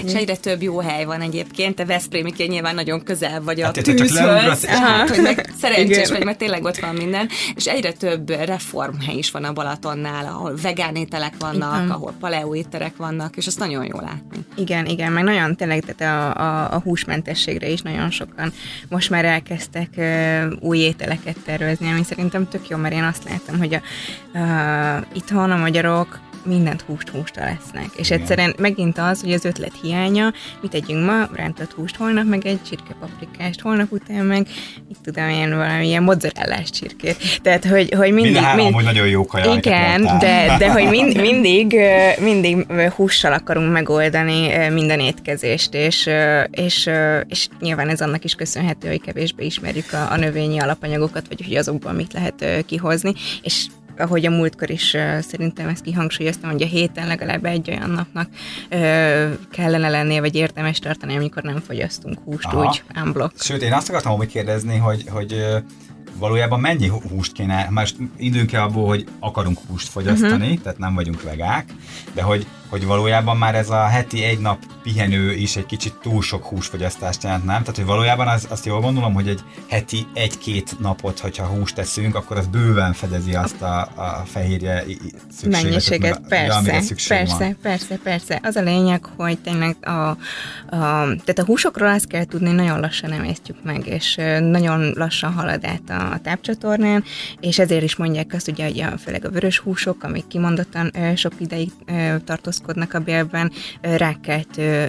Mm. 0.03 0.07
És 0.07 0.13
egyre 0.13 0.35
több 0.35 0.61
jó 0.61 0.79
hely 0.79 1.05
van 1.05 1.21
egyébként. 1.21 1.75
Te 1.75 1.85
Veszprémiként 1.85 2.49
nyilván 2.49 2.75
nagyon 2.75 3.03
közel 3.03 3.41
vagy 3.41 3.61
a 3.61 3.65
hát, 3.65 3.81
tűzhöz, 3.83 4.67
hogy 5.09 5.21
meg 5.21 5.49
szerencsés 5.61 6.09
vagy, 6.09 6.23
mert 6.23 6.37
tényleg 6.37 6.63
ott 6.63 6.77
van 6.77 6.95
minden. 6.95 7.29
És 7.55 7.65
egyre 7.65 7.91
több 7.91 8.29
reformhely 8.29 9.15
is 9.15 9.31
van 9.31 9.43
a 9.43 9.53
Balatonnál, 9.53 10.25
ahol 10.25 10.55
vegán 10.61 10.95
ételek 10.95 11.33
vannak, 11.39 11.75
igen. 11.75 11.89
ahol 11.89 12.13
paleo 12.19 12.55
ételek 12.55 12.95
vannak, 12.97 13.37
és 13.37 13.47
azt 13.47 13.59
nagyon 13.59 13.85
jól 13.85 14.01
látni. 14.01 14.37
Igen, 14.55 14.85
igen, 14.85 15.11
meg 15.11 15.23
nagyon 15.23 15.55
tényleg 15.55 15.83
tehát 15.85 16.35
a, 16.37 16.41
a, 16.41 16.73
a 16.75 16.79
húsmentességre 16.79 17.69
is 17.69 17.81
nagyon 17.81 18.11
sokan 18.11 18.53
most 18.89 19.09
már 19.09 19.25
elkezdtek 19.25 19.89
uh, 19.97 20.51
új 20.59 20.77
ételeket 20.77 21.37
tervezni, 21.45 21.91
ami 21.91 22.03
szerintem 22.03 22.47
tök 22.47 22.67
jó, 22.67 22.77
mert 22.77 22.93
én 22.93 23.03
azt 23.03 23.29
látom, 23.29 23.57
hogy 23.57 23.73
a, 23.73 23.81
uh, 24.33 25.05
itthon 25.13 25.51
a 25.51 25.57
magyarok 25.57 26.19
mindent 26.45 26.81
húst 26.81 27.09
hústal 27.09 27.43
lesznek. 27.43 27.89
És 27.95 28.09
Igen. 28.09 28.19
egyszerűen 28.19 28.53
megint 28.57 28.97
az, 28.97 29.21
hogy 29.21 29.33
az 29.33 29.45
ötlet 29.45 29.73
hiánya, 29.81 30.33
mit 30.61 30.71
tegyünk 30.71 31.05
ma, 31.05 31.29
rántott 31.33 31.71
húst 31.71 31.95
holnap, 31.95 32.25
meg 32.25 32.45
egy 32.45 32.63
csirkepaprikást 32.63 33.61
holnap 33.61 33.91
után, 33.91 34.25
meg 34.25 34.47
mit 34.87 34.97
tudom 35.03 35.29
én, 35.29 35.55
valamilyen 35.55 36.03
mozzarellás 36.03 36.69
csirkét. 36.69 37.39
Tehát, 37.41 37.65
hogy, 37.65 37.93
hogy 37.93 38.11
mindig... 38.13 38.33
Mind 38.33 38.55
mind, 38.55 38.75
mind 38.75 38.85
nagyon 38.85 39.07
jó 39.07 39.25
kaja, 39.25 39.53
Igen, 39.53 40.17
de, 40.19 40.55
de 40.59 40.71
hogy 40.71 40.89
mind, 40.89 41.21
mindig, 41.21 41.79
mindig 42.19 42.65
hússal 42.95 43.33
akarunk 43.33 43.71
megoldani 43.71 44.67
minden 44.69 44.99
étkezést, 44.99 45.73
és, 45.73 46.09
és, 46.51 46.89
és 47.27 47.47
nyilván 47.59 47.89
ez 47.89 48.01
annak 48.01 48.23
is 48.23 48.35
köszönhető, 48.35 48.87
hogy 48.87 49.01
kevésbé 49.01 49.45
ismerjük 49.45 49.93
a, 49.93 50.11
a 50.11 50.17
növényi 50.17 50.59
alapanyagokat, 50.59 51.27
vagy 51.27 51.43
hogy 51.45 51.55
azokból 51.55 51.91
mit 51.91 52.13
lehet 52.13 52.65
kihozni, 52.65 53.13
és 53.41 53.65
ahogy 54.01 54.25
a 54.25 54.29
múltkor 54.29 54.69
is 54.69 54.97
szerintem 55.19 55.67
ezt 55.67 55.81
kihangsúlyoztam, 55.81 56.51
hogy 56.51 56.61
a 56.61 56.65
héten 56.65 57.07
legalább 57.07 57.45
egy 57.45 57.69
olyan 57.69 57.89
napnak 57.89 58.29
kellene 59.51 59.89
lennie, 59.89 60.19
vagy 60.19 60.35
érdemes 60.35 60.79
tartani, 60.79 61.15
amikor 61.15 61.43
nem 61.43 61.59
fogyasztunk 61.59 62.19
húst 62.23 62.45
Aha. 62.45 62.65
úgy 62.65 62.83
unblock. 63.03 63.41
Sőt, 63.41 63.61
én 63.61 63.73
azt 63.73 63.89
akartam 63.89 64.17
hogy 64.17 64.27
kérdezni, 64.27 64.77
hogy, 64.77 65.03
hogy 65.09 65.45
valójában 66.17 66.59
mennyi 66.59 66.87
húst 66.87 67.31
kéne, 67.31 67.67
most 67.69 67.95
el 68.51 68.63
abból, 68.63 68.87
hogy 68.87 69.07
akarunk 69.19 69.59
húst 69.67 69.87
fogyasztani, 69.87 70.47
uh-huh. 70.47 70.61
tehát 70.61 70.77
nem 70.77 70.95
vagyunk 70.95 71.21
vegák, 71.21 71.73
de 72.13 72.21
hogy 72.21 72.47
hogy 72.71 72.85
valójában 72.85 73.37
már 73.37 73.55
ez 73.55 73.69
a 73.69 73.85
heti 73.85 74.23
egy 74.23 74.39
nap 74.39 74.57
pihenő 74.83 75.33
is 75.33 75.55
egy 75.55 75.65
kicsit 75.65 75.93
túl 76.01 76.21
sok 76.21 76.45
húsfogyasztást 76.45 77.23
jelent, 77.23 77.45
nem? 77.45 77.59
Tehát, 77.59 77.75
hogy 77.75 77.85
valójában 77.85 78.27
az, 78.27 78.47
azt 78.49 78.65
jól 78.65 78.81
gondolom, 78.81 79.13
hogy 79.13 79.27
egy 79.27 79.39
heti 79.69 80.07
egy-két 80.13 80.79
napot, 80.79 81.19
hogyha 81.19 81.45
húst 81.45 81.75
teszünk, 81.75 82.15
akkor 82.15 82.37
az 82.37 82.47
bőven 82.47 82.93
fedezi 82.93 83.33
azt 83.35 83.61
a, 83.61 83.79
a 83.79 84.23
fehérje 84.25 84.83
szükséget. 85.31 85.63
Mennyiséget, 85.63 86.21
persze, 86.27 86.73
ja, 86.73 86.81
persze, 87.07 87.37
van. 87.37 87.57
persze, 87.61 87.97
persze. 88.03 88.39
Az 88.43 88.55
a 88.55 88.61
lényeg, 88.61 89.05
hogy 89.15 89.39
tényleg 89.39 89.75
a, 89.81 89.89
a, 89.89 90.17
tehát 91.05 91.39
a 91.39 91.45
húsokról 91.45 91.89
azt 91.89 92.07
kell 92.07 92.25
tudni, 92.25 92.51
nagyon 92.51 92.79
lassan 92.79 93.11
emésztjük 93.11 93.63
meg, 93.63 93.87
és 93.87 94.15
nagyon 94.39 94.91
lassan 94.95 95.33
halad 95.33 95.65
át 95.65 95.89
a, 95.89 96.00
a 96.09 96.19
tápcsatornán, 96.23 97.03
és 97.39 97.59
ezért 97.59 97.83
is 97.83 97.95
mondják 97.95 98.33
azt, 98.33 98.47
ugye, 98.47 98.65
hogy 98.65 98.79
a, 98.79 98.97
főleg 98.97 99.25
a 99.25 99.29
vörös 99.29 99.57
húsok, 99.57 100.03
amik 100.03 100.27
kimondottan 100.27 100.91
sok 101.15 101.33
ideig 101.37 101.71
tartózkodnak, 102.23 102.93
a 102.93 102.99
bélben, 102.99 103.51
rákkeltő 103.81 104.85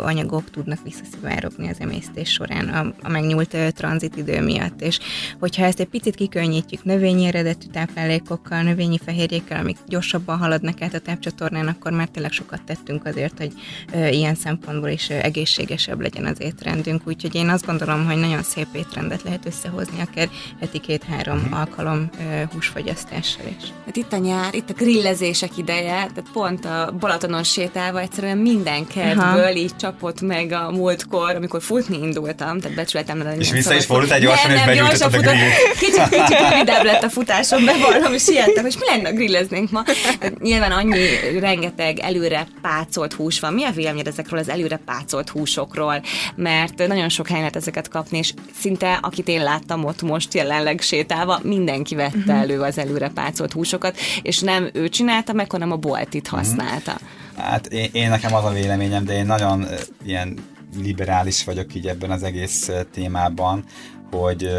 anyagok 0.00 0.50
tudnak 0.50 0.78
visszaszivárogni 0.84 1.68
az 1.68 1.76
emésztés 1.80 2.30
során 2.30 2.68
a, 2.68 2.94
a 3.02 3.08
megnyúlt 3.08 3.56
tranzitidő 3.74 4.40
miatt. 4.40 4.82
És 4.82 4.98
hogyha 5.38 5.64
ezt 5.64 5.80
egy 5.80 5.86
picit 5.86 6.14
kikönnyítjük 6.14 6.84
növényi 6.84 7.26
eredetű 7.26 7.66
táplálékokkal, 7.72 8.62
növényi 8.62 8.98
fehérjékkel, 9.04 9.60
amik 9.60 9.76
gyorsabban 9.86 10.38
haladnak 10.38 10.82
át 10.82 10.94
a 10.94 10.98
tápcsatornán, 10.98 11.66
akkor 11.68 11.92
már 11.92 12.08
tényleg 12.08 12.32
sokat 12.32 12.62
tettünk 12.62 13.06
azért, 13.06 13.38
hogy 13.38 13.52
ilyen 14.10 14.34
szempontból 14.34 14.88
is 14.88 15.10
egészségesebb 15.10 16.00
legyen 16.00 16.24
az 16.24 16.40
étrendünk. 16.40 17.02
Úgyhogy 17.06 17.34
én 17.34 17.48
azt 17.48 17.66
gondolom, 17.66 18.06
hogy 18.06 18.16
nagyon 18.16 18.42
szép 18.42 18.66
étrendet 18.72 19.22
lehet 19.22 19.46
összehozni, 19.46 20.00
akár 20.00 20.28
heti 20.60 20.78
két-három 20.78 21.38
uh-huh. 21.38 21.58
alkalom 21.58 22.10
húsfogyasztással 22.52 23.44
is. 23.58 23.68
Hát 23.86 23.96
itt 23.96 24.12
a 24.12 24.16
nyár, 24.16 24.54
itt 24.54 24.70
a 24.70 24.72
grillezések 24.72 25.56
ideje, 25.56 25.90
tehát 25.90 26.24
pont 26.32 26.64
a 26.64 26.94
Balatonon 27.00 27.42
sétálva 27.42 28.00
egyszerűen 28.00 28.38
minden 28.38 28.86
kertből 28.86 29.24
Aha. 29.24 29.52
így 29.52 29.76
csapott 29.76 30.20
meg 30.20 30.52
a 30.52 30.70
múltkor, 30.70 31.34
amikor 31.34 31.62
futni 31.62 31.98
indultam, 32.02 32.60
tehát 32.60 32.76
becsületem 32.76 33.22
lenni. 33.22 33.38
És 33.38 33.50
vissza 33.50 33.74
is 33.74 33.84
fordult 33.84 34.12
egy 34.12 34.22
gyorsan, 34.22 34.50
és 34.50 34.64
begyújtott 34.64 35.14
a 35.14 35.18
grill. 35.18 35.48
Kicsit, 35.78 36.08
kicsit 36.08 36.38
rövidebb 36.50 36.84
lett 36.84 37.02
a 37.02 37.10
futásom, 37.10 37.64
bevallom, 37.64 38.12
és 38.12 38.22
siettem, 38.22 38.66
és 38.66 38.74
mi 38.78 38.86
lenne, 38.86 39.10
grilleznénk 39.10 39.70
ma. 39.70 39.82
Tehát 40.18 40.40
nyilván 40.40 40.72
annyi 40.72 41.06
rengeteg 41.38 41.98
előre 41.98 42.46
pácolt 42.62 43.12
hús 43.12 43.40
van. 43.40 43.52
Mi 43.52 43.64
a 43.64 43.70
véleményed 43.70 44.06
ezekről 44.06 44.38
az 44.38 44.48
előre 44.48 44.80
pácolt 44.84 45.28
húsokról? 45.28 46.02
Mert 46.34 46.86
nagyon 46.86 47.08
sok 47.08 47.26
helyen 47.26 47.42
lehet 47.42 47.56
ezeket 47.56 47.88
kapni, 47.88 48.18
és 48.18 48.34
szinte 48.60 48.98
akit 49.02 49.28
én 49.28 49.42
láttam 49.42 49.84
ott 49.84 50.02
most 50.02 50.34
jelenleg 50.38 50.80
sétálva, 50.80 51.40
mindenki 51.42 51.94
vette 51.94 52.16
uh-huh. 52.16 52.40
elő 52.40 52.60
az 52.60 52.78
előre 52.78 53.08
pácolt 53.08 53.52
húsokat, 53.52 53.96
és 54.22 54.38
nem 54.38 54.70
ő 54.72 54.88
csinálta 54.88 55.32
meg, 55.32 55.50
hanem 55.50 55.72
a 55.72 55.76
boltit 55.76 56.26
mhm. 56.26 56.36
használta. 56.36 56.92
Uh-huh. 56.92 57.46
Hát 57.46 57.66
én, 57.66 57.88
én 57.92 58.08
nekem 58.08 58.34
az 58.34 58.44
a 58.44 58.50
véleményem, 58.50 59.04
de 59.04 59.16
én 59.16 59.26
nagyon 59.26 59.66
ilyen 60.04 60.38
liberális 60.82 61.44
vagyok 61.44 61.74
így 61.74 61.86
ebben 61.86 62.10
az 62.10 62.22
egész 62.22 62.70
témában, 62.92 63.64
hogy 64.10 64.50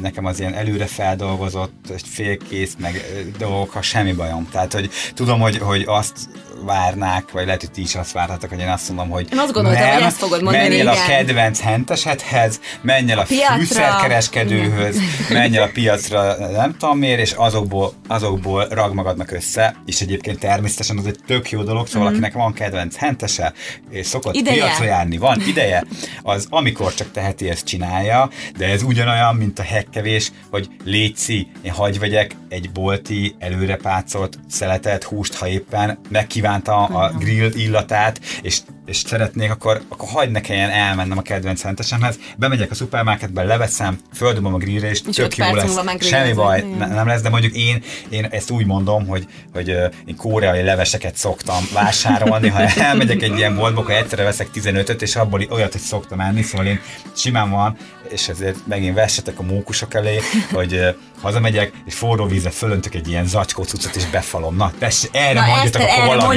nekem 0.00 0.24
az 0.24 0.40
ilyen 0.40 0.54
előre 0.54 0.86
feldolgozott, 0.86 1.92
félkész, 2.04 2.76
meg 2.78 3.04
dolgok, 3.38 3.82
semmi 3.82 4.12
bajom. 4.12 4.48
Tehát, 4.50 4.72
hogy 4.72 4.90
tudom, 5.14 5.40
hogy, 5.40 5.58
hogy 5.58 5.84
azt 5.86 6.28
várnák, 6.64 7.30
vagy 7.30 7.44
lehet, 7.44 7.60
hogy 7.60 7.70
ti 7.70 7.80
is 7.80 7.94
azt 7.94 8.12
várhatok, 8.12 8.50
hogy 8.50 8.60
én 8.60 8.68
azt 8.68 8.88
mondom, 8.88 9.08
hogy 9.08 9.28
én 9.32 9.38
azt 9.38 9.52
gondoltam, 9.52 9.82
nem, 9.82 9.92
hogy 9.92 10.02
ezt 10.02 10.16
fogod 10.16 10.42
mondani, 10.42 10.68
menj 10.68 10.80
el 10.80 10.88
a 10.88 11.04
kedvenc 11.06 11.60
hentesedhez, 11.60 12.60
menj 12.82 13.10
el 13.10 13.18
a, 13.18 13.22
a 13.22 13.54
fűszerkereskedőhöz, 13.56 14.96
menj 15.28 15.56
el 15.56 15.62
a 15.62 15.70
piacra, 15.72 16.36
nem 16.50 16.76
tudom 16.78 16.98
miért, 16.98 17.20
és 17.20 17.32
azokból, 17.32 17.92
azokból 18.08 18.66
rag 18.70 18.94
magadnak 18.94 19.30
össze, 19.30 19.76
és 19.86 20.00
egyébként 20.00 20.38
természetesen 20.38 20.98
az 20.98 21.06
egy 21.06 21.18
tök 21.26 21.50
jó 21.50 21.62
dolog, 21.62 21.86
szóval 21.86 22.08
mm. 22.08 22.12
akinek 22.12 22.32
van 22.32 22.52
kedvenc 22.52 22.96
hentese, 22.96 23.52
és 23.90 24.06
szokott 24.06 24.34
ideje. 24.34 24.64
piacra 24.64 24.84
járni, 24.84 25.16
van 25.16 25.40
ideje, 25.46 25.84
az 26.22 26.46
amikor 26.50 26.94
csak 26.94 27.10
teheti, 27.10 27.48
ezt 27.48 27.66
csinálja, 27.66 28.30
de 28.56 28.66
ez 28.66 28.82
ugyanolyan, 28.82 29.36
mint 29.36 29.58
a 29.58 29.62
hekkevés, 29.62 30.32
hogy 30.50 30.68
létszi, 30.84 31.46
én 31.62 31.72
hagy 31.72 31.98
vegyek 31.98 32.36
egy 32.48 32.70
bolti 32.70 33.34
előrepácolt 33.38 34.38
szeletet, 34.48 35.04
húst, 35.04 35.34
ha 35.34 35.48
éppen 35.48 35.98
megkíván 36.08 36.49
kívánta 36.50 36.84
a 36.84 37.12
grill 37.18 37.50
illatát, 37.54 38.20
és 38.42 38.60
és 38.90 38.96
szeretnék, 38.96 39.50
akkor, 39.50 39.82
akkor 39.88 40.08
hagyd 40.08 40.30
ne 40.30 40.40
kelljen 40.40 40.70
elmennem 40.70 41.18
a 41.18 41.22
kedvenc 41.22 41.62
hentesemhez, 41.62 42.18
bemegyek 42.36 42.70
a 42.70 42.74
szupermarketbe, 42.74 43.42
leveszem, 43.42 43.98
földobom 44.14 44.54
a 44.54 44.58
grillre, 44.58 44.88
és, 44.90 45.00
és 45.08 45.14
tök 45.14 45.36
jó 45.36 45.54
lesz. 45.54 45.78
Semmi 46.00 46.32
baj, 46.32 46.64
ne, 46.78 46.86
nem 46.86 47.06
lesz, 47.06 47.20
de 47.20 47.28
mondjuk 47.28 47.56
én, 47.56 47.82
én 48.08 48.24
ezt 48.30 48.50
úgy 48.50 48.66
mondom, 48.66 49.06
hogy, 49.06 49.26
hogy 49.52 49.68
én 50.04 50.16
koreai 50.16 50.62
leveseket 50.62 51.16
szoktam 51.16 51.64
vásárolni, 51.72 52.48
ha 52.48 52.60
elmegyek 52.60 53.22
egy 53.22 53.36
ilyen 53.36 53.56
boltba, 53.56 53.80
akkor 53.80 53.94
egyszerre 53.94 54.22
veszek 54.22 54.48
15-öt, 54.54 55.02
és 55.02 55.16
abból 55.16 55.46
olyat, 55.50 55.72
hogy 55.72 55.80
szoktam 55.80 56.20
enni, 56.20 56.42
szóval 56.42 56.66
én 56.66 56.80
simán 57.16 57.50
van, 57.50 57.76
és 58.08 58.28
ezért 58.28 58.66
megint 58.66 58.94
vessetek 58.94 59.38
a 59.38 59.42
mókusok 59.42 59.94
elé, 59.94 60.20
hogy 60.52 60.96
hazamegyek, 61.22 61.72
és 61.86 61.94
forró 61.94 62.26
vízre 62.26 62.50
fölöntök 62.50 62.94
egy 62.94 63.08
ilyen 63.08 63.26
zacskó 63.26 63.62
cuccot, 63.62 63.96
és 63.96 64.06
befalom. 64.06 64.56
Na, 64.56 64.72
tessék, 64.78 65.10
erre 65.12 65.40
Na, 65.40 65.46
mondjatok, 65.46 65.82
akkor 65.82 66.16
valami. 66.16 66.36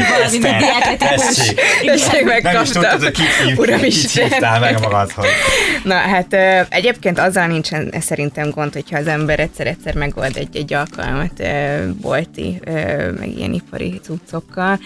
Tessék, 0.98 1.62
tessék, 1.86 2.26
meg 2.26 2.44
nem 2.44 2.62
is 2.62 2.70
tudtad, 2.70 3.04
hogy 3.04 3.12
ki, 3.12 3.24
hívtál 4.20 4.60
meg 4.60 4.80
magadhoz. 4.80 5.26
Na 5.84 5.96
hát 5.96 6.36
egyébként 6.70 7.20
azzal 7.20 7.48
nincsen 7.48 7.94
szerintem 8.00 8.50
gond, 8.50 8.74
hogyha 8.74 8.98
az 8.98 9.08
ember 9.08 9.40
egyszer-egyszer 9.40 9.96
megold 9.96 10.38
egy, 10.38 10.56
egy 10.56 10.74
alkalmat 10.74 11.44
bolti, 12.02 12.60
meg 13.20 13.38
ilyen 13.38 13.54
ipari 13.54 14.00
cuccokkal, 14.04 14.80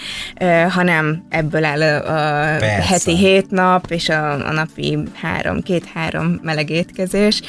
hanem 0.69 1.25
ebből 1.29 1.63
áll 1.63 1.81
a, 1.81 2.55
a 2.55 2.59
heti 2.81 3.15
hét 3.15 3.49
nap, 3.49 3.91
és 3.91 4.09
a, 4.09 4.47
a 4.47 4.51
napi 4.51 4.97
három, 5.13 5.61
két-három 5.61 6.39
meleg 6.43 6.69
étkezés, 6.69 7.41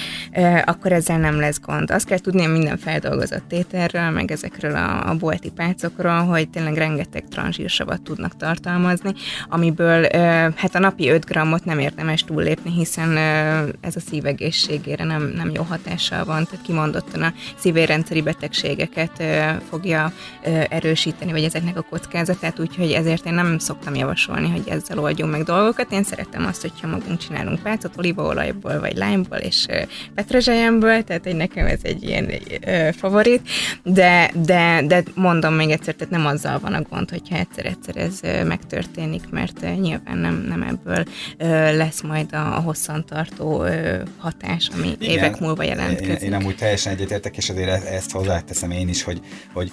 akkor 0.64 0.92
ezzel 0.92 1.18
nem 1.18 1.40
lesz 1.40 1.60
gond. 1.60 1.90
Azt 1.90 2.06
kell 2.06 2.18
tudni 2.18 2.37
minden 2.46 2.76
feldolgozott 2.76 3.52
ételről, 3.52 4.10
meg 4.10 4.30
ezekről 4.30 4.74
a, 4.74 5.08
a 5.08 5.14
bolti 5.14 5.50
pácokról, 5.50 6.24
hogy 6.24 6.48
tényleg 6.48 6.74
rengeteg 6.74 7.24
transzsírsavat 7.28 8.02
tudnak 8.02 8.36
tartalmazni, 8.36 9.12
amiből 9.48 9.86
ebből 9.88 10.52
hát 10.56 10.74
a 10.74 10.78
napi 10.78 11.08
5 11.08 11.24
grammot 11.24 11.64
nem 11.64 11.78
érdemes 11.78 12.24
túllépni, 12.24 12.70
hiszen 12.70 13.16
ez 13.80 13.96
a 13.96 14.00
szívegészségére 14.00 15.04
nem, 15.04 15.32
nem 15.36 15.50
jó 15.50 15.62
hatással 15.62 16.24
van, 16.24 16.44
tehát 16.44 16.64
kimondottan 16.64 17.22
a 17.22 17.32
szívérendszeri 17.56 18.22
betegségeket 18.22 19.22
fogja 19.68 20.12
erősíteni, 20.68 21.32
vagy 21.32 21.44
ezeknek 21.44 21.78
a 21.78 21.82
kockázatát, 21.82 22.58
úgyhogy 22.60 22.90
ezért 22.90 23.26
én 23.26 23.34
nem 23.34 23.58
szoktam 23.58 23.94
javasolni, 23.94 24.50
hogy 24.50 24.68
ezzel 24.68 24.98
oldjunk 24.98 25.32
meg 25.32 25.42
dolgokat. 25.42 25.92
Én 25.92 26.02
szeretem 26.02 26.46
azt, 26.46 26.60
hogyha 26.60 26.86
magunk 26.86 27.18
csinálunk 27.18 27.62
pácot 27.62 27.96
olívaolajból, 27.96 28.80
vagy 28.80 28.96
lájmból, 28.96 29.38
és 29.38 29.66
petrezselyemből, 30.14 31.04
tehát 31.04 31.26
egy 31.26 31.36
nekem 31.36 31.66
ez 31.66 31.80
egy 31.82 32.02
ilyen 32.02 32.27
favorit, 32.92 33.48
de, 33.82 34.30
de, 34.34 34.82
de 34.86 35.02
mondom 35.14 35.54
még 35.54 35.70
egyszer, 35.70 35.94
tehát 35.94 36.12
nem 36.12 36.26
azzal 36.26 36.58
van 36.58 36.74
a 36.74 36.82
gond, 36.82 37.10
hogyha 37.10 37.36
egyszer-egyszer 37.36 37.96
ez 37.96 38.20
megtörténik, 38.46 39.30
mert 39.30 39.60
nyilván 39.80 40.18
nem, 40.18 40.44
nem 40.48 40.62
ebből 40.62 41.04
ö, 41.38 41.76
lesz 41.76 42.02
majd 42.02 42.32
a, 42.32 42.60
hosszantartó 42.60 43.62
ö, 43.64 43.96
hatás, 44.16 44.70
ami 44.76 44.96
Igen, 44.98 45.16
évek 45.16 45.40
múlva 45.40 45.62
jelentkezik. 45.62 46.20
Én, 46.20 46.28
én 46.28 46.34
amúgy 46.34 46.56
teljesen 46.56 46.92
egyetértek, 46.92 47.36
és 47.36 47.50
azért 47.50 47.68
e-, 47.68 47.94
ezt 47.94 48.10
hozzáteszem 48.10 48.70
én 48.70 48.88
is, 48.88 49.02
hogy, 49.02 49.20
hogy 49.52 49.72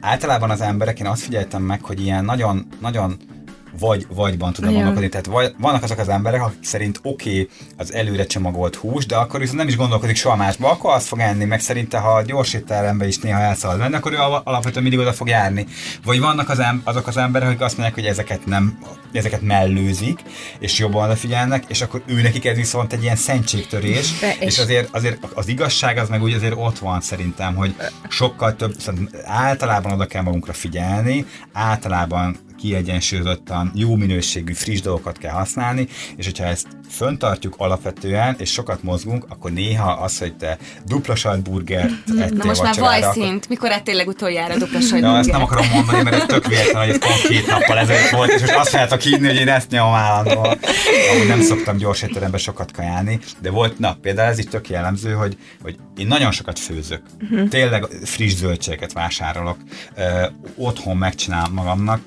általában 0.00 0.50
az 0.50 0.60
emberek, 0.60 1.00
én 1.00 1.06
azt 1.06 1.22
figyeltem 1.22 1.62
meg, 1.62 1.82
hogy 1.82 2.00
ilyen 2.00 2.24
nagyon, 2.24 2.66
nagyon 2.80 3.16
vagy 3.78 4.06
vagyban 4.08 4.52
tudom 4.52 4.70
ja. 4.70 4.76
gondolkodni. 4.76 5.08
Tehát 5.08 5.26
vagy, 5.26 5.54
vannak 5.58 5.82
azok 5.82 5.98
az 5.98 6.08
emberek, 6.08 6.42
akik 6.42 6.64
szerint 6.64 6.98
oké 7.02 7.30
okay, 7.30 7.48
az 7.76 7.92
előre 7.92 8.26
csomagolt 8.26 8.74
hús, 8.74 9.06
de 9.06 9.16
akkor 9.16 9.40
viszont 9.40 9.58
nem 9.58 9.68
is 9.68 9.76
gondolkodik 9.76 10.16
soha 10.16 10.36
másba, 10.36 10.70
akkor 10.70 10.94
azt 10.94 11.06
fog 11.06 11.18
enni, 11.18 11.44
meg 11.44 11.60
szerinte 11.60 11.98
ha 11.98 12.22
gyors 12.22 12.54
étterembe 12.54 13.06
is 13.06 13.18
néha 13.18 13.40
elszalad 13.40 13.78
menni, 13.78 13.94
akkor 13.94 14.12
ő 14.12 14.16
alapvetően 14.44 14.82
mindig 14.82 15.00
oda 15.00 15.12
fog 15.12 15.28
járni. 15.28 15.66
Vagy 16.04 16.20
vannak 16.20 16.48
az 16.48 16.58
em- 16.58 16.88
azok 16.88 17.06
az 17.06 17.16
emberek, 17.16 17.48
akik 17.48 17.60
azt 17.60 17.76
mondják, 17.76 17.98
hogy 17.98 18.06
ezeket 18.06 18.46
nem, 18.46 18.78
ezeket 19.12 19.40
mellőzik, 19.40 20.20
és 20.58 20.78
jobban 20.78 21.04
odafigyelnek, 21.04 21.64
és 21.68 21.80
akkor 21.80 22.02
ő 22.06 22.22
nekik 22.22 22.44
ez 22.44 22.56
viszont 22.56 22.92
egy 22.92 23.02
ilyen 23.02 23.16
szentségtörés, 23.16 24.18
de, 24.20 24.30
és, 24.32 24.46
és 24.46 24.58
azért, 24.58 24.88
azért 24.92 25.26
az 25.34 25.48
igazság 25.48 25.98
az 25.98 26.08
meg 26.08 26.22
úgy 26.22 26.32
azért 26.32 26.54
ott 26.56 26.78
van 26.78 27.00
szerintem, 27.00 27.54
hogy 27.54 27.74
sokkal 28.08 28.56
több, 28.56 28.74
szóval 28.78 29.08
általában 29.24 29.92
oda 29.92 30.06
kell 30.06 30.22
magunkra 30.22 30.52
figyelni, 30.52 31.26
általában 31.52 32.36
kiegyensúlyozottan, 32.64 33.70
jó 33.74 33.96
minőségű, 33.96 34.52
friss 34.52 34.80
dolgokat 34.80 35.18
kell 35.18 35.32
használni, 35.32 35.88
és 36.16 36.24
hogyha 36.24 36.44
ezt 36.44 36.66
föntartjuk 36.90 37.54
alapvetően, 37.58 38.34
és 38.38 38.50
sokat 38.50 38.82
mozgunk, 38.82 39.26
akkor 39.28 39.52
néha 39.52 39.92
az, 39.92 40.18
hogy 40.18 40.36
te 40.36 40.58
dupla 40.86 41.14
sajtburgert 41.14 41.90
ettél 42.20 42.36
Na 42.36 42.44
most 42.44 42.62
már 42.62 42.78
vajszint, 42.78 43.48
mikor 43.48 43.70
ettél 43.70 43.94
legutoljára 43.94 44.56
dupla 44.56 44.80
sajtburgert? 44.80 45.12
Ja, 45.12 45.18
ezt 45.18 45.30
nem 45.30 45.42
akarom 45.42 45.66
mondani, 45.74 46.02
mert 46.02 46.16
ez 46.16 46.26
tök 46.26 46.46
véletlen, 46.46 46.84
hogy 46.84 46.90
ez 46.90 46.98
pont 46.98 47.20
két 47.28 47.46
nappal 47.46 47.78
ezelőtt 47.78 48.10
volt, 48.10 48.30
és 48.30 48.40
most 48.40 48.54
azt 48.54 48.68
feltok 48.68 49.00
hinni, 49.00 49.26
hogy 49.26 49.36
én 49.36 49.48
ezt 49.48 49.70
nyomom 49.70 49.94
állandóan. 49.94 50.58
Amúgy 51.12 51.28
nem 51.28 51.40
szoktam 51.40 51.76
gyors 51.76 52.02
étterembe 52.02 52.38
sokat 52.38 52.70
kajálni, 52.72 53.18
de 53.40 53.50
volt, 53.50 53.78
na 53.78 53.94
például 53.94 54.30
ez 54.30 54.38
itt 54.38 54.50
tök 54.50 54.68
jellemző, 54.68 55.12
hogy, 55.12 55.36
hogy 55.62 55.76
én 55.96 56.06
nagyon 56.06 56.32
sokat 56.32 56.58
főzök. 56.58 57.02
Uh-huh. 57.20 57.48
Tényleg 57.48 57.84
friss 58.04 58.34
zöldségeket 58.34 58.92
vásárolok, 58.92 59.56
ö, 59.96 60.26
otthon 60.56 60.96
megcsinálom 60.96 61.52
magamnak, 61.52 62.00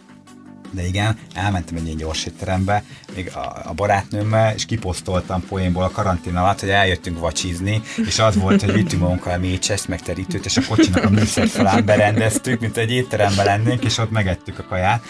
de 0.72 0.88
igen, 0.88 1.18
elmentem 1.34 1.78
egy 1.78 1.86
ilyen 1.86 1.97
gyors 1.97 2.26
étterembe, 2.26 2.84
még 3.15 3.32
a, 3.36 3.61
a 3.63 3.74
barátnőmmel, 3.74 4.53
és 4.53 4.65
kiposztoltam 4.65 5.45
poénból 5.47 5.84
a 5.84 5.91
karantén 5.91 6.36
alatt, 6.36 6.59
hogy 6.59 6.70
eljöttünk 6.70 7.20
vacsizni, 7.20 7.82
és 8.05 8.20
az 8.20 8.36
volt, 8.36 8.61
hogy 8.61 8.74
vittünk 8.74 9.01
magunkkal 9.01 9.34
a 9.34 9.38
mécsest, 9.38 9.88
meg 9.88 10.01
terítőt, 10.01 10.45
és 10.45 10.57
a 10.57 10.61
kocsinak 10.68 11.03
a 11.03 11.09
műszerfalán 11.09 11.86
berendeztük, 11.86 12.59
mint 12.59 12.78
egy 12.78 12.91
étteremben 12.91 13.45
lennénk, 13.45 13.84
és 13.84 13.97
ott 13.97 14.11
megettük 14.11 14.59
a 14.59 14.63
kaját. 14.63 15.03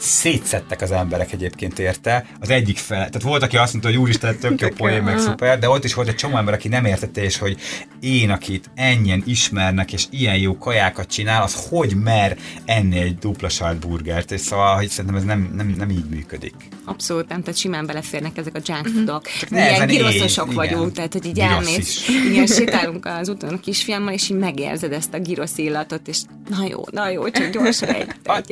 Szétszettek 0.00 0.80
az 0.80 0.90
emberek 0.90 1.32
egyébként 1.32 1.78
érte. 1.78 2.26
Az 2.40 2.50
egyik 2.50 2.78
fel, 2.78 2.96
tehát 2.96 3.22
volt, 3.22 3.42
aki 3.42 3.56
azt 3.56 3.72
mondta, 3.72 3.90
hogy 3.90 3.98
úristen, 3.98 4.38
tök 4.38 4.60
jó 4.60 4.68
poén, 4.68 5.02
meg 5.02 5.18
szuper, 5.18 5.58
de 5.58 5.68
ott 5.68 5.84
is 5.84 5.94
volt 5.94 6.08
egy 6.08 6.14
csomó 6.14 6.36
ember, 6.36 6.54
aki 6.54 6.68
nem 6.68 6.84
értette, 6.84 7.22
és 7.22 7.38
hogy 7.38 7.56
én, 8.00 8.30
akit 8.30 8.70
ennyien 8.74 9.22
ismernek, 9.26 9.92
és 9.92 10.06
ilyen 10.10 10.36
jó 10.36 10.58
kajákat 10.58 11.08
csinál, 11.08 11.42
az 11.42 11.66
hogy 11.68 11.94
mer 11.94 12.36
enni 12.64 12.98
egy 12.98 13.18
dupla 13.18 13.74
burgert, 13.80 14.32
és 14.32 14.40
szóval, 14.40 14.76
hogy 14.76 14.88
szerintem 14.88 15.20
ez 15.20 15.24
nem, 15.24 15.52
nem, 15.56 15.74
nem 15.78 15.90
így 15.90 16.08
működik. 16.10 16.54
Abszolút 16.84 17.28
nem, 17.28 17.42
tehát 17.42 17.58
simán 17.58 17.86
beleférnek 17.86 18.36
ezek 18.36 18.56
a 18.56 18.60
junk 18.64 18.84
mhm. 18.84 18.94
foodok. 18.94 19.22
Ilyen 19.50 19.86
giroszosok 19.86 20.52
vagyunk, 20.52 20.92
tehát 20.92 21.12
hogy 21.12 21.26
így 21.26 21.38
elmész, 21.38 22.08
igen, 22.30 22.46
sétálunk 22.46 23.06
az 23.06 23.28
úton 23.28 23.54
a 23.54 23.60
kisfiammal, 23.60 24.12
és 24.12 24.28
így 24.28 24.36
megérzed 24.36 24.92
ezt 24.92 25.14
a 25.14 25.18
girosz 25.18 25.58
illatot, 25.58 26.08
és 26.08 26.18
na 26.48 26.66
jó, 26.68 26.84
na 26.90 27.08
jó, 27.08 27.30
csak 27.30 27.50
gyorsan 27.50 27.88
egy. 27.88 28.08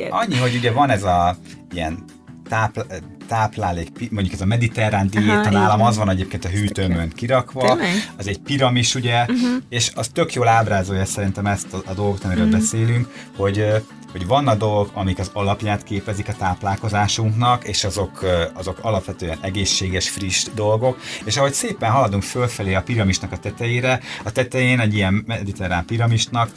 Annyi, 0.09 0.37
hogy 0.37 0.55
ugye 0.55 0.71
van 0.71 0.89
ez 0.89 1.03
a 1.03 1.37
ilyen 1.73 2.03
tápl- 2.49 3.03
táplálék, 3.27 4.11
mondjuk 4.11 4.33
ez 4.33 4.41
a 4.41 4.45
mediterrán 4.45 5.07
diéta, 5.07 5.49
nálam 5.49 5.81
az 5.81 5.97
van 5.97 6.09
egyébként 6.09 6.45
a 6.45 6.49
hűtőmön 6.49 7.09
kirakva, 7.09 7.67
Tényleg? 7.67 8.11
az 8.17 8.27
egy 8.27 8.39
piramis, 8.39 8.95
ugye, 8.95 9.21
uh-huh. 9.21 9.61
és 9.69 9.91
az 9.95 10.07
tök 10.07 10.33
jól 10.33 10.47
ábrázolja 10.47 11.05
szerintem 11.05 11.45
ezt 11.45 11.73
a, 11.73 11.81
a 11.85 11.93
dolgot, 11.93 12.23
amiről 12.23 12.45
uh-huh. 12.45 12.59
beszélünk, 12.59 13.07
hogy 13.35 13.83
hogy 14.11 14.27
vannak 14.27 14.57
dolgok, 14.57 14.91
amik 14.93 15.19
az 15.19 15.29
alapját 15.33 15.83
képezik 15.83 16.27
a 16.27 16.33
táplálkozásunknak, 16.33 17.67
és 17.67 17.83
azok, 17.83 18.25
azok 18.53 18.79
alapvetően 18.81 19.37
egészséges, 19.41 20.09
friss 20.09 20.47
dolgok, 20.55 20.99
és 21.23 21.37
ahogy 21.37 21.53
szépen 21.53 21.91
haladunk 21.91 22.23
fölfelé 22.23 22.73
a 22.73 22.81
piramisnak 22.81 23.31
a 23.31 23.37
tetejére, 23.37 23.99
a 24.23 24.31
tetején 24.31 24.79
egy 24.79 24.93
ilyen 24.93 25.23
mediterrán 25.27 25.85
piramisnak 25.85 26.49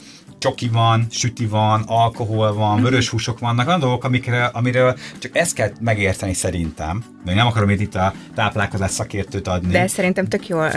csoki 0.43 0.67
van, 0.67 1.07
süti 1.09 1.45
van, 1.45 1.83
alkohol 1.87 2.53
van, 2.53 2.81
vörös 2.81 3.09
húsok 3.09 3.39
vannak, 3.39 3.67
olyan 3.67 3.79
dolgok, 3.79 4.03
amikre, 4.03 4.45
amiről 4.45 4.97
csak 5.19 5.37
ezt 5.37 5.53
kell 5.53 5.71
megérteni 5.79 6.33
szerintem. 6.33 7.03
Még 7.25 7.35
nem 7.35 7.47
akarom 7.47 7.69
itt, 7.69 7.79
itt 7.79 7.95
a 7.95 8.13
táplálkozás 8.35 8.91
szakértőt 8.91 9.47
adni. 9.47 9.71
De 9.71 9.87
szerintem 9.87 10.27
tök 10.27 10.47
jól, 10.47 10.71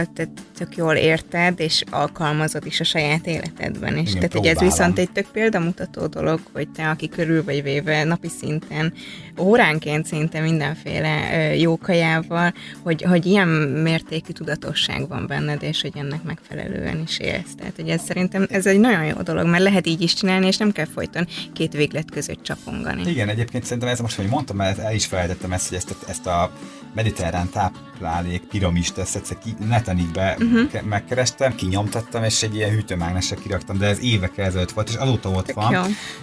tök 0.58 0.76
jól 0.76 0.94
érted, 0.94 1.60
és 1.60 1.82
alkalmazod 1.90 2.66
is 2.66 2.80
a 2.80 2.84
saját 2.84 3.26
életedben 3.26 3.96
is. 3.96 4.08
Igen, 4.08 4.14
Tehát, 4.14 4.32
hogy 4.32 4.46
ez 4.46 4.56
próbálom. 4.56 4.76
viszont 4.76 4.98
egy 4.98 5.10
tök 5.10 5.26
példamutató 5.32 6.06
dolog, 6.06 6.40
hogy 6.52 6.68
te, 6.68 6.88
aki 6.88 7.08
körül 7.08 7.44
vagy 7.44 7.62
véve 7.62 8.04
napi 8.04 8.28
szinten, 8.28 8.92
óránként 9.38 10.06
szinte 10.06 10.40
mindenféle 10.40 11.18
jó 11.56 11.76
kajával, 11.78 12.54
hogy, 12.82 13.02
hogy 13.02 13.26
ilyen 13.26 13.48
mértékű 13.82 14.32
tudatosság 14.32 15.08
van 15.08 15.26
benned, 15.26 15.62
és 15.62 15.80
hogy 15.82 15.92
ennek 15.94 16.22
megfelelően 16.22 17.02
is 17.06 17.18
élsz. 17.18 17.54
Tehát, 17.58 17.72
hogy 17.76 17.88
ez 17.88 18.02
szerintem 18.06 18.46
ez 18.50 18.66
egy 18.66 18.80
nagyon 18.80 19.04
jó 19.04 19.22
dolog, 19.22 19.46
mert 19.46 19.62
lehet 19.62 19.86
így 19.86 20.00
is 20.02 20.14
csinálni, 20.14 20.46
és 20.46 20.56
nem 20.56 20.72
kell 20.72 20.86
folyton 20.94 21.26
két 21.52 21.72
véglet 21.72 22.10
között 22.10 22.42
csapongani. 22.42 23.10
Igen, 23.10 23.28
egyébként 23.28 23.64
szerintem 23.64 23.88
ez 23.88 24.00
most, 24.00 24.16
hogy 24.16 24.26
mondtam, 24.26 24.56
mert 24.56 24.78
el 24.78 24.94
is 24.94 25.06
felejtettem 25.06 25.52
ezt, 25.52 25.68
hogy 25.68 25.76
ezt, 25.76 25.90
a- 25.90 26.10
ezt 26.10 26.26
a 26.26 26.50
mediterrán 26.94 27.48
táplálék 27.50 28.42
piramist, 28.42 28.98
ezt 28.98 29.16
egyszer 29.16 29.38
ki, 29.38 29.54
neten 29.68 29.98
így 29.98 30.10
be 30.10 30.36
Mhm. 30.38 30.54
uh-huh. 30.56 30.82
megkerestem, 30.82 31.54
kinyomtattam, 31.54 32.24
és 32.24 32.42
egy 32.42 32.54
ilyen 32.54 32.70
hűtőmágnesre 32.70 33.36
kiraktam, 33.42 33.78
de 33.78 33.86
ez 33.86 34.02
évekkel 34.02 34.44
ezelőtt 34.44 34.70
volt, 34.70 34.88
és 34.88 34.94
azóta 34.94 35.28
ott 35.28 35.46
Tök 35.46 35.54
van, 35.54 35.72
jó. 35.72 35.80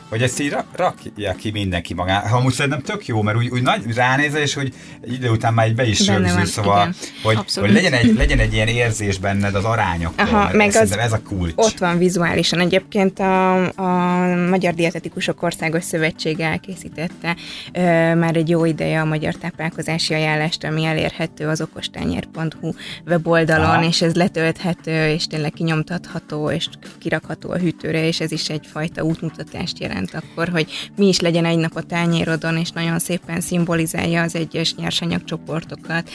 hogy 0.10 0.22
ezt 0.22 0.40
így 0.40 0.50
rak, 0.50 0.66
rakja 0.76 1.34
ki 1.34 1.52
mindenki 1.52 1.94
magán. 1.94 2.32
Amúgy 2.32 2.54
szerintem 2.54 2.82
tök 2.82 3.03
jó, 3.08 3.22
mert 3.22 3.38
úgy, 3.38 3.50
úgy 3.50 3.62
nagy 3.62 3.96
ránézel, 3.96 4.42
és 4.42 4.54
hogy 4.54 4.74
egy 5.02 5.14
idő 5.14 5.30
után 5.30 5.54
már 5.54 5.68
így 5.68 5.76
be 5.76 5.86
is 5.86 6.06
Benne 6.06 6.20
rögzül, 6.28 6.46
szóval, 6.46 6.80
igen. 6.82 6.96
hogy, 7.24 7.36
Abszolút. 7.36 7.70
hogy 7.70 7.82
legyen, 7.82 8.00
egy, 8.00 8.16
legyen 8.16 8.40
egy 8.40 8.54
ilyen 8.54 8.68
érzés 8.68 9.18
benned 9.18 9.56
az 9.56 9.64
arányoktól, 9.64 10.28
Aha, 10.28 10.50
meg 10.54 10.76
az- 10.76 10.98
ez 10.98 11.12
a 11.14 11.22
kulcs. 11.22 11.54
Ott 11.56 11.78
van 11.78 11.98
vizuálisan. 11.98 12.60
Egyébként 12.60 13.20
a, 13.20 13.56
a 13.66 14.26
Magyar 14.50 14.74
Dietetikusok 14.74 15.44
Országos 15.44 15.84
Szövetsége 15.84 16.46
elkészítette 16.46 17.36
ö, 17.74 17.80
már 18.16 18.36
egy 18.36 18.50
jó 18.50 18.66
ideje 18.66 19.02
a 19.02 19.06
magyar 19.06 19.34
táplálkozási 19.36 20.14
ajánlást, 20.14 20.64
ami 20.64 20.84
elérhető 20.84 21.48
az 21.48 21.62
okostányér.hu 21.62 22.72
weboldalon, 23.08 23.66
Aha. 23.70 23.84
és 23.86 24.02
ez 24.02 24.14
letölthető, 24.16 25.08
és 25.08 25.28
tényleg 25.28 25.52
kinyomtatható, 25.52 26.52
és 26.52 26.68
kirakható 27.00 27.50
a 27.52 27.58
hűtőre, 27.58 28.08
és 28.08 28.20
ez 28.20 28.32
is 28.32 28.50
egyfajta 28.50 29.04
útmutatást 29.04 29.80
jelent 29.80 30.14
akkor, 30.14 30.50
hogy 30.50 30.90
mi 30.98 31.08
is 31.08 31.20
legyen 31.20 31.46
egy 31.46 31.58
nap 31.58 31.76
a 31.76 31.82
tányérodon, 31.82 32.58
és 32.58 32.70
nagyon 32.70 32.93
szépen 33.00 33.42
szimbolizálja 33.42 34.22
az 34.22 34.36
egyes 34.36 34.76
nyersanyagcsoportokat, 34.76 36.10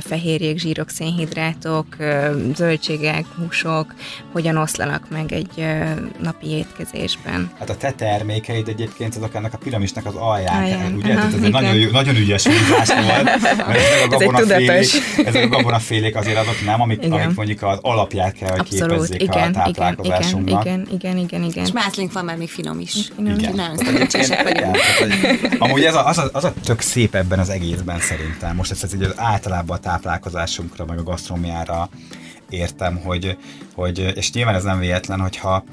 fehérjék, 0.00 0.58
zsírok, 0.58 0.88
szénhidrátok, 0.88 1.96
zöldségek, 2.54 3.24
húsok, 3.36 3.94
hogyan 4.32 4.56
oszlanak 4.56 5.10
meg 5.10 5.32
egy 5.32 5.64
napi 6.22 6.46
étkezésben. 6.46 7.50
Hát 7.58 7.70
a 7.70 7.76
te 7.76 7.90
termékeid 7.90 8.68
egyébként 8.68 9.16
azok 9.16 9.34
ennek 9.34 9.54
a 9.54 9.58
piramisnak 9.58 10.06
az 10.06 10.14
alján, 10.14 10.62
Alján, 10.62 10.94
ugye? 10.94 11.12
aha, 11.12 11.14
Tehát 11.14 11.34
ez 11.34 11.42
egy 11.42 11.48
igen. 11.48 11.62
nagyon, 11.62 11.90
nagyon 11.92 12.16
ügyes 12.16 12.46
húzás 12.46 12.88
volt, 12.88 13.24
mert 13.66 13.76
ezek 13.76 14.12
a 14.12 14.18
gabonafélék, 14.18 14.88
ezek 15.26 15.44
a 15.44 15.48
gabonafélék 15.48 16.16
azért 16.16 16.36
azok 16.36 16.64
nem, 16.64 16.80
amik, 16.80 17.04
Igen. 17.04 17.12
amik 17.12 17.36
mondjuk 17.36 17.62
az 17.62 17.78
alapját 17.82 18.32
kell, 18.32 18.50
hogy 18.50 18.58
Abszolút, 18.60 18.92
képezzék 18.92 19.20
a 19.20 19.22
igen, 19.22 19.38
igen, 19.38 19.50
igen, 19.50 19.74
táplálkozásunknak. 19.74 20.64
igen, 20.64 20.86
igen, 20.92 21.16
igen, 21.16 21.42
igen. 21.42 21.64
És 21.64 21.72
mászlink 21.72 22.12
van 22.12 22.24
már 22.24 22.36
még 22.36 22.48
finom 22.48 22.80
is. 22.80 23.10
Finom. 23.16 23.32
Úgyhogy 23.34 23.54
nagyon 23.54 23.76
szerencsések 23.76 24.48
Igen, 24.50 24.70
vagyunk. 24.70 25.62
Amúgy 25.62 25.84
ez 25.84 25.94
a, 25.94 26.08
az, 26.10 26.18
a, 26.18 26.28
az 26.32 26.44
a 26.44 26.52
tök 26.64 26.80
szép 26.80 27.14
ebben 27.14 27.38
az 27.38 27.48
egészben 27.48 28.00
szerintem. 28.00 28.56
Most 28.56 28.70
ezt, 28.70 28.82
ezt 28.82 28.94
így 28.94 29.02
az 29.02 29.12
általában 29.16 29.76
a 29.76 29.80
táplálkozásunkra, 29.80 30.84
meg 30.84 30.98
a 30.98 31.02
gasztrómiára 31.02 31.88
értem, 32.48 32.96
hogy, 32.96 33.36
hogy, 33.74 34.12
és 34.16 34.32
nyilván 34.32 34.54
ez 34.54 34.62
nem 34.62 34.78
véletlen, 34.78 35.20
hogyha 35.20 35.64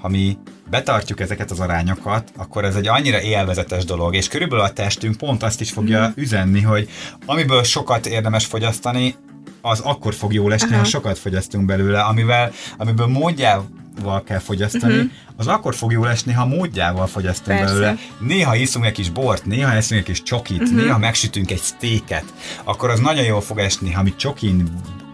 ha 0.00 0.08
mi 0.08 0.38
betartjuk 0.70 1.20
ezeket 1.20 1.50
az 1.50 1.60
arányokat, 1.60 2.32
akkor 2.36 2.64
ez 2.64 2.74
egy 2.74 2.88
annyira 2.88 3.20
élvezetes 3.20 3.84
dolog, 3.84 4.14
és 4.14 4.28
körülbelül 4.28 4.64
a 4.64 4.72
testünk 4.72 5.16
pont 5.16 5.42
azt 5.42 5.60
is 5.60 5.70
fogja 5.70 6.12
üzenni, 6.14 6.60
hogy 6.60 6.88
amiből 7.26 7.62
sokat 7.62 8.06
érdemes 8.06 8.46
fogyasztani, 8.46 9.14
az 9.60 9.80
akkor 9.80 10.14
fog 10.14 10.32
jól 10.32 10.52
esni, 10.52 10.74
ha 10.74 10.84
sokat 10.84 11.18
fogyasztunk 11.18 11.66
belőle, 11.66 12.00
amivel, 12.00 12.52
amiből 12.76 13.06
módjával 13.96 14.22
kell 14.22 14.38
fogyasztani, 14.38 14.94
uh-huh. 14.94 15.10
az 15.36 15.46
akkor 15.46 15.74
fog 15.74 15.92
jól 15.92 16.08
esni, 16.08 16.32
ha 16.32 16.46
módjával 16.46 17.06
fogyasztunk 17.06 17.58
Persze. 17.58 17.74
belőle. 17.74 17.98
Néha 18.18 18.56
iszunk 18.56 18.86
egy 18.86 18.92
kis 18.92 19.10
bort, 19.10 19.44
néha 19.44 19.72
eszünk 19.72 20.00
egy 20.00 20.06
kis 20.06 20.22
csokit, 20.22 20.62
uh-huh. 20.62 20.76
néha 20.76 20.98
megsütünk 20.98 21.50
egy 21.50 21.60
sztéket, 21.60 22.24
akkor 22.64 22.90
az 22.90 23.00
nagyon 23.00 23.24
jól 23.24 23.40
fog 23.40 23.58
esni, 23.58 23.92
ha 23.92 24.02
mi 24.02 24.14
csokin, 24.16 24.68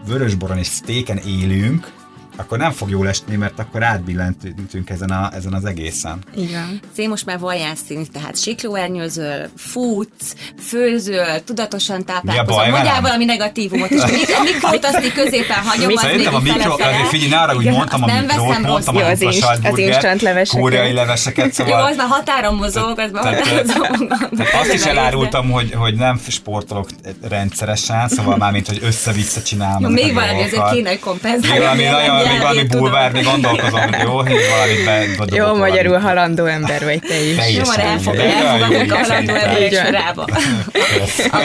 vörösboron 0.07 0.57
és 0.57 0.67
sztéken 0.67 1.17
élünk, 1.17 1.91
akkor 2.35 2.57
nem 2.57 2.71
fog 2.71 2.89
jól 2.89 3.07
esni, 3.07 3.35
mert 3.35 3.59
akkor 3.59 3.83
átbillentünk 3.83 4.89
ezen, 4.89 5.09
a, 5.09 5.29
ezen 5.33 5.53
az 5.53 5.65
egészen. 5.65 6.19
Így 6.37 6.51
van. 6.51 6.79
Szén 6.95 7.09
most 7.09 7.25
már 7.25 7.39
vajászszín, 7.39 8.05
tehát 8.13 8.41
siklóernyőzöl, 8.41 9.49
futsz, 9.57 10.35
főzöl, 10.67 11.43
tudatosan 11.43 11.97
Mi 11.97 12.03
a 12.03 12.05
táplálkozol. 12.05 12.67
Mondjál 12.67 13.01
valami 13.01 13.25
negatívumot, 13.25 13.89
és 13.89 14.01
a 14.39 14.43
mikrót 14.43 14.85
azt 14.85 15.03
így 15.03 15.13
középen 15.13 15.57
hagyom, 15.57 15.91
az 15.95 16.01
Szerintem 16.01 16.35
a 16.35 16.39
mikro, 16.39 16.73
azért 16.73 17.07
figyelj, 17.07 17.29
ne 17.29 17.37
arra, 17.37 17.53
hogy 17.53 17.61
Igen, 17.61 17.73
mondtam 17.75 18.03
a 18.03 18.05
mikrót, 18.05 18.27
veszem 18.27 18.61
mondtam 18.61 18.95
Jó, 18.95 19.01
a 19.01 19.09
az 19.09 19.19
dupla 19.19 19.69
az 19.69 19.77
instant 19.77 20.21
leveseket. 20.21 20.61
kóreai 20.61 20.93
leveseket, 20.93 21.45
Jó, 21.45 21.51
szóval... 21.51 21.85
az 21.85 21.95
már 21.95 22.07
határon 22.07 22.55
mozog, 22.55 22.99
az 22.99 23.11
már 23.11 23.41
azt 24.61 24.73
is 24.73 24.83
elárultam, 24.83 25.51
hogy, 25.51 25.73
hogy 25.73 25.95
nem 25.95 26.19
sportolok 26.27 26.89
rendszeresen, 27.21 28.07
szóval 28.07 28.37
már 28.37 28.51
mint 28.51 28.67
hogy 28.67 28.79
össze-vissza 28.81 29.41
csinálom 29.41 29.81
Jó, 29.81 29.89
még 29.89 30.13
valami 30.13 30.31
azért 30.31 30.49
dolgokat. 30.49 30.73
kéne, 30.75 30.89
hogy 30.89 30.99
kompenzálni. 30.99 31.59
Valami, 31.59 31.83
nagyon, 31.83 32.22
valami 32.41 32.61
Tudom. 32.61 32.79
bulvár, 32.79 33.11
még 33.11 33.23
gondolkozom, 33.23 33.79
hogy 33.79 34.01
jó, 34.03 34.15
hogy 34.15 34.39
valamit 34.49 34.85
bedobok 34.85 35.35
Jó 35.35 35.55
magyarul 35.55 35.99
halandó 35.99 36.45
ember 36.45 36.83
vagy 36.83 36.99
te 36.99 37.21
is. 37.21 37.55
Jó, 37.55 37.61
már 37.67 37.79
elfog, 37.79 38.15
elfogadunk 38.15 38.91
a 38.91 38.97
halandó 38.97 39.33
emberek 39.33 39.85
sorába. 39.85 40.27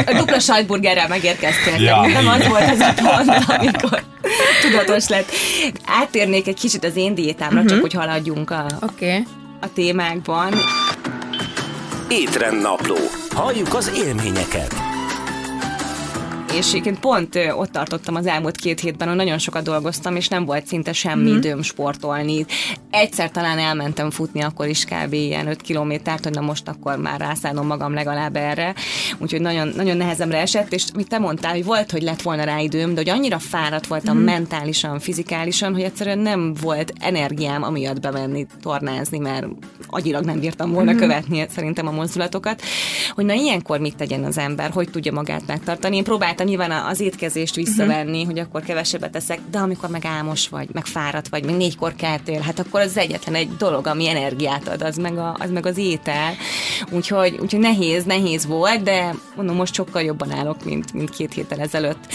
A, 0.07 0.13
dupla 0.13 0.39
sajtburgerrel 0.39 1.09
megérkeztél, 1.09 1.83
Ja, 1.83 2.07
nem 2.07 2.29
az 2.29 2.49
volt 2.49 2.71
az 2.71 2.81
a 2.81 2.93
pont, 2.95 3.45
amikor 3.47 4.03
tudatos 4.63 5.09
lett. 5.09 5.31
Áttérnék 5.87 6.47
egy 6.47 6.61
kicsit 6.61 6.85
az 6.85 6.97
én 6.97 7.15
diétámra, 7.15 7.65
csak 7.65 7.81
hogy 7.81 7.93
haladjunk 7.93 8.51
a, 8.51 8.67
Oké. 8.81 9.07
Okay. 9.07 9.27
a 9.61 9.73
témákban. 9.75 10.55
Étrendnapló. 12.09 12.97
Halljuk 13.35 13.75
az 13.75 13.93
élményeket. 14.07 14.88
És 16.57 16.69
egyébként 16.69 17.01
pont 17.01 17.39
ott 17.57 17.73
tartottam 17.73 18.15
az 18.15 18.27
elmúlt 18.27 18.57
két 18.57 18.81
hétben, 18.81 19.09
hogy 19.09 19.17
nagyon 19.17 19.39
sokat 19.39 19.63
dolgoztam, 19.63 20.17
és 20.17 20.29
nem 20.29 20.45
volt 20.45 20.67
szinte 20.67 20.93
semmi 20.93 21.31
mm. 21.31 21.37
időm 21.37 21.63
sportolni. 21.63 22.47
Egyszer 22.91 23.31
talán 23.31 23.59
elmentem 23.59 24.11
futni, 24.11 24.41
akkor 24.41 24.69
is 24.69 24.85
kb. 24.85 25.13
ilyen 25.13 25.47
5 25.47 25.63
kilométert, 25.63 26.25
hogy 26.25 26.35
na 26.35 26.41
most 26.41 26.69
akkor 26.69 26.97
már 26.97 27.21
rászállom 27.21 27.67
magam 27.67 27.95
legalább 27.95 28.37
erre. 28.37 28.75
Úgyhogy 29.19 29.41
nagyon, 29.41 29.73
nagyon 29.77 29.97
nehezemre 29.97 30.39
esett, 30.39 30.73
és 30.73 30.85
mit 30.95 31.09
te 31.09 31.19
mondtál, 31.19 31.53
hogy 31.53 31.65
volt, 31.65 31.91
hogy 31.91 32.03
lett 32.03 32.23
volna 32.23 32.45
rá 32.45 32.59
időm, 32.59 32.91
de 32.95 32.97
hogy 32.97 33.09
annyira 33.09 33.39
fáradt 33.39 33.87
voltam 33.87 34.17
mm. 34.17 34.25
mentálisan, 34.25 34.99
fizikálisan, 34.99 35.73
hogy 35.73 35.83
egyszerűen 35.83 36.19
nem 36.19 36.55
volt 36.61 36.93
energiám 37.01 37.63
amiatt 37.63 38.01
bemenni, 38.01 38.47
tornázni, 38.63 39.19
mert 39.19 39.47
agyilag 39.87 40.25
nem 40.25 40.41
bírtam 40.41 40.73
volna 40.73 40.93
mm. 40.93 40.97
követni 40.97 41.47
szerintem 41.51 41.87
a 41.87 41.91
mozdulatokat, 41.91 42.63
hogy 43.15 43.25
na 43.25 43.33
ilyenkor 43.33 43.79
mit 43.79 43.97
tegyen 43.97 44.25
az 44.25 44.39
ember, 44.39 44.71
hogy 44.71 44.91
tudja 44.91 45.13
magát 45.13 45.47
megtartani. 45.47 45.97
Én 45.97 46.05
próbáltam 46.39 46.69
nyilván 46.69 46.91
az 46.91 47.01
étkezést 47.01 47.55
visszavenni, 47.55 48.11
uh-huh. 48.11 48.27
hogy 48.27 48.39
akkor 48.39 48.63
kevesebbet 48.63 49.11
teszek, 49.11 49.41
de 49.51 49.59
amikor 49.59 49.89
meg 49.89 50.05
álmos 50.05 50.49
vagy, 50.49 50.69
meg 50.73 50.87
fáradt 50.87 51.29
vagy, 51.29 51.45
meg 51.45 51.57
négykor 51.57 51.95
keltél, 51.95 52.41
hát 52.41 52.59
akkor 52.59 52.81
az 52.81 52.97
egyetlen 52.97 53.35
egy 53.35 53.57
dolog, 53.57 53.87
ami 53.87 54.09
energiát 54.09 54.69
ad, 54.69 54.83
az 54.83 54.97
meg, 54.97 55.19
a, 55.19 55.37
az 55.39 55.51
meg 55.51 55.67
az 55.67 55.79
étel. 55.79 56.35
Úgyhogy, 56.91 57.39
úgyhogy 57.41 57.61
nehéz, 57.61 58.05
nehéz 58.05 58.47
volt, 58.47 58.83
de 58.83 59.15
mondom, 59.37 59.57
most 59.57 59.75
sokkal 59.75 60.03
jobban 60.03 60.33
állok, 60.33 60.65
mint, 60.65 60.93
mint 60.93 61.11
két 61.11 61.33
héttel 61.33 61.61
ezelőtt 61.61 62.07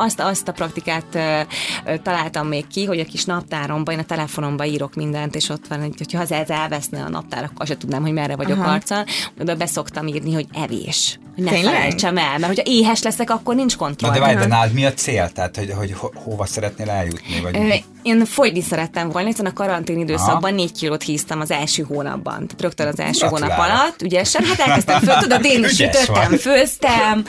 azt, 0.00 0.20
azt 0.20 0.48
a 0.48 0.52
praktikát 0.52 1.04
ö, 1.12 1.40
ö, 1.84 1.96
találtam 1.98 2.46
még 2.46 2.66
ki, 2.66 2.84
hogy 2.84 3.00
a 3.00 3.04
kis 3.04 3.24
naptáromban, 3.24 3.94
én 3.94 4.00
a 4.00 4.04
telefonomban 4.04 4.66
írok 4.66 4.94
mindent, 4.94 5.34
és 5.34 5.48
ott 5.48 5.66
van, 5.66 5.80
hogy- 5.80 5.94
hogyha 5.98 6.20
az 6.20 6.32
ez 6.32 6.50
elveszne 6.50 7.02
a 7.02 7.08
naptár, 7.08 7.44
akkor 7.44 7.66
se 7.66 7.76
tudnám, 7.76 8.02
hogy 8.02 8.12
merre 8.12 8.36
vagyok 8.36 8.58
Aha. 8.58 8.72
arccal. 8.72 9.04
Oda 9.40 9.54
beszoktam 9.54 10.06
írni, 10.06 10.32
hogy 10.34 10.46
evés. 10.54 11.18
Hogy 11.34 11.44
ne 11.44 11.50
Tényleg? 11.50 11.74
felejtsem 11.74 12.16
el, 12.18 12.38
mert 12.38 12.46
hogyha 12.46 12.62
éhes 12.70 13.02
leszek, 13.02 13.30
akkor 13.30 13.54
nincs 13.54 13.76
kontroll. 13.76 14.10
Na 14.10 14.16
de 14.18 14.22
várj, 14.24 14.36
de 14.38 14.46
nálad 14.46 14.72
mi 14.72 14.84
a 14.84 14.92
cél? 14.94 15.30
Tehát, 15.30 15.56
hogy, 15.56 15.72
hogy 15.76 15.92
ho- 15.92 16.14
hova 16.14 16.46
szeretnél 16.46 16.90
eljutni? 16.90 17.40
Vagy 17.40 17.56
Ö, 17.56 17.74
Én 18.02 18.24
fogyni 18.24 18.62
szerettem 18.62 19.10
volna, 19.10 19.28
hiszen 19.28 19.46
a 19.46 19.52
karantén 19.52 19.98
időszakban 19.98 20.54
négy 20.54 20.72
kilót 20.72 21.02
híztam 21.02 21.40
az 21.40 21.50
első 21.50 21.82
hónapban. 21.82 22.34
Tehát 22.34 22.60
rögtön 22.60 22.86
az 22.86 22.98
első 22.98 23.26
hónap 23.26 23.58
alatt, 23.58 24.02
ügyesen. 24.02 24.44
Hát 24.44 24.58
elkezdtem 24.58 25.00
föl, 25.00 25.14
tudod, 25.14 25.44
én 25.44 25.64
is 25.64 25.74
sütöttem, 25.76 26.36
főztem, 26.36 27.24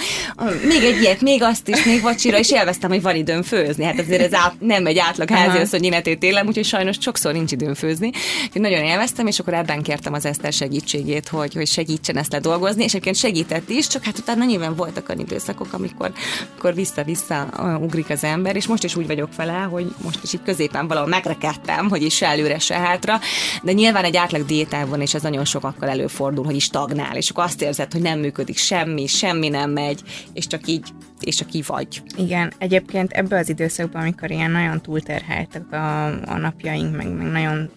még 0.68 0.84
egy 0.84 1.02
ilyet, 1.02 1.22
még 1.22 1.44
azt 1.44 1.68
is, 1.68 1.84
még 1.84 2.02
vacsira, 2.02 2.38
és 2.38 2.52
élveztem, 2.52 2.90
hogy 2.90 3.02
van 3.02 3.16
időm 3.16 3.44
főzni. 3.44 3.84
Hát 3.84 4.00
azért 4.00 4.22
ez 4.22 4.34
át, 4.34 4.54
nem 4.60 4.86
egy 4.86 4.98
átlag 4.98 5.30
házi 5.30 5.58
az, 5.58 5.70
hogy 5.70 5.84
énetét 5.84 6.24
élem, 6.24 6.48
úgyhogy 6.48 6.66
sajnos 6.66 6.98
sokszor 7.00 7.34
nincs 7.34 7.52
időm 7.52 7.74
főzni. 7.74 8.12
Úgyhogy 8.46 8.62
nagyon 8.62 8.84
élveztem, 8.84 9.28
és 9.28 9.40
akkor 9.40 9.54
ebben 9.54 9.82
kértem 9.82 10.14
az 10.14 10.26
Eszter 10.26 10.54
segítségét, 10.54 11.28
hogy, 11.28 11.54
hogy 11.54 11.68
segítsen 11.68 12.18
ezt 12.18 12.32
ledolgozni, 12.32 12.84
és 12.84 12.92
egyébként 12.92 13.16
segített 13.16 13.70
is, 13.70 13.88
csak 13.88 14.04
hát 14.04 14.18
utána 14.18 14.44
nyilván 14.44 14.76
voltak 14.76 15.10
olyan 15.10 15.22
időszakok, 15.22 15.74
amikor, 15.74 16.12
amikor 16.52 16.74
vissza-vissza 16.74 17.50
ugrik 17.82 18.10
az 18.10 18.24
ember, 18.24 18.56
és 18.56 18.68
most 18.68 18.84
is 18.84 18.96
úgy 18.96 19.08
vagyok 19.08 19.36
vele, 19.36 19.54
hogy 19.54 19.94
most 20.04 20.20
is 20.24 20.34
így 20.34 20.42
középen 20.62 20.88
valahol 20.88 21.10
megrekedtem, 21.10 21.90
hogy 21.90 22.02
is 22.02 22.22
előre, 22.22 22.60
se 22.60 22.78
hátra, 22.78 23.20
de 23.64 23.72
nyilván 23.72 24.04
egy 24.04 24.18
átlag 24.18 24.46
diétában, 24.46 25.02
és 25.02 25.14
ez 25.14 25.22
nagyon 25.22 25.46
sokakkal 25.46 25.90
előfordul, 25.90 26.46
hogy 26.46 26.56
is 26.56 26.64
stagnál, 26.64 27.16
és 27.16 27.30
akkor 27.30 27.44
azt 27.44 27.62
érzed, 27.62 27.92
hogy 27.92 28.02
nem 28.02 28.20
működik 28.20 28.58
semmi, 28.58 29.08
semmi 29.08 29.50
nem 29.50 29.70
megy, 29.70 30.02
és 30.34 30.48
csak 30.48 30.68
így 30.68 30.88
és 31.20 31.36
csak 31.36 31.54
így 31.54 31.66
vagy. 31.66 32.02
Igen, 32.18 32.54
egyébként 32.58 33.12
ebben 33.12 33.40
az 33.40 33.50
időszakban, 33.50 34.02
amikor 34.02 34.32
ilyen 34.32 34.52
nagyon 34.52 34.82
túlterheltek 34.82 35.72
a, 35.72 36.06
a 36.06 36.38
napjaink, 36.38 36.96
meg, 36.96 37.08
meg 37.08 37.32
nagyon 37.32 37.70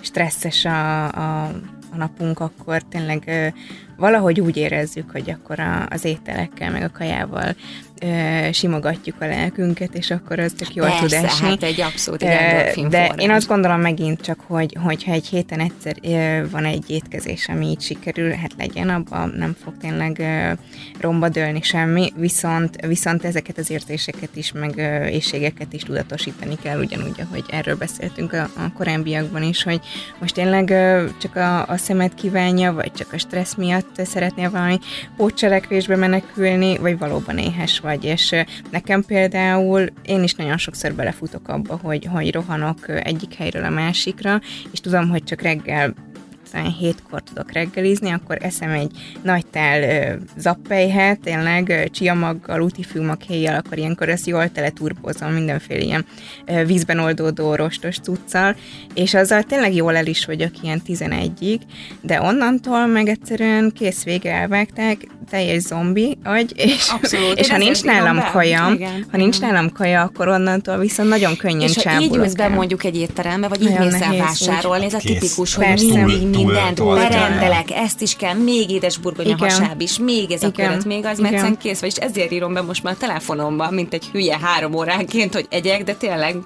stresszes 0.00 0.64
a, 0.64 1.04
a, 1.04 1.44
a 1.92 1.96
napunk, 1.96 2.40
akkor 2.40 2.82
tényleg 2.82 3.52
valahogy 3.96 4.40
úgy 4.40 4.56
érezzük, 4.56 5.10
hogy 5.10 5.30
akkor 5.30 5.60
a, 5.60 5.86
az 5.90 6.04
ételekkel, 6.04 6.70
meg 6.70 6.82
a 6.82 6.98
kajával 6.98 7.54
simogatjuk 8.52 9.16
a 9.20 9.26
lelkünket, 9.26 9.94
és 9.94 10.10
akkor 10.10 10.38
az 10.38 10.52
tök 10.56 10.74
jól 10.74 10.86
Persze, 10.86 11.02
tud 11.02 11.24
esni. 11.24 11.48
hát 11.48 11.62
egy 11.62 11.80
abszolút 11.80 12.20
de, 12.20 12.72
de 12.88 13.12
én 13.16 13.30
azt 13.30 13.48
gondolom 13.48 13.80
megint 13.80 14.20
csak, 14.20 14.40
hogy 14.46 14.76
hogyha 14.82 15.12
egy 15.12 15.26
héten 15.26 15.60
egyszer 15.60 15.96
van 16.50 16.64
egy 16.64 16.90
étkezés, 16.90 17.48
ami 17.48 17.66
így 17.66 17.80
sikerül, 17.80 18.30
hát 18.30 18.50
legyen, 18.58 18.88
abban 18.88 19.34
nem 19.36 19.56
fog 19.64 19.76
tényleg 19.80 20.22
romba 21.00 21.28
dőlni 21.28 21.62
semmi, 21.62 22.12
viszont, 22.16 22.86
viszont 22.86 23.24
ezeket 23.24 23.58
az 23.58 23.70
érzéseket 23.70 24.36
is, 24.36 24.52
meg 24.52 24.76
éjségeket 25.10 25.72
is 25.72 25.82
tudatosítani 25.82 26.56
kell, 26.62 26.78
ugyanúgy, 26.78 27.20
ahogy 27.20 27.44
erről 27.50 27.76
beszéltünk 27.76 28.32
a, 28.32 28.42
a 28.42 28.72
korábbiakban 28.76 29.42
is, 29.42 29.62
hogy 29.62 29.80
most 30.20 30.34
tényleg 30.34 30.66
csak 31.20 31.36
a, 31.36 31.66
a 31.68 31.76
szemet 31.76 32.14
kívánja, 32.14 32.72
vagy 32.72 32.92
csak 32.92 33.12
a 33.12 33.18
stressz 33.18 33.54
miatt 33.54 34.00
szeretnél 34.04 34.50
valami 34.50 34.78
pótcselekvésbe 35.16 35.96
menekülni, 35.96 36.78
vagy 36.78 36.98
valóban 36.98 37.38
éhes 37.38 37.80
vagy 37.80 37.91
vagy, 37.92 38.04
és 38.04 38.34
nekem 38.70 39.04
például 39.04 39.86
én 40.04 40.22
is 40.22 40.34
nagyon 40.34 40.58
sokszor 40.58 40.92
belefutok 40.92 41.48
abba, 41.48 41.78
hogy, 41.82 42.08
hogy 42.12 42.32
rohanok 42.32 42.88
egyik 42.88 43.34
helyről 43.34 43.64
a 43.64 43.70
másikra, 43.70 44.40
és 44.70 44.80
tudom, 44.80 45.08
hogy 45.08 45.24
csak 45.24 45.42
reggel 45.42 45.94
aztán 46.54 46.72
hétkor 46.72 47.22
tudok 47.22 47.52
reggelizni, 47.52 48.10
akkor 48.10 48.38
eszem 48.40 48.70
egy 48.70 48.90
nagy 49.22 49.46
tál 49.46 50.18
zappelyhet, 50.36 51.20
tényleg 51.20 51.90
csiamaggal, 51.92 52.60
utifűmakhéjjel, 52.60 53.56
akkor 53.56 53.78
ilyenkor 53.78 54.08
ezt 54.08 54.26
jól 54.26 54.52
teleturbozom 54.52 55.32
mindenféle 55.32 55.80
ilyen 55.80 56.06
vízben 56.66 56.98
oldódó 56.98 57.54
rostos 57.54 57.98
cuccal, 57.98 58.56
és 58.94 59.14
azzal 59.14 59.42
tényleg 59.42 59.74
jól 59.74 59.96
el 59.96 60.06
is 60.06 60.24
vagyok 60.24 60.50
ilyen 60.62 60.82
11-ig, 60.86 61.60
de 62.00 62.20
onnantól 62.20 62.86
meg 62.86 63.08
egyszerűen 63.08 63.72
kész 63.74 64.02
vége 64.02 64.32
elvágták, 64.32 65.06
teljes 65.30 65.62
zombi 65.62 66.18
agy, 66.24 66.52
és, 66.56 66.88
Abszolút, 66.90 67.38
és 67.38 67.50
ha 67.50 67.56
nincs 67.56 67.82
nálam 67.82 68.16
be. 68.16 68.28
kaja, 68.32 68.70
igen, 68.74 69.06
ha 69.10 69.16
nincs 69.16 69.40
nálam 69.40 69.72
kaja, 69.72 70.02
akkor 70.02 70.28
onnantól 70.28 70.78
viszont 70.78 71.08
nagyon 71.08 71.36
könnyen 71.36 71.68
és 71.68 71.72
csábulok. 71.72 72.02
És 72.02 72.08
ha 72.08 72.14
így 72.14 72.24
ülsz 72.24 72.34
be 72.34 72.48
mondjuk 72.48 72.84
egy 72.84 72.96
étterembe, 72.96 73.48
vagy 73.48 73.62
így 73.62 73.78
mész 73.78 74.00
el 74.00 74.16
vásárolni, 74.16 74.84
ez 74.84 74.94
a 74.94 74.98
tipikus, 74.98 75.54
hogy 75.54 75.66
mindig 76.04 76.41
mindent 76.44 76.84
berendelek, 76.84 77.70
ezt 77.70 78.00
is 78.00 78.16
kell, 78.16 78.34
még 78.34 78.70
édes 78.70 78.98
burgonya 78.98 79.36
hasáb 79.38 79.80
is, 79.80 79.98
még 79.98 80.30
ez 80.30 80.42
a 80.42 80.50
köret, 80.50 80.84
még 80.84 81.04
az, 81.04 81.18
mert 81.18 81.32
egyszerűen 81.32 81.58
kész, 81.58 81.80
vagyis 81.80 81.96
ezért 81.96 82.32
írom 82.32 82.52
be 82.52 82.62
most 82.62 82.82
már 82.82 82.92
a 82.92 82.96
telefonomban, 82.96 83.74
mint 83.74 83.94
egy 83.94 84.04
hülye 84.12 84.38
három 84.38 84.74
óránként, 84.74 85.34
hogy 85.34 85.46
egyek, 85.50 85.84
de 85.84 85.94
tényleg 85.94 86.36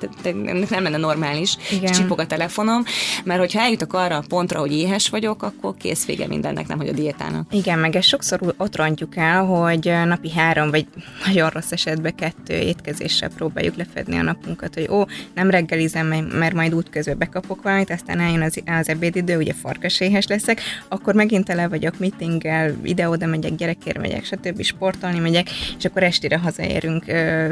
nem 0.71 0.83
lenne 0.83 0.97
normális, 0.97 1.57
Igen. 1.71 1.91
és 1.91 1.97
csipog 1.97 2.21
a 2.21 2.27
telefonom, 2.27 2.85
mert 3.25 3.41
hogyha 3.41 3.61
eljutok 3.61 3.93
arra 3.93 4.17
a 4.17 4.25
pontra, 4.29 4.59
hogy 4.59 4.73
éhes 4.73 5.09
vagyok, 5.09 5.43
akkor 5.43 5.75
kész 5.79 6.07
vége 6.07 6.27
mindennek, 6.27 6.67
nem 6.67 6.79
hogy 6.79 6.89
a 6.89 6.93
diétának. 6.93 7.55
Igen, 7.55 7.79
meg 7.79 7.97
ez 7.97 8.05
sokszor 8.05 8.55
ott 8.57 8.77
rontjuk 8.77 9.17
el, 9.17 9.45
hogy 9.45 9.93
napi 10.05 10.31
három, 10.31 10.71
vagy 10.71 10.87
nagyon 11.27 11.51
rossz 11.51 11.73
esetben 11.73 12.15
kettő 12.15 12.55
étkezéssel 12.55 13.31
próbáljuk 13.37 13.77
lefedni 13.77 14.19
a 14.19 14.23
napunkat, 14.23 14.75
hogy 14.75 14.89
ó, 14.91 15.05
nem 15.35 15.51
reggelizem, 15.51 16.07
mert 16.07 16.55
majd 16.55 16.75
útközben 16.75 17.19
bekapok 17.19 17.63
valamit, 17.63 17.91
aztán 17.91 18.21
eljön 18.21 18.43
az, 18.43 18.63
az 18.67 18.89
ebédidő, 18.89 19.37
ugye 19.37 19.53
farkaséhes 19.87 20.26
leszek, 20.26 20.61
akkor 20.89 21.14
megint 21.14 21.45
tele 21.45 21.68
vagyok 21.68 21.99
meetinggel, 21.99 22.74
ide-oda 22.82 23.26
megyek, 23.26 23.55
gyerekért 23.55 23.99
megyek, 23.99 24.24
stb. 24.24 24.62
sportolni 24.62 25.18
megyek, 25.18 25.51
és 25.78 25.84
akkor 25.84 26.03
estére 26.03 26.39
hazaérünk 26.39 27.05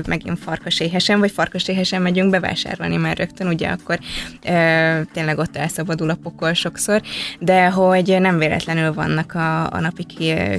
megint 0.06 0.38
farkaséhesen, 0.38 1.18
vagy 1.18 1.30
farkaséhesen 1.30 2.02
megyünk 2.02 2.30
bevásárolni 2.30 2.96
már 2.96 3.16
rögtön, 3.16 3.46
ugye 3.46 3.68
akkor 3.68 3.98
tényleg 5.12 5.38
ott 5.38 5.56
elszabadul 5.56 6.10
a 6.10 6.18
pokol 6.22 6.52
sokszor, 6.52 7.02
de 7.38 7.68
hogy 7.70 8.16
nem 8.20 8.38
véletlenül 8.38 8.92
vannak 8.92 9.34
a, 9.34 9.72
a 9.72 9.80
napi 9.80 10.06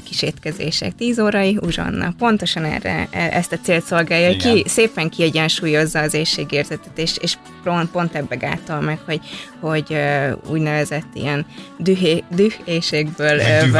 kis 0.03 0.21
étkezések. 0.21 0.95
10 0.95 1.19
órai 1.19 1.57
uzsonna. 1.61 2.13
Pontosan 2.17 2.63
erre 2.63 3.07
e, 3.11 3.29
ezt 3.31 3.51
a 3.51 3.57
célt 3.57 3.85
szolgálja, 3.85 4.27
hogy 4.27 4.37
ki, 4.37 4.63
szépen 4.67 5.09
kiegyensúlyozza 5.09 5.99
az 5.99 6.13
éjségérzetet, 6.13 6.97
és, 6.97 7.17
és 7.21 7.37
pont, 7.65 7.91
pont 7.91 8.15
ebbe 8.15 8.35
gátol 8.35 8.79
meg, 8.79 8.99
hogy, 9.05 9.19
hogy 9.59 9.85
uh, 9.89 10.31
úgynevezett 10.49 11.07
ilyen 11.13 11.45
dühé, 11.77 12.23
dühéségből, 12.29 13.39
hát 13.39 13.71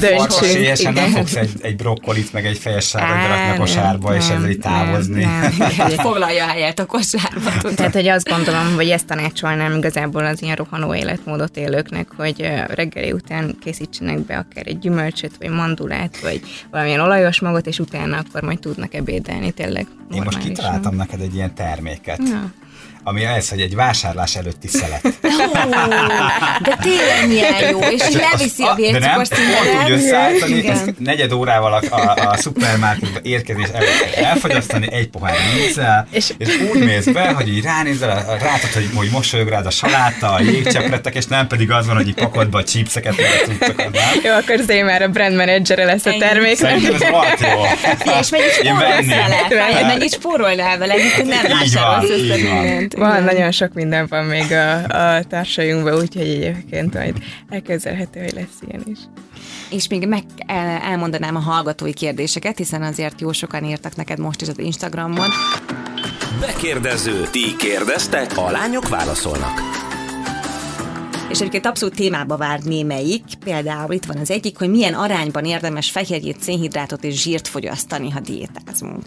döntsünk. 0.00 0.94
nem 0.94 1.10
fogsz 1.10 1.34
egy, 1.34 1.50
egy 1.60 1.76
brokkolit, 1.76 2.32
meg 2.32 2.46
egy 2.46 2.58
fejes 2.58 2.86
sárat 2.86 3.16
berakni 3.16 3.50
a 3.50 3.56
kosárba, 3.56 4.16
és 4.16 4.28
ezzel 4.28 4.50
így 4.50 4.58
távozni. 4.58 5.24
Nem, 5.24 5.54
nem. 5.58 5.88
Foglalja 5.88 6.46
helyet 6.46 6.78
a 6.78 6.86
kosárba. 6.86 7.74
Tehát, 7.74 7.92
hogy 7.92 8.08
azt 8.08 8.28
gondolom, 8.28 8.74
hogy 8.74 8.88
ezt 8.88 9.06
tanácsolnám 9.06 9.76
igazából 9.76 10.24
az 10.24 10.42
ilyen 10.42 10.56
rohanó 10.56 10.94
életmódot 10.94 11.56
élőknek, 11.56 12.08
hogy 12.16 12.52
reggeli 12.68 13.12
után 13.12 13.56
készítsenek 13.60 14.18
be 14.18 14.36
akár 14.36 14.66
egy 14.66 14.78
gyümölcsöt, 14.78 15.32
vagy 15.38 15.50
mandulát, 15.50 16.20
vagy 16.20 16.40
valamilyen 16.70 17.00
olajos 17.00 17.40
magot, 17.40 17.66
és 17.66 17.78
utána 17.78 18.16
akkor 18.16 18.42
majd 18.42 18.58
tudnak 18.58 18.94
ebédelni 18.94 19.50
tényleg. 19.50 19.86
Én 20.14 20.22
most 20.24 20.38
kitaláltam 20.38 20.65
neked 20.94 21.20
egy 21.20 21.34
ilyen 21.34 21.54
terméket. 21.54 22.18
Ja 22.28 22.52
ami 23.08 23.24
ez, 23.24 23.48
hogy 23.48 23.60
egy 23.60 23.74
vásárlás 23.74 24.36
előtti 24.36 24.68
szelet. 24.68 25.02
de 26.62 26.78
tényleg 26.82 27.28
milyen 27.28 27.70
jó, 27.70 27.80
és 27.80 28.02
így 28.08 28.20
leviszi 28.30 28.62
a 28.62 28.74
vércukor 28.74 29.26
szintet. 29.26 29.84
úgy 29.84 29.90
összeállítani, 29.90 30.94
negyed 30.98 31.32
órával 31.32 31.72
a, 31.72 31.96
a, 31.96 32.30
a 32.30 32.36
szupermarketba 32.36 33.18
érkezés 33.22 33.68
előtt 33.72 34.14
elfogyasztani 34.14 34.92
egy 34.92 35.08
pohár 35.08 35.36
vízzel, 35.54 36.06
és, 36.10 36.32
és 36.38 36.48
úgy 36.72 36.84
mész 36.84 37.06
be, 37.06 37.32
hogy 37.32 37.48
így 37.48 37.62
ránézel, 37.62 38.38
rátad, 38.40 38.72
hogy, 38.72 38.88
hogy 38.94 39.08
mosolyog 39.10 39.48
rád 39.48 39.66
a 39.66 39.70
saláta, 39.70 40.32
a 40.32 40.40
jégcsepletek, 40.40 41.14
és 41.14 41.26
nem 41.26 41.46
pedig 41.46 41.70
az 41.70 41.86
van, 41.86 41.96
hogy 41.96 42.08
így 42.08 42.14
pakolt 42.14 42.50
be 42.50 42.58
a 42.58 42.64
chipseket, 42.64 43.16
meg? 43.16 43.90
Jó, 44.24 44.32
akkor 44.32 44.58
Zé 44.66 44.82
már 44.82 45.02
a 45.02 45.08
brand 45.08 45.36
manager 45.36 45.78
lesz 45.78 46.06
a 46.06 46.14
termék. 46.18 46.56
Szerintem 46.56 46.94
ez 46.94 47.08
volt 47.10 47.40
jó. 47.40 47.62
És 48.20 48.30
mennyit 49.86 50.12
spórolnál 50.12 50.78
vele, 50.78 50.94
hiszen 50.94 51.26
nem 51.26 51.58
vásárolsz 51.58 52.10
össze 52.10 52.36
mindent. 52.36 52.95
Van, 52.96 53.10
Igen. 53.10 53.24
nagyon 53.24 53.50
sok 53.50 53.72
minden 53.72 54.06
van 54.08 54.24
még 54.24 54.52
a, 54.52 54.82
a 55.16 55.24
társainkban, 55.24 55.94
úgyhogy 55.94 56.28
egyébként 56.28 56.94
majd 56.94 57.16
elképzelhető, 57.48 58.20
hogy 58.20 58.32
lesz 58.32 58.58
ilyen 58.68 58.82
is. 58.86 58.98
És 59.70 59.88
még 59.88 60.08
meg 60.08 60.22
elmondanám 60.82 61.36
a 61.36 61.40
hallgatói 61.40 61.92
kérdéseket, 61.92 62.58
hiszen 62.58 62.82
azért 62.82 63.20
jó 63.20 63.32
sokan 63.32 63.64
írtak 63.64 63.96
neked 63.96 64.18
most 64.18 64.42
is 64.42 64.48
az 64.48 64.58
Instagramon. 64.58 65.28
Bekérdező. 66.40 67.26
Ti 67.30 67.56
kérdeztek, 67.58 68.36
a 68.36 68.50
lányok 68.50 68.88
válaszolnak. 68.88 69.60
És 71.28 71.38
egyébként 71.38 71.66
abszolút 71.66 71.94
témába 71.94 72.36
vár 72.36 72.60
némelyik, 72.60 73.22
például 73.44 73.92
itt 73.92 74.04
van 74.04 74.16
az 74.16 74.30
egyik, 74.30 74.58
hogy 74.58 74.70
milyen 74.70 74.94
arányban 74.94 75.44
érdemes 75.44 75.90
fehérjét, 75.90 76.40
szénhidrátot 76.40 77.04
és 77.04 77.22
zsírt 77.22 77.48
fogyasztani, 77.48 78.10
ha 78.10 78.20
diétázunk. 78.20 79.02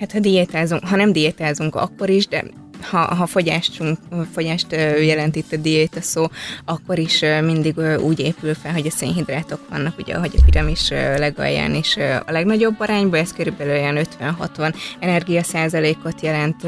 Hát 0.00 0.12
ha 0.12 0.18
diétázunk, 0.18 0.86
ha 0.86 0.96
nem 0.96 1.12
diétázunk, 1.12 1.74
akkor 1.74 2.10
is, 2.10 2.26
de 2.26 2.44
ha, 2.80 3.14
ha 3.14 3.26
fogyástunk, 3.26 3.98
fogyást 4.32 4.72
jelent 5.00 5.36
itt 5.36 5.52
a 5.52 5.56
diéta 5.56 6.00
szó, 6.00 6.26
akkor 6.64 6.98
is 6.98 7.20
mindig 7.20 7.74
úgy 8.00 8.20
épül 8.20 8.54
fel, 8.54 8.72
hogy 8.72 8.86
a 8.86 8.90
szénhidrátok 8.90 9.60
vannak, 9.70 9.98
ugye, 9.98 10.14
ahogy 10.14 10.34
a 10.36 10.44
piramis 10.44 10.88
legalján, 11.16 11.74
és 11.74 11.96
a 12.26 12.32
legnagyobb 12.32 12.80
arányban 12.80 13.20
ez 13.20 13.32
körülbelül 13.32 13.72
olyan 13.72 14.06
50-60 14.20 14.74
energia 14.98 15.42
százalékot 15.42 16.20
jelent 16.20 16.64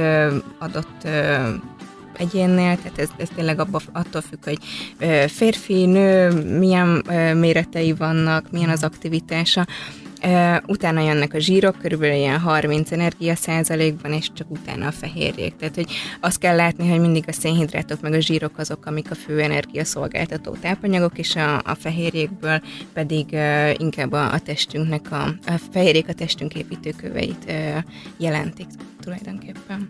adott 0.58 1.08
egyénnél, 2.20 2.76
tehát 2.76 2.98
ez, 2.98 3.08
ez 3.16 3.28
tényleg 3.34 3.60
abba, 3.60 3.80
attól 3.92 4.20
függ, 4.20 4.44
hogy 4.44 4.58
férfi, 5.30 5.86
nő, 5.86 6.30
milyen 6.58 7.04
méretei 7.36 7.92
vannak, 7.92 8.50
milyen 8.50 8.68
az 8.68 8.82
aktivitása, 8.82 9.66
utána 10.66 11.00
jönnek 11.00 11.34
a 11.34 11.38
zsírok, 11.38 11.78
körülbelül 11.78 12.16
ilyen 12.16 12.38
30 12.38 12.92
energia 12.92 13.34
százalékban, 13.34 14.12
és 14.12 14.30
csak 14.32 14.50
utána 14.50 14.86
a 14.86 14.92
fehérjék. 14.92 15.56
Tehát, 15.56 15.74
hogy 15.74 15.92
azt 16.20 16.38
kell 16.38 16.56
látni, 16.56 16.88
hogy 16.88 17.00
mindig 17.00 17.24
a 17.26 17.32
szénhidrátok 17.32 18.00
meg 18.00 18.12
a 18.12 18.20
zsírok 18.20 18.58
azok, 18.58 18.86
amik 18.86 19.10
a 19.10 19.14
fő 19.14 19.40
energiaszolgáltató 19.40 20.52
tápanyagok, 20.60 21.18
és 21.18 21.36
a, 21.36 21.56
a 21.56 21.74
fehérjékből 21.78 22.60
pedig 22.92 23.26
uh, 23.32 23.80
inkább 23.80 24.12
a, 24.12 24.32
a 24.32 24.38
testünknek, 24.38 25.12
a, 25.12 25.22
a 25.46 25.60
fehérjék 25.72 26.08
a 26.08 26.12
testünk 26.12 26.54
építőköveit 26.54 27.44
uh, 27.48 27.76
jelentik 28.16 28.66
tulajdonképpen. 29.00 29.88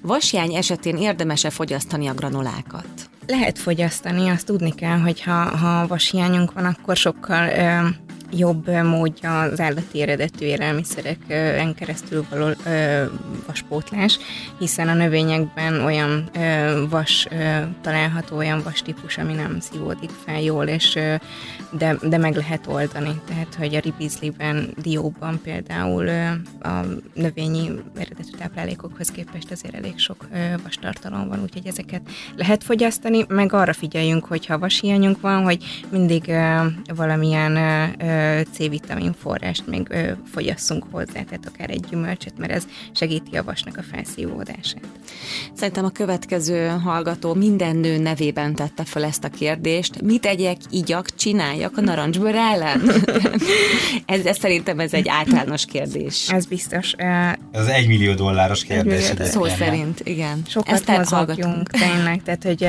Vasjány 0.00 0.54
esetén 0.54 0.96
érdemes-e 0.96 1.50
fogyasztani 1.50 2.06
a 2.06 2.14
granulákat? 2.14 3.10
Lehet 3.26 3.58
fogyasztani, 3.58 4.28
azt 4.28 4.46
tudni 4.46 4.74
kell, 4.74 4.98
hogy 4.98 5.22
ha, 5.22 5.56
ha 5.56 5.86
vashiányunk 5.86 6.52
van, 6.52 6.64
akkor 6.64 6.96
sokkal 6.96 7.48
ö, 7.48 7.88
jobb 8.36 8.68
módja 8.82 9.40
az 9.40 9.60
állati 9.60 10.02
eredetű 10.02 10.46
élelmiszereken 10.46 11.74
keresztül 11.74 12.26
való 12.30 12.50
vaspótlás, 13.46 14.18
hiszen 14.58 14.88
a 14.88 14.94
növényekben 14.94 15.80
olyan 15.80 16.30
vas 16.90 17.28
található, 17.80 18.36
olyan 18.36 18.62
vas 18.62 18.82
típus, 18.82 19.18
ami 19.18 19.32
nem 19.32 19.60
szívódik 19.60 20.10
fel 20.24 20.40
jól, 20.40 20.66
és 20.66 20.98
de, 21.70 21.96
de 22.02 22.18
meg 22.18 22.36
lehet 22.36 22.66
oldani. 22.66 23.20
Tehát, 23.28 23.54
hogy 23.54 23.74
a 23.74 23.80
ribizliben, 23.80 24.74
dióban 24.82 25.40
például 25.42 26.08
a 26.62 26.80
növényi 27.14 27.70
eredetű 27.96 28.30
táplálékokhoz 28.38 29.08
képest 29.08 29.50
azért 29.50 29.74
elég 29.74 29.98
sok 29.98 30.26
vas 30.62 30.76
tartalom 30.76 31.28
van, 31.28 31.42
úgyhogy 31.42 31.66
ezeket 31.66 32.02
lehet 32.36 32.64
fogyasztani, 32.64 33.24
meg 33.28 33.52
arra 33.52 33.72
figyeljünk, 33.72 34.24
hogy 34.24 34.46
ha 34.46 34.58
vashiányunk 34.58 35.20
van, 35.20 35.42
hogy 35.42 35.64
mindig 35.90 36.32
valamilyen 36.94 37.52
C-vitamin 38.52 39.14
forrást 39.20 39.66
még 39.66 39.88
fogyasszunk 40.32 40.84
hozzá, 40.90 41.22
tehát 41.22 41.50
akár 41.54 41.70
egy 41.70 41.84
gyümölcsöt, 41.90 42.38
mert 42.38 42.52
ez 42.52 42.64
segíti 42.92 43.36
a 43.36 43.44
vasnak 43.44 43.76
a 43.76 43.82
felszívódását. 43.92 44.82
Szerintem 45.52 45.84
a 45.84 45.90
következő 45.90 46.66
hallgató 46.66 47.34
minden 47.34 47.76
nő 47.76 47.98
nevében 47.98 48.54
tette 48.54 48.84
fel 48.84 49.04
ezt 49.04 49.24
a 49.24 49.28
kérdést. 49.28 50.02
Mit 50.02 50.20
tegyek, 50.20 50.56
igyak, 50.70 51.14
csináljak 51.14 51.76
a 51.76 51.80
narancsbőr 51.80 52.34
ellen? 52.34 52.82
ez, 54.06 54.24
ez 54.24 54.38
szerintem 54.38 54.80
ez 54.80 54.92
egy 54.92 55.08
általános 55.08 55.64
kérdés. 55.64 56.28
Ez 56.30 56.46
biztos. 56.46 56.92
Ez 57.52 57.66
egy 57.66 57.88
millió 57.88 58.12
dolláros 58.14 58.64
kérdés. 58.64 59.12
Szó 59.20 59.44
szerint, 59.44 60.00
igen. 60.04 60.42
Sokat 60.48 60.72
ezt 60.72 60.90
mozogjunk, 60.90 61.70
tényleg. 61.70 62.22
Tehát, 62.22 62.44
hogy 62.44 62.64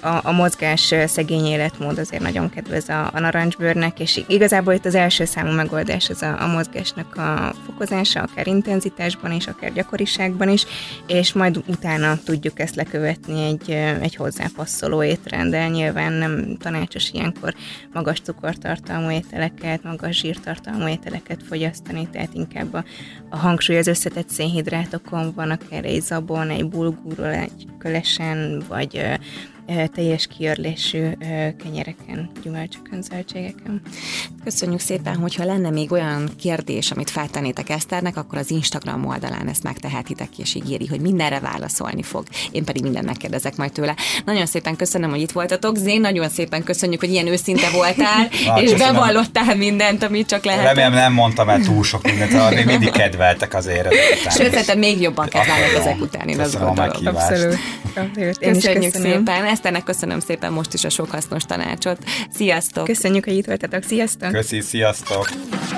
a, 0.00 0.28
a 0.28 0.32
mozgás 0.32 0.94
szegény 1.06 1.44
életmód 1.44 1.98
azért 1.98 2.22
nagyon 2.22 2.50
kedvez 2.50 2.88
a, 2.88 3.10
a 3.12 3.20
narancsbőrnek, 3.20 4.00
és 4.00 4.20
igazából 4.26 4.72
itt 4.72 4.86
az 4.86 4.94
első 4.96 5.24
számú 5.24 5.52
megoldás 5.52 6.08
ez 6.08 6.22
a, 6.22 6.42
a 6.42 6.46
mozgásnak 6.46 7.16
a 7.16 7.54
fokozása, 7.66 8.22
akár 8.22 8.46
intenzitásban 8.46 9.32
is, 9.32 9.46
akár 9.46 9.72
gyakoriságban 9.72 10.48
is, 10.48 10.66
és 11.06 11.32
majd 11.32 11.62
utána 11.66 12.18
tudjuk 12.24 12.60
ezt 12.60 12.74
lekövetni 12.74 13.44
egy, 13.44 13.70
egy 14.00 14.16
hozzápasszoló 14.16 15.02
étrenddel. 15.02 15.68
Nyilván 15.68 16.12
nem 16.12 16.56
tanácsos 16.58 17.10
ilyenkor 17.12 17.54
magas 17.92 18.20
cukortartalmú 18.20 19.10
ételeket, 19.10 19.82
magas 19.82 20.18
zsírtartalmú 20.18 20.88
ételeket 20.88 21.42
fogyasztani, 21.48 22.08
tehát 22.12 22.34
inkább 22.34 22.74
a, 22.74 22.84
a 23.30 23.36
hangsúly 23.36 23.78
az 23.78 23.86
összetett 23.86 24.28
szénhidrátokon 24.28 25.32
van, 25.34 25.50
akár 25.50 25.84
egy 25.84 26.02
zabon, 26.02 26.50
egy 26.50 26.68
bulgúról, 26.68 27.32
egy 27.32 27.66
kölesen, 27.78 28.62
vagy 28.68 29.18
teljes 29.94 30.26
kiörlésű 30.26 31.08
kenyereken, 31.62 32.30
gyümölcsökön, 32.42 33.02
zöldségeken. 33.02 33.82
Köszönjük 34.44 34.80
szépen, 34.80 35.16
hogyha 35.16 35.44
lenne 35.44 35.70
még 35.70 35.92
olyan 35.92 36.30
kérdés, 36.40 36.90
amit 36.90 37.10
feltennétek 37.10 37.68
Eszternek, 37.70 38.16
akkor 38.16 38.38
az 38.38 38.50
Instagram 38.50 39.06
oldalán 39.06 39.48
ezt 39.48 39.62
megtehetitek, 39.62 40.38
és 40.38 40.54
ígéri, 40.54 40.86
hogy 40.86 41.00
mindenre 41.00 41.40
válaszolni 41.40 42.02
fog. 42.02 42.24
Én 42.50 42.64
pedig 42.64 42.82
mindent 42.82 43.06
megkérdezek 43.06 43.56
majd 43.56 43.72
tőle. 43.72 43.94
Nagyon 44.24 44.46
szépen 44.46 44.76
köszönöm, 44.76 45.10
hogy 45.10 45.20
itt 45.20 45.32
voltatok. 45.32 45.76
Zén, 45.76 46.00
nagyon 46.00 46.28
szépen 46.28 46.62
köszönjük, 46.64 47.00
hogy 47.00 47.10
ilyen 47.10 47.26
őszinte 47.26 47.70
voltál, 47.70 48.28
Na, 48.46 48.60
és 48.62 48.70
köszönöm. 48.70 48.92
bevallottál 48.92 49.56
mindent, 49.56 50.02
amit 50.02 50.26
csak 50.26 50.44
lehet. 50.44 50.64
Remélem 50.64 50.92
nem 50.92 51.12
mondtam 51.12 51.48
el 51.48 51.60
túl 51.60 51.84
sok 51.84 52.02
mindent, 52.02 52.54
még 52.54 52.66
mindig 52.66 52.90
kedveltek 52.90 53.54
azért. 53.54 53.88
Sőt, 54.30 54.50
szerintem 54.50 54.78
még 54.78 55.00
jobban 55.00 55.28
kedvelnek 55.28 55.72
ezek 55.78 56.00
után, 56.00 56.28
én 56.28 56.40
azt 56.40 56.58
gondolom. 56.58 56.90
Abszolút. 57.04 57.58
Abszolút. 57.94 58.36
Én 58.40 58.52
Köszönjük 58.52 58.94
szépen. 58.94 59.44
Eszternek 59.56 59.84
köszönöm 59.84 60.20
szépen 60.20 60.52
most 60.52 60.74
is 60.74 60.84
a 60.84 60.88
sok 60.88 61.10
hasznos 61.10 61.42
tanácsot. 61.42 61.98
Sziasztok! 62.34 62.84
Köszönjük, 62.84 63.24
hogy 63.24 63.36
itt 63.36 63.46
voltatok. 63.46 63.82
Sziasztok! 63.82 64.30
Köszi, 64.30 64.60
sziasztok! 64.60 65.30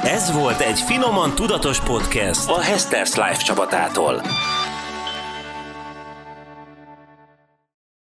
Ez 0.03 0.33
volt 0.33 0.61
egy 0.61 0.81
finoman 0.81 1.35
tudatos 1.35 1.81
podcast 1.81 2.49
a 2.49 2.61
Hesters 2.61 3.15
Life 3.15 3.43
csapatától. 3.43 4.23